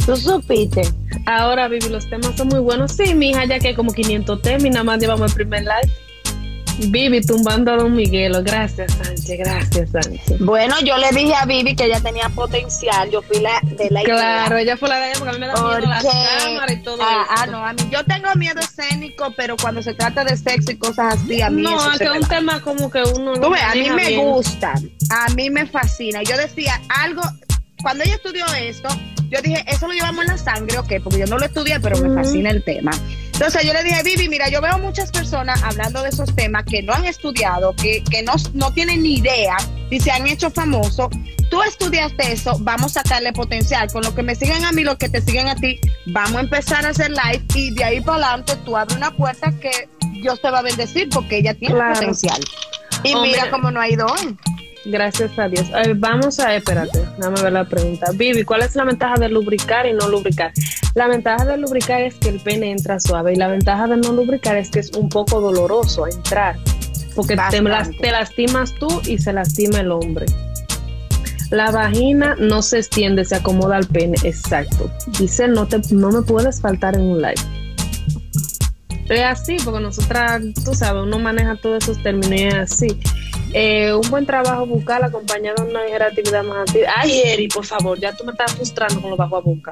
[0.05, 0.81] Tú supiste.
[1.25, 2.93] Ahora, Vivi, los temas son muy buenos.
[2.93, 5.61] Sí, mi hija, ya que hay como 500 temas y nada más llevamos el primer
[5.63, 5.93] live.
[6.87, 8.41] Vivi tumbando a Don Miguelo.
[8.41, 9.37] Gracias, Sánchez.
[9.39, 10.39] Gracias, Sánchez.
[10.39, 13.09] Bueno, yo le dije a Vivi que ella tenía potencial.
[13.11, 15.47] Yo fui la de la Claro, ella fue la de ella porque a mí me
[15.47, 19.33] da miedo las cámaras y todo ah, ah, no, a mí yo tengo miedo escénico,
[19.35, 22.11] pero cuando se trata de sexo y cosas así, a mí No, es que es
[22.11, 24.73] un tema como que uno Tú ves, a mí me gusta,
[25.09, 26.23] a mí me fascina.
[26.23, 27.21] Yo decía algo,
[27.81, 28.89] cuando ella estudió esto,
[29.29, 31.97] yo dije, eso lo llevamos en la sangre, ok, porque yo no lo estudié, pero
[31.99, 32.91] me fascina el tema.
[33.33, 36.81] Entonces yo le dije, Vivi, mira, yo veo muchas personas hablando de esos temas que
[36.83, 39.55] no han estudiado, que, que no, no tienen ni idea
[39.89, 41.07] y se han hecho famosos.
[41.49, 43.89] Tú estudiaste eso, vamos a sacarle potencial.
[43.91, 46.41] Con lo que me siguen a mí, lo que te siguen a ti, vamos a
[46.41, 49.89] empezar a hacer live y de ahí para adelante tú abres una puerta que
[50.21, 52.41] Dios te va a bendecir porque ella tiene potencial.
[53.03, 54.37] Y mira cómo no ha ido hoy.
[54.89, 55.69] Gracias a Dios.
[55.97, 58.07] vamos a, espérate, déjame ver la pregunta.
[58.13, 60.51] Vivi, ¿cuál es la ventaja de lubricar y no lubricar?
[60.95, 64.11] La ventaja de lubricar es que el pene entra suave y la ventaja de no
[64.13, 66.57] lubricar es que es un poco doloroso entrar,
[67.15, 67.61] porque te,
[68.01, 70.25] te lastimas tú y se lastima el hombre.
[71.51, 74.91] La vagina no se extiende, se acomoda al pene, exacto.
[75.19, 77.41] Dice, no, te, no me puedes faltar en un live.
[79.09, 82.99] Es así, porque nosotras, tú sabes, uno maneja todos esos términos y es así.
[83.53, 86.89] Eh, un buen trabajo bucal acompañado de una ligera actividad más activa.
[86.95, 89.71] Ay, Eri, por favor, ya tú me estás frustrando con lo bajo a boca.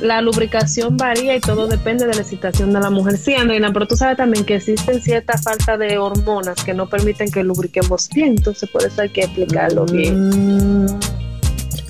[0.00, 3.18] La lubricación varía y todo depende de la excitación de la mujer.
[3.18, 7.30] Sí, Andrina, pero tú sabes también que existen cierta falta de hormonas que no permiten
[7.30, 10.86] que lubriquemos bien, entonces por eso hay que explicarlo bien.
[10.86, 11.00] Mm.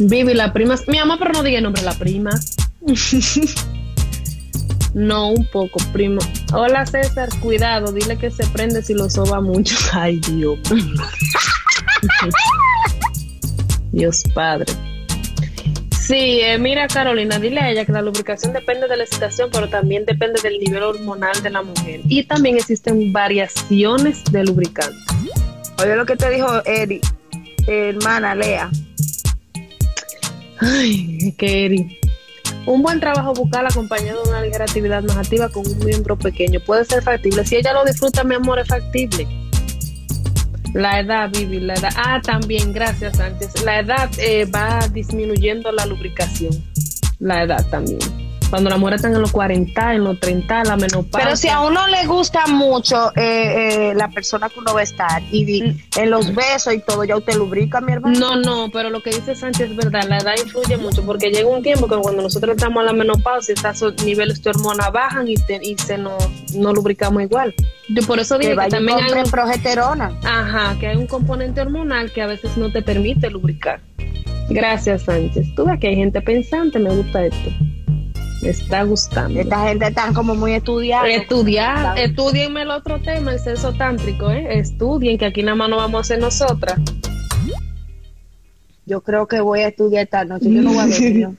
[0.01, 2.31] Vivi, la prima, mi amor, pero no diga el nombre, la prima.
[4.95, 6.21] No, un poco, primo.
[6.53, 9.77] Hola César, cuidado, dile que se prende si lo soba mucho.
[9.93, 10.59] Ay, Dios
[13.93, 14.73] Dios Padre.
[15.97, 19.69] Sí, eh, mira Carolina, dile a ella que la lubricación depende de la excitación, pero
[19.69, 22.01] también depende del nivel hormonal de la mujer.
[22.05, 24.99] Y también existen variaciones de lubricante.
[25.81, 27.01] Oye lo que te dijo Eri,
[27.69, 28.71] hermana Lea.
[30.59, 32.00] Ay, que Eri.
[32.67, 36.61] Un buen trabajo bucal acompañado de una ligera actividad más activa con un miembro pequeño
[36.61, 37.45] puede ser factible.
[37.45, 39.27] Si ella lo disfruta, mi amor, es factible.
[40.75, 41.93] La edad, Vivi, la edad.
[41.97, 43.65] Ah, también, gracias, Sánchez.
[43.65, 46.53] La edad eh, va disminuyendo la lubricación.
[47.19, 47.99] La edad también.
[48.51, 51.25] Cuando la mujer está en los 40, en los 30, la menopausia.
[51.25, 54.83] Pero si a uno le gusta mucho eh, eh, la persona que uno va a
[54.83, 55.99] estar y mm.
[55.99, 58.19] en los besos y todo, ¿ya usted lubrica, mi hermano?
[58.19, 61.49] No, no, pero lo que dice Sánchez es verdad, la edad influye mucho porque llega
[61.49, 65.35] un tiempo que cuando nosotros estamos a la menopausia, esos niveles de hormona bajan y,
[65.35, 66.19] y se no,
[66.55, 67.55] no lubricamos igual.
[67.89, 70.13] Yo por eso digo que, también hay un, progesterona.
[70.25, 73.81] Ajá, que hay un componente hormonal que a veces no te permite lubricar.
[74.49, 75.55] Gracias, Sánchez.
[75.55, 77.51] Tú ves que hay gente pensante, me gusta esto.
[78.43, 79.39] Me está gustando.
[79.39, 81.07] Esta gente está como muy estudiada.
[81.09, 84.59] Estudiar, estudienme el otro tema, el sexo tántrico, ¿eh?
[84.59, 86.79] Estudien, que aquí nada más no vamos a hacer nosotras.
[88.87, 90.47] Yo creo que voy a estudiar esta noche.
[90.51, 91.29] Yo no voy a ver.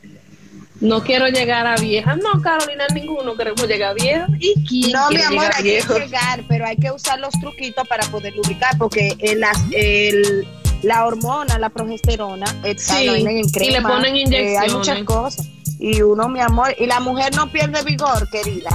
[0.81, 2.15] No quiero llegar a vieja.
[2.15, 4.27] No, Carolina, ninguno queremos llegar a vieja.
[4.39, 8.03] ¿Y quién No, mi amor, hay que llegar, pero hay que usar los truquitos para
[8.07, 10.47] poder lubricar, porque el, el,
[10.81, 14.53] la hormona, la progesterona, está sí, en crema, y le ponen inyecciones.
[14.53, 15.47] Eh, hay muchas cosas
[15.81, 18.69] y uno, mi amor, y la mujer no pierde vigor, querida.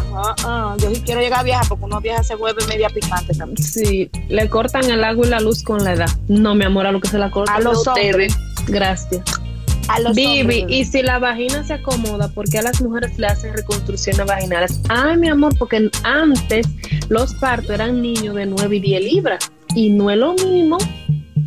[0.78, 3.65] Yo sí quiero llegar a viajar porque uno viaja se vuelve media picante también.
[3.65, 6.11] Sí, le cortan el agua y la luz con la edad.
[6.27, 7.55] No, mi amor, a lo que se la corta.
[7.55, 8.37] A los hombres.
[8.66, 9.23] Gracias.
[9.89, 13.28] A los Vivi, y si la vagina se acomoda, ¿por qué a las mujeres le
[13.28, 14.81] hacen reconstrucciones vaginales?
[14.89, 16.66] Ay, mi amor, porque antes
[17.09, 19.53] los partos eran niños de 9 y 10 libras.
[19.77, 20.77] Y no es lo mismo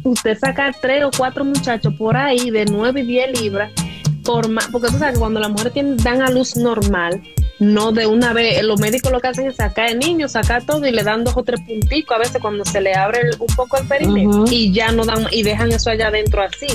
[0.05, 3.71] usted sacar tres o cuatro muchachos por ahí de 9 y 10 libras,
[4.71, 7.21] porque tú sabes que cuando las mujeres tienen, dan a luz normal,
[7.59, 10.85] no de una vez, los médicos lo que hacen es sacar el niño, sacar todo
[10.85, 13.77] y le dan dos o tres punticos a veces cuando se le abre un poco
[13.77, 16.67] el perineo y ya no dan y dejan eso allá adentro así.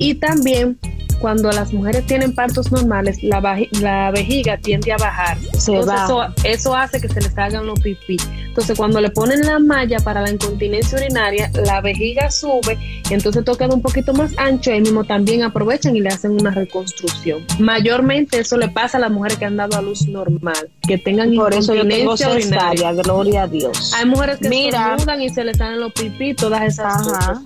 [0.00, 0.78] Y también
[1.20, 3.40] cuando las mujeres tienen partos normales, la,
[3.82, 5.36] la vejiga tiende a bajar.
[5.52, 8.16] Eso, hace que se les hagan los pipí.
[8.46, 12.78] Entonces, cuando le ponen la malla para la incontinencia urinaria, la vejiga sube,
[13.10, 17.44] entonces toca un poquito más ancho y mismo también aprovechan y le hacen una reconstrucción.
[17.58, 21.34] Mayormente eso le pasa a las mujeres que han dado a luz normal, que tengan
[21.34, 22.92] Por incontinencia eso urinaria.
[22.92, 23.92] gloria a Dios.
[23.94, 27.40] Hay mujeres que se mudan y se les salen los pipí, todas esas cosas.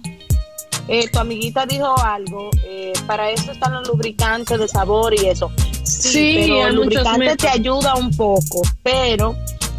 [0.89, 5.51] Eh, tu amiguita dijo algo, eh, para eso están los lubricantes de sabor y eso.
[5.83, 9.35] Sí, pero el lubricante te ayuda un poco, pero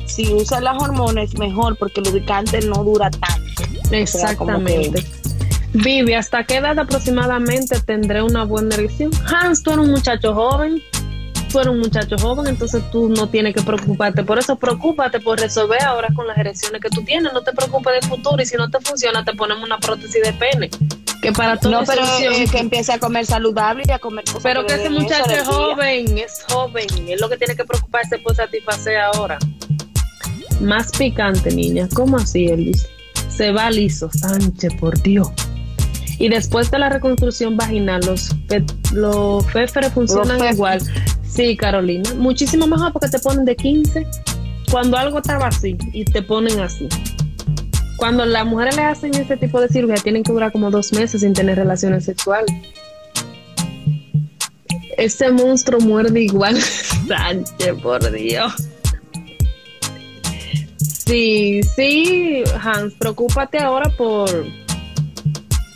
[0.05, 3.63] si usas las hormonas es mejor porque el lubricante no dura tanto.
[3.91, 5.03] Exactamente.
[5.73, 9.11] Vivi, ¿hasta qué edad aproximadamente tendré una buena erección?
[9.25, 10.81] Hans, tú eres un muchacho joven,
[11.55, 14.25] tú eres un muchacho joven, entonces tú no tienes que preocuparte.
[14.25, 17.31] Por eso, preocúpate por resolver ahora con las erecciones que tú tienes.
[17.31, 20.33] No te preocupes del futuro y si no te funciona, te ponemos una prótesis de
[20.33, 20.69] pene.
[21.21, 22.03] Que para todo No, pero
[22.51, 26.17] que empiece a comer saludable y a comer cosas Pero que, ese muchacho es joven,
[26.17, 26.87] es joven.
[27.07, 29.39] Es lo que tiene que preocuparse por satisfacer ahora.
[30.59, 31.87] Más picante, niña.
[31.93, 32.85] ¿Cómo así, Elvis?
[33.29, 35.29] Se va liso, Sánchez, por Dios.
[36.17, 38.29] Y después de la reconstrucción vaginal, los,
[38.93, 39.45] los
[39.93, 40.81] funcionan igual.
[41.27, 42.09] Sí, Carolina.
[42.15, 44.07] Muchísimo mejor porque te ponen de 15
[44.71, 46.87] cuando algo estaba así y te ponen así.
[47.97, 51.21] Cuando las mujeres le hacen ese tipo de cirugía, tienen que durar como dos meses
[51.21, 52.53] sin tener relaciones sexuales.
[54.97, 56.55] Ese monstruo muerde igual.
[57.07, 58.53] Sánchez, por Dios.
[61.05, 64.27] Sí, sí, Hans, preocúpate ahora por,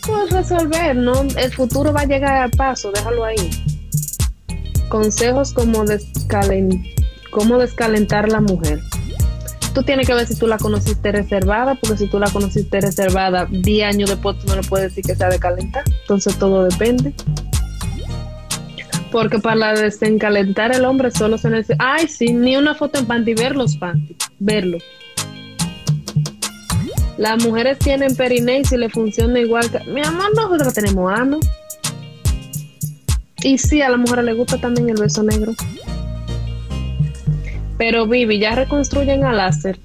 [0.09, 1.21] por resolver, ¿no?
[1.21, 3.49] El futuro va a llegar a paso, déjalo ahí
[4.89, 5.85] consejos como
[7.29, 8.81] cómo descalentar la mujer.
[9.73, 13.45] Tú tienes que ver si tú la conociste reservada, porque si tú la conociste reservada,
[13.45, 15.83] 10 años después tú no le puedes decir que sea de calentar.
[16.01, 17.13] Entonces todo depende.
[19.11, 21.77] Porque para desencalentar el hombre solo se necesita.
[21.79, 24.79] Ay, sí, ni una foto en panty, ver los panty, verlo.
[27.19, 29.79] Las mujeres tienen periné y si le funciona igual que.
[29.91, 31.37] Mi amor, nosotros tenemos ano.
[33.43, 35.51] Y sí, a la mujer le gusta también el beso negro.
[37.77, 39.77] Pero Vivi, ya reconstruyen a láser.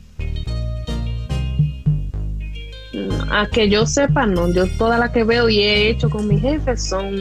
[3.33, 4.53] A que yo sepa, no.
[4.53, 7.17] Yo toda la que veo y he hecho con mi jefe son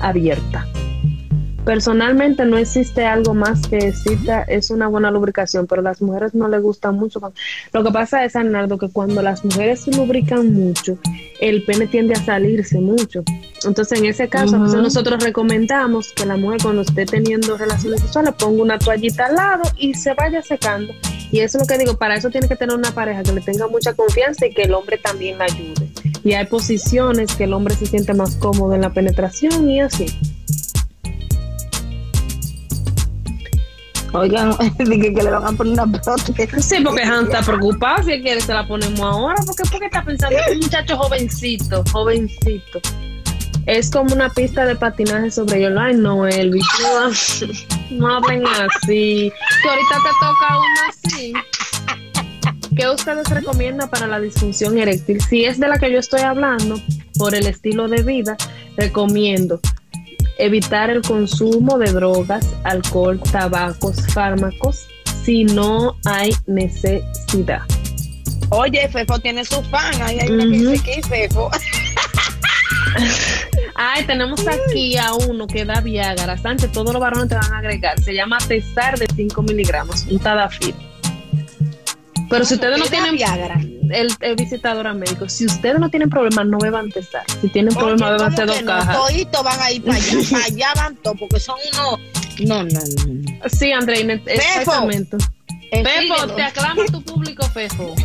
[0.00, 0.64] abiertas.
[1.64, 6.34] Personalmente no existe algo más que cita, es una buena lubricación, pero a las mujeres
[6.34, 7.20] no les gusta mucho.
[7.72, 10.98] Lo que pasa es, Arnaldo, que cuando las mujeres se lubrican mucho,
[11.38, 13.22] el pene tiende a salirse mucho.
[13.64, 18.62] Entonces, en ese caso, nosotros recomendamos que la mujer cuando esté teniendo relaciones sexuales ponga
[18.62, 20.94] una toallita al lado y se vaya secando.
[21.30, 23.42] Y eso es lo que digo, para eso tiene que tener una pareja que le
[23.42, 25.90] tenga mucha confianza y que el hombre también la ayude.
[26.24, 30.06] Y hay posiciones que el hombre se siente más cómodo en la penetración y así.
[34.12, 36.64] Oigan, dije que le van a poner una prótesis.
[36.64, 39.36] Sí, porque Han está preocupado si quiere se la ponemos ahora.
[39.46, 42.80] porque ¿Por qué está pensando que un muchacho jovencito, jovencito?
[43.66, 45.80] Es como una pista de patinaje sobre hielo.
[45.80, 47.10] Ay, no, Elvis, no,
[47.98, 49.32] no hablen así.
[49.62, 51.32] Que ahorita te toca uno así.
[52.76, 55.20] ¿Qué ustedes recomiendan para la disfunción eréctil?
[55.20, 56.80] Si es de la que yo estoy hablando,
[57.18, 58.36] por el estilo de vida,
[58.78, 59.60] recomiendo
[60.40, 64.86] evitar el consumo de drogas, alcohol, tabacos, fármacos,
[65.24, 67.62] si no hay necesidad.
[68.50, 71.50] Oye, Fefo tiene su fan, ahí hay una que dice que Fefo.
[73.76, 76.36] Ay, tenemos aquí a uno que da Viagra.
[76.36, 78.00] Sánchez, todos los varones te van a agregar.
[78.00, 80.74] Se llama Tesar de 5 miligramos, un Tadafil.
[82.30, 86.08] Pero si ustedes no tienen Viagra, el, el, visitador a médico, si ustedes no tienen
[86.08, 87.24] problemas, no beban testar.
[87.40, 88.96] Si tienen problemas, beban dos cajas.
[88.96, 92.00] Toditos van a ir para allá, para allá van todos, porque son unos.
[92.46, 93.48] No, no, no.
[93.48, 95.16] Sí, André, exactamente.
[95.72, 97.96] Fefo, te aclama tu público, Fefo.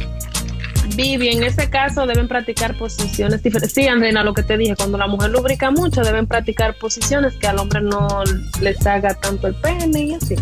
[0.95, 3.73] Vivi, en ese caso deben practicar posiciones diferentes.
[3.73, 7.47] Sí, Andreina, lo que te dije, cuando la mujer lubrica mucho, deben practicar posiciones que
[7.47, 8.23] al hombre no
[8.61, 10.35] les haga tanto el pene y así.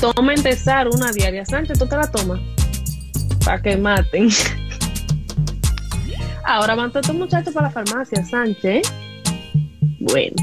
[0.00, 1.44] Tomen tesar una diaria.
[1.46, 2.40] Sánchez, ¿tú te la tomas?
[3.44, 4.28] Para que maten.
[6.44, 8.92] Ahora van todos estos muchachos para la farmacia, Sánchez.
[10.00, 10.36] Bueno.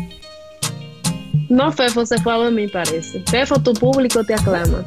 [1.50, 3.22] No, Fefo se fue a dormir, parece.
[3.30, 4.84] Fefo, tu público te aclama.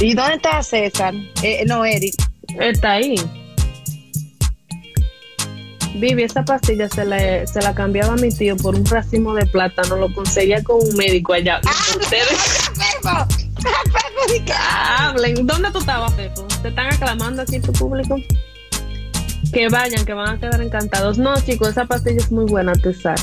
[0.00, 1.14] ¿Y dónde está César?
[1.42, 2.14] Eh, no, Eric.
[2.60, 3.16] Está ahí.
[5.94, 9.46] Vivi, esa pastilla se la, se la cambiaba a mi tío por un racimo de
[9.46, 9.96] plátano.
[9.96, 11.60] Lo conseguía con un médico allá.
[11.64, 12.70] Ah, Ustedes
[14.58, 15.46] hablen.
[15.46, 16.46] ¿Dónde tú estabas, Pepo?
[16.62, 18.16] ¿Te están aclamando aquí tu público?
[19.52, 21.18] Que vayan, que van a quedar encantados.
[21.18, 23.18] No, chicos, esa pastilla es muy buena, Tesar.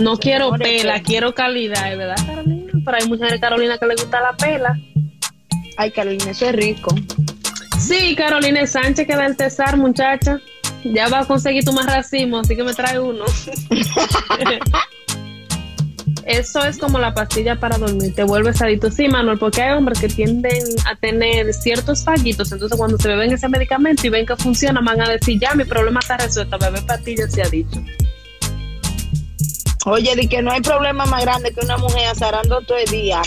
[0.00, 2.72] No quiero pela, quiero calidad, ¿verdad, Carolina?
[2.84, 4.78] Pero hay de Carolina que le gusta la pela.
[5.76, 6.94] Ay, Carolina, eso es rico.
[7.78, 10.40] Sí, Carolina Sánchez que da el Tesar, muchacha.
[10.84, 13.24] Ya va a conseguir tu más racimo, así que me trae uno.
[16.30, 18.88] Eso es como la pastilla para dormir, te vuelves adicto.
[18.88, 23.32] Sí, Manuel, porque hay hombres que tienden a tener ciertos fallitos, entonces cuando se beben
[23.32, 26.86] ese medicamento y ven que funciona, van a decir, ya, mi problema está resuelto, beber
[26.86, 27.82] pastillas se ha dicho.
[29.86, 33.22] Oye, di que no hay problema más grande que una mujer azarando todo el día.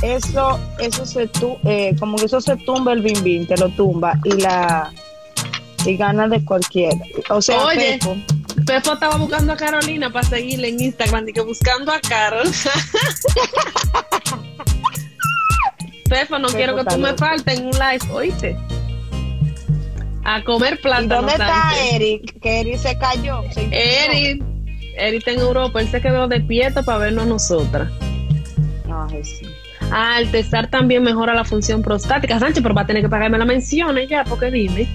[0.00, 3.70] Eso, eso se tu, eh, como que eso se tumba el bim bim, te lo
[3.70, 4.92] tumba y la
[5.84, 6.96] y gana de cualquiera.
[7.30, 8.16] O sea, Oye, Pepo,
[8.66, 12.46] Pepo estaba buscando a Carolina para seguirle en Instagram, y que buscando a Carol.
[16.08, 18.56] Pepo, no Pepo quiero que tú me faltes en un live, oíste.
[20.24, 21.16] A comer ¿Y plátano.
[21.16, 21.72] dónde está.
[21.92, 22.40] Eric?
[22.40, 23.42] Que Eric se cayó.
[23.52, 23.68] se.
[23.70, 24.42] Eric,
[24.96, 27.90] Eric está en Europa, él se quedó despierto para vernos a nosotras.
[29.22, 29.46] Sí.
[29.90, 32.38] Ah, el testar también mejora la función prostática.
[32.38, 34.88] Sánchez, pero va a tener que pagarme la mención ya, porque dime.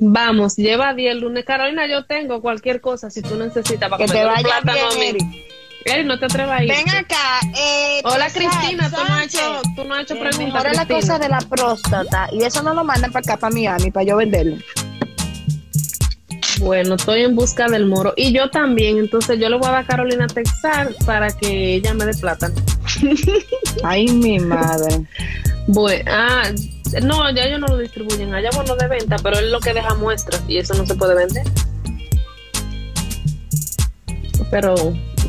[0.00, 1.44] Vamos, lleva 10 lunes.
[1.44, 6.06] Carolina, yo tengo cualquier cosa si tú necesitas para Que te vaya plátano a bien,
[6.06, 6.70] no te atrevas a ir.
[6.70, 7.40] Ven acá.
[7.56, 10.38] Eh, Hola, Cristina, tú no has hecho, tú no has hecho Eh, preguntas.
[10.46, 13.90] mejora la cosa de la próstata y eso no lo mandan para acá, para Miami,
[13.90, 14.56] para yo venderlo.
[16.60, 18.12] Bueno, estoy en busca del moro.
[18.16, 21.94] Y yo también, entonces yo le voy a dar a Carolina Texar para que ella
[21.94, 22.54] me dé plátano.
[23.84, 25.06] Ay, mi madre.
[25.68, 26.42] Bueno, ah,
[27.02, 28.34] no, ya ellos no lo distribuyen.
[28.34, 31.14] Allá bueno de venta, pero él lo que deja muestras y eso no se puede
[31.14, 31.44] vender.
[34.50, 34.74] Pero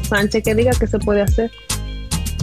[0.07, 1.51] Sánchez que diga que se puede hacer.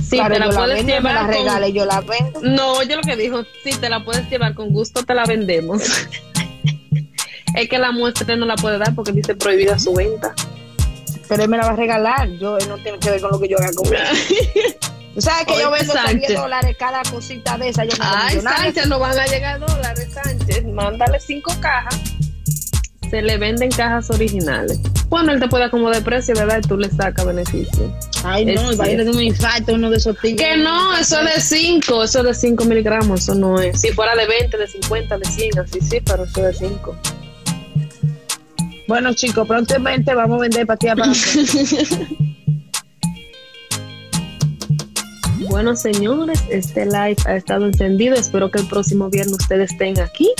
[0.02, 1.14] Sí, claro, te la yo la puedes vendo, me llevar.
[1.14, 2.40] la con- regale, yo la vendo.
[2.42, 3.42] No, oye lo que dijo.
[3.64, 5.82] Sí, te la puedes llevar con gusto, te la vendemos.
[7.54, 10.34] es que la muestra no la puede dar porque dice prohibida su venta.
[11.28, 12.28] Pero él me la va a regalar.
[12.38, 13.88] Yo él no tiene que ver con lo que yo haga con
[15.16, 16.28] ¿Tú sabes que yo vendo Sánchez.
[16.28, 17.86] 10 dólares cada cosita de esa?
[17.86, 18.38] Yo Ay.
[18.38, 20.64] Sánchez, no van a llegar dólares, Sánchez.
[20.66, 21.98] Mándale cinco cajas.
[23.08, 24.78] Se le venden cajas originales.
[25.08, 26.60] Bueno, él te puede acomodar el precio, ¿verdad?
[26.62, 27.90] Y tú le sacas beneficio.
[28.24, 30.46] Ay, Es no, va a ir de un infarto uno de esos tigres.
[30.46, 33.80] Que no, eso es de 5, eso es de 5 miligramos, eso no es.
[33.80, 36.96] Si fuera de 20, de 50, de 100, así sí, pero eso es de 5.
[38.86, 41.12] Bueno, chicos, prontamente vamos a vender pastillas para
[45.56, 48.14] Bueno, señores, este live ha estado encendido.
[48.14, 50.30] Espero que el próximo viernes ustedes estén aquí.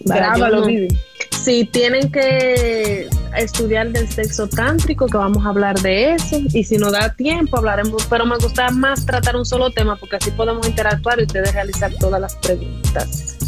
[0.00, 0.88] Grábalo, no-.
[1.30, 6.42] Si tienen que estudiar del sexo tántrico, que vamos a hablar de eso.
[6.52, 8.04] Y si nos da tiempo, hablaremos.
[8.10, 11.90] Pero me gusta más tratar un solo tema porque así podemos interactuar y ustedes realizar
[11.94, 13.38] todas las preguntas.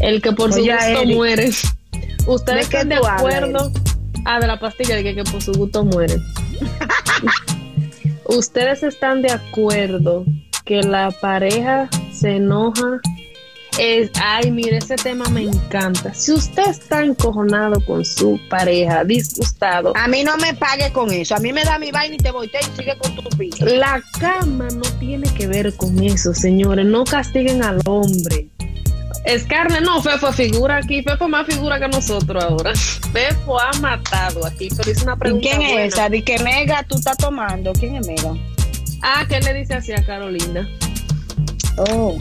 [0.00, 1.14] El que por su Oye, gusto Eric.
[1.14, 1.50] muere.
[2.26, 3.72] ¿Ustedes ¿De qué están de hablas, acuerdo?
[4.24, 6.16] Ah, de la pastilla de que, que por su gusto muere.
[8.32, 10.24] ¿Ustedes están de acuerdo
[10.64, 12.98] que la pareja se enoja?
[13.78, 16.14] Es, ay, mire, ese tema me encanta.
[16.14, 21.34] Si usted está encojonado con su pareja, disgustado, A mí no me pague con eso.
[21.34, 23.66] A mí me da mi vaina y te voy y sigue con tu piso.
[23.66, 26.86] la cama no tiene que ver con eso, señores.
[26.86, 28.48] No castiguen al hombre.
[29.24, 31.02] Es carne, no, Fefo figura aquí.
[31.02, 32.72] Fefo más figura que nosotros ahora.
[33.12, 35.48] Fefo ha matado aquí, pero hizo una ¿Y pregunta.
[35.48, 35.84] quién buena.
[35.84, 36.08] es esa?
[36.08, 37.72] ¿De qué mega tú estás tomando?
[37.72, 38.34] ¿Quién es mega?
[39.02, 40.68] Ah, ¿qué le dice así a Carolina?
[41.90, 42.16] Oh.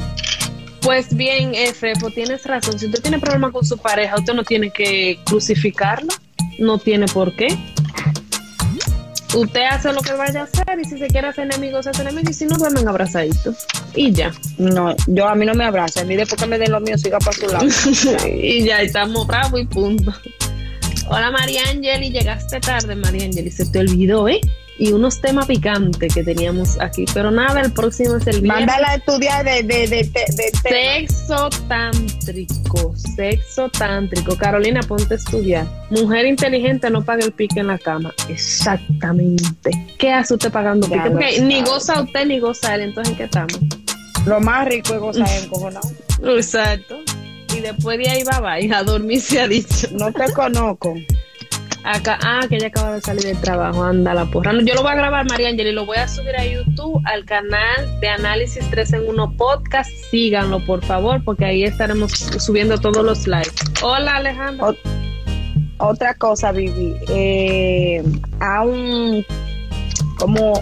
[0.82, 2.80] Pues bien, eh, Fefo, tienes razón.
[2.80, 6.10] Si usted tiene problemas con su pareja, usted no tiene que crucificarlo.
[6.58, 7.48] No tiene por qué.
[9.34, 12.02] Usted hace lo que vaya a hacer y si se quiere hacer enemigos, se hace
[12.02, 13.66] enemigos y si no, duermen abrazaditos.
[13.96, 14.32] Y ya.
[14.58, 16.02] No, yo a mí no me abraza.
[16.02, 17.66] A mí después que me den lo mío, siga para su lado.
[18.28, 20.14] y ya estamos bravos y punto.
[21.08, 24.40] Hola María Angeli, llegaste tarde María Angeli, se te olvidó, ¿eh?
[24.82, 28.66] Y unos temas picantes que teníamos aquí, pero nada, el próximo es el viernes.
[28.66, 31.08] Mándala a estudiar de, de, de, de.
[31.08, 34.36] Sexo tántrico, sexo tántrico.
[34.36, 35.68] Carolina, ponte a estudiar.
[35.92, 38.12] Mujer inteligente no paga el pique en la cama.
[38.28, 39.70] Exactamente.
[40.00, 41.12] ¿Qué hace usted pagando pique?
[41.12, 43.60] Porque ni goza usted ni goza él, entonces ¿en qué estamos?
[44.26, 45.92] Lo más rico es gozar encojonado.
[46.24, 46.98] Exacto.
[47.56, 49.90] Y después de ahí va, va, a dormir se ha dicho.
[49.92, 50.96] No te conozco.
[51.84, 54.54] Acá, ah, que ella acaba de salir del trabajo, anda la porra.
[54.64, 57.26] Yo lo voy a grabar, María Ángel, y lo voy a subir a YouTube, al
[57.26, 59.90] canal de Análisis 3 en 1 Podcast.
[60.12, 63.54] Síganlo, por favor, porque ahí estaremos subiendo todos los lives.
[63.82, 64.76] Hola, Alejandra.
[65.80, 66.96] otra cosa, Vivi.
[67.10, 68.04] Eh,
[68.40, 69.26] a un
[70.18, 70.54] como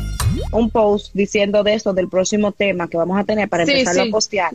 [0.53, 4.09] un post diciendo de eso, del próximo tema que vamos a tener para empezar a
[4.09, 4.53] postear.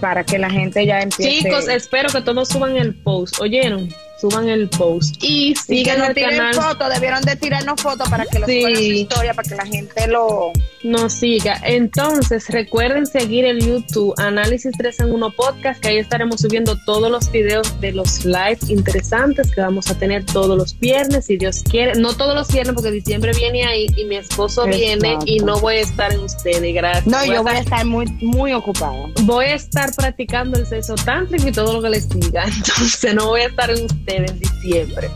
[0.00, 1.42] para que la gente ya empiece.
[1.42, 3.40] Chicos, espero que todos suban el post.
[3.40, 3.88] ¿Oyeron?
[4.22, 6.54] Suban el post y sigan el canal.
[6.54, 10.06] fotos, debieron de tirarnos fotos para que lo suban su historia, para que la gente
[10.06, 11.60] lo nos siga.
[11.64, 17.10] Entonces, recuerden seguir el YouTube Análisis 3 en 1 Podcast, que ahí estaremos subiendo todos
[17.10, 21.62] los videos de los live interesantes que vamos a tener todos los viernes, si Dios
[21.68, 21.94] quiere.
[22.00, 25.76] No todos los viernes, porque diciembre viene ahí y mi esposo viene y no voy
[25.76, 26.74] a estar en ustedes.
[26.74, 27.06] Gracias.
[27.06, 29.08] No, yo voy a estar muy, muy ocupada.
[29.22, 32.44] Voy a estar practicando el sexo tántrico y todo lo que les diga.
[32.56, 35.10] Entonces, no voy a estar en ustedes en diciembre.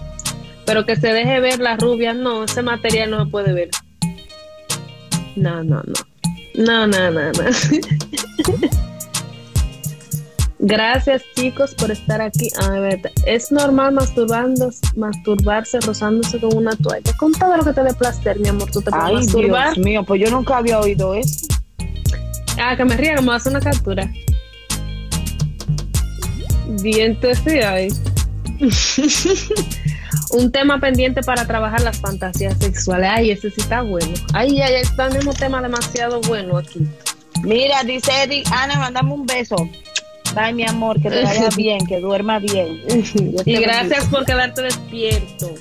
[0.64, 3.70] Pero que se deje ver la rubia, no, ese material no se puede ver.
[5.36, 5.94] No, no, no.
[6.54, 7.44] No, no, no, no.
[10.58, 12.48] Gracias chicos por estar aquí.
[12.60, 17.12] A ver, es normal masturbando, masturbarse rozándose con una toalla.
[17.18, 19.74] Con todo lo que te dé placer, mi amor, tú te puedes masturbar.
[19.74, 21.46] Dios mío, pues yo nunca había oído eso.
[22.58, 24.10] Ah, que me ría, como hace una captura.
[26.82, 27.88] Bien, sí hay.
[30.30, 33.08] Un tema pendiente para trabajar las fantasías sexuales.
[33.12, 34.12] Ay, ese sí está bueno.
[34.32, 36.86] Ay, ay, está el mismo tema demasiado bueno aquí.
[37.42, 39.56] Mira, dice Eddie, Ana, mandame un beso.
[40.34, 42.82] Ay, mi amor, que te vaya bien, que duerma bien.
[43.44, 45.54] y gracias por quedarte despierto.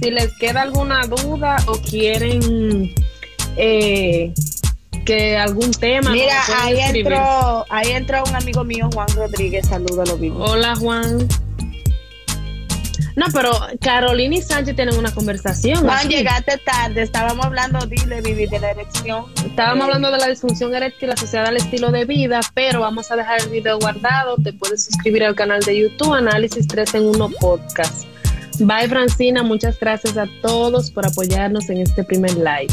[0.00, 2.94] Si les queda alguna duda o quieren
[3.56, 4.34] eh,
[5.04, 6.10] que algún tema.
[6.10, 10.44] Mira, ahí entró, ahí entró un amigo mío, Juan Rodríguez, lo mismo.
[10.44, 11.28] Hola Juan.
[13.16, 15.84] No, pero Carolina y Sánchez tienen una conversación.
[15.84, 19.26] Juan, llegaste tarde, estábamos hablando, dile, Vivi, de la erección.
[19.44, 23.40] Estábamos hablando de la disfunción eréctil asociada al estilo de vida, pero vamos a dejar
[23.40, 24.36] el video guardado.
[24.42, 28.06] Te puedes suscribir al canal de YouTube, Análisis 3 en 1 Podcast.
[28.58, 29.42] Bye, Francina.
[29.42, 32.72] Muchas gracias a todos por apoyarnos en este primer live.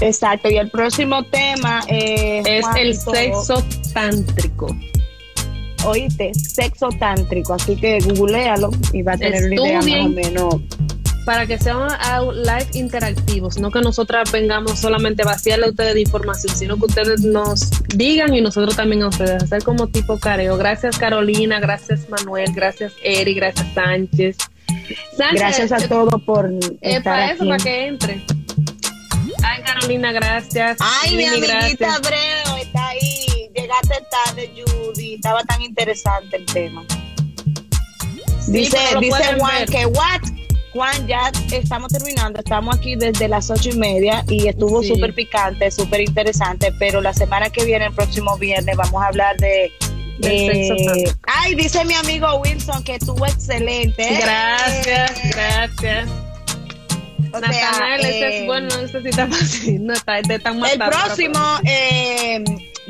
[0.00, 3.64] Exacto, y el próximo tema eh, es el sexo
[3.94, 4.68] tántrico.
[5.84, 10.54] Oíste, sexo tántrico, así que googlealo y va a tener una idea más o menos.
[11.24, 11.88] Para que sean
[12.34, 16.84] live interactivos, no que nosotras vengamos solamente a vaciarle a ustedes de información, sino que
[16.84, 20.56] ustedes nos digan y nosotros también a ustedes, hacer como tipo careo.
[20.56, 24.36] Gracias Carolina, gracias Manuel, gracias Eri, gracias Sánchez.
[25.32, 26.48] gracias a todos por
[26.80, 28.35] estar para eso, para que entre.
[29.42, 30.78] Ay, Carolina, gracias.
[30.80, 33.50] Ay, mi amiguita Breo está ahí.
[33.54, 35.14] Llegaste tarde, Judy.
[35.14, 36.84] Estaba tan interesante el tema.
[38.48, 40.20] dice dice Juan que what?
[40.72, 45.70] Juan, ya estamos terminando, estamos aquí desde las ocho y media y estuvo súper picante,
[45.70, 49.72] súper interesante, pero la semana que viene, el próximo viernes, vamos a hablar de...
[51.26, 54.18] ay, dice mi amigo Wilson que estuvo excelente.
[54.20, 56.08] Gracias, gracias.
[57.44, 59.86] Ese es bueno, ese sí está fácil.
[59.86, 62.44] No está, tan El próximo, eh,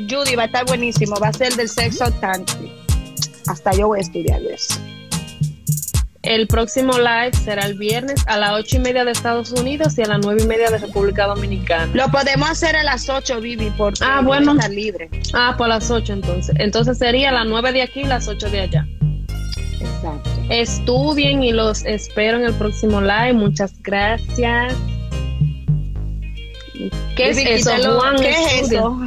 [0.09, 1.15] Judy, va a estar buenísimo.
[1.15, 2.71] Va a ser del sexo tantric.
[3.47, 4.79] Hasta yo voy a estudiar eso.
[6.23, 10.01] El próximo live será el viernes a las ocho y media de Estados Unidos y
[10.01, 11.89] a las nueve y media de República Dominicana.
[11.93, 14.51] Lo podemos hacer a las ocho, Vivi, porque ah, bueno.
[14.51, 15.09] está libre.
[15.33, 16.53] Ah, por las ocho entonces.
[16.59, 18.85] Entonces sería las nueve de aquí y las ocho de allá.
[19.79, 20.36] Exacto.
[20.49, 23.33] Estudien y los espero en el próximo live.
[23.33, 24.73] Muchas gracias.
[27.15, 28.15] ¿Qué es eso, Juan?
[28.17, 28.99] ¿Qué es eso?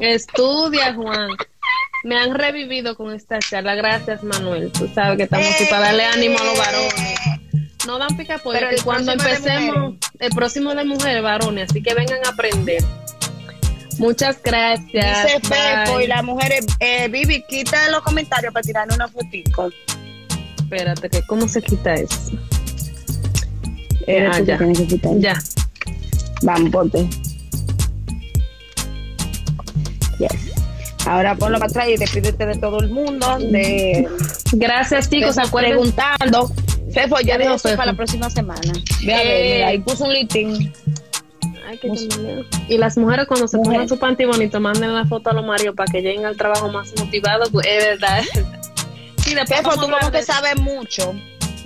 [0.00, 1.28] Estudia, Juan.
[2.04, 3.74] Me han revivido con esta charla.
[3.74, 4.70] Gracias, Manuel.
[4.72, 7.20] Tú sabes que estamos aquí para darle ánimo a los varones.
[7.86, 12.28] No dan pica pero cuando empecemos, el próximo de mujeres, varones, así que vengan a
[12.30, 12.82] aprender.
[13.98, 15.26] Muchas gracias.
[15.26, 19.70] Dice Pepo y las mujeres, eh, Vivi, quita los comentarios para tirarle una fotito
[20.72, 22.30] espérate, que ¿cómo se quita eso?
[24.06, 24.58] Eh, ah, ya.
[25.18, 25.34] Ya.
[26.42, 27.08] Vamos, ponte.
[30.18, 30.52] Yes.
[31.06, 33.38] Ahora ponlo para atrás y despídete de todo el mundo.
[33.38, 34.08] De,
[34.52, 35.34] Gracias, chicos.
[35.34, 36.50] Se preguntando.
[36.92, 38.72] Fefo, ya dijo para la próxima semana.
[39.06, 40.72] eh, ahí puso un litín.
[41.68, 41.88] Ay, qué
[42.68, 45.74] y las mujeres cuando se ponen su panty bonito, manden una foto a los maridos
[45.74, 47.50] para que lleguen al trabajo más motivados.
[47.50, 48.22] Pues, es verdad.
[49.24, 51.14] Sí, después tú como que sabes mucho.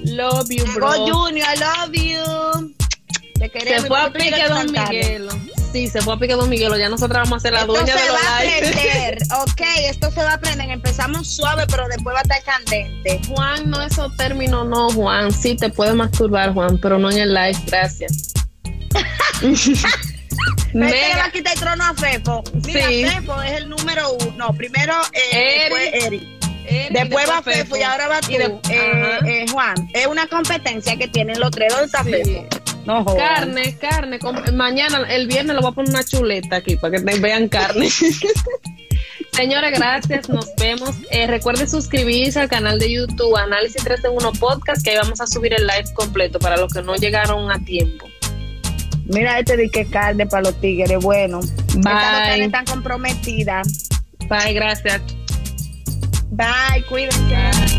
[0.05, 0.93] Love you, bro.
[1.07, 2.75] Junior, I love you.
[3.39, 3.83] Te queremos.
[3.83, 5.29] Se fue a pique Don Miguel.
[5.73, 6.77] sí, se fue a Pique Don Miguelo.
[6.79, 8.69] Ya nosotros vamos a ser la Esto dueña se de los va a likes.
[8.69, 9.61] aprender, ok,
[9.91, 10.71] esto se va a aprender.
[10.71, 13.21] Empezamos suave, pero después va a estar candente.
[13.29, 15.33] Juan, no esos términos, no, Juan.
[15.33, 18.33] Sí, te puedes masturbar, Juan, pero no en el live, gracias.
[20.67, 22.43] Este le va Mega, a quitar el trono a Fefo.
[22.65, 23.05] Mira, Sí.
[23.07, 24.53] Fefo es el número uno.
[24.55, 25.79] Primero eh, Eric.
[25.79, 26.23] después Eric.
[26.91, 28.33] Después va Fefo y ahora va tú.
[28.33, 31.73] De- eh, eh, Juan, es una competencia que tienen los tres.
[31.73, 32.11] ¿Dónde está Sí.
[32.13, 32.47] Fefo?
[32.85, 33.05] No.
[33.05, 34.19] Carne, carne.
[34.53, 37.89] Mañana, el viernes, lo voy a poner una chuleta aquí para que te vean carne.
[39.33, 40.29] Señores, gracias.
[40.29, 40.91] Nos vemos.
[41.11, 45.21] Eh, recuerden suscribirse al canal de YouTube Análisis 3 en 1 Podcast, que ahí vamos
[45.21, 48.07] a subir el live completo para los que no llegaron a tiempo.
[49.07, 50.99] Mira este de que carne para los tigres.
[51.03, 51.93] Bueno, Bye.
[51.93, 53.89] Estas están tan comprometidas.
[54.29, 55.03] Bye, gracias.
[56.37, 57.77] Bye, cuídense.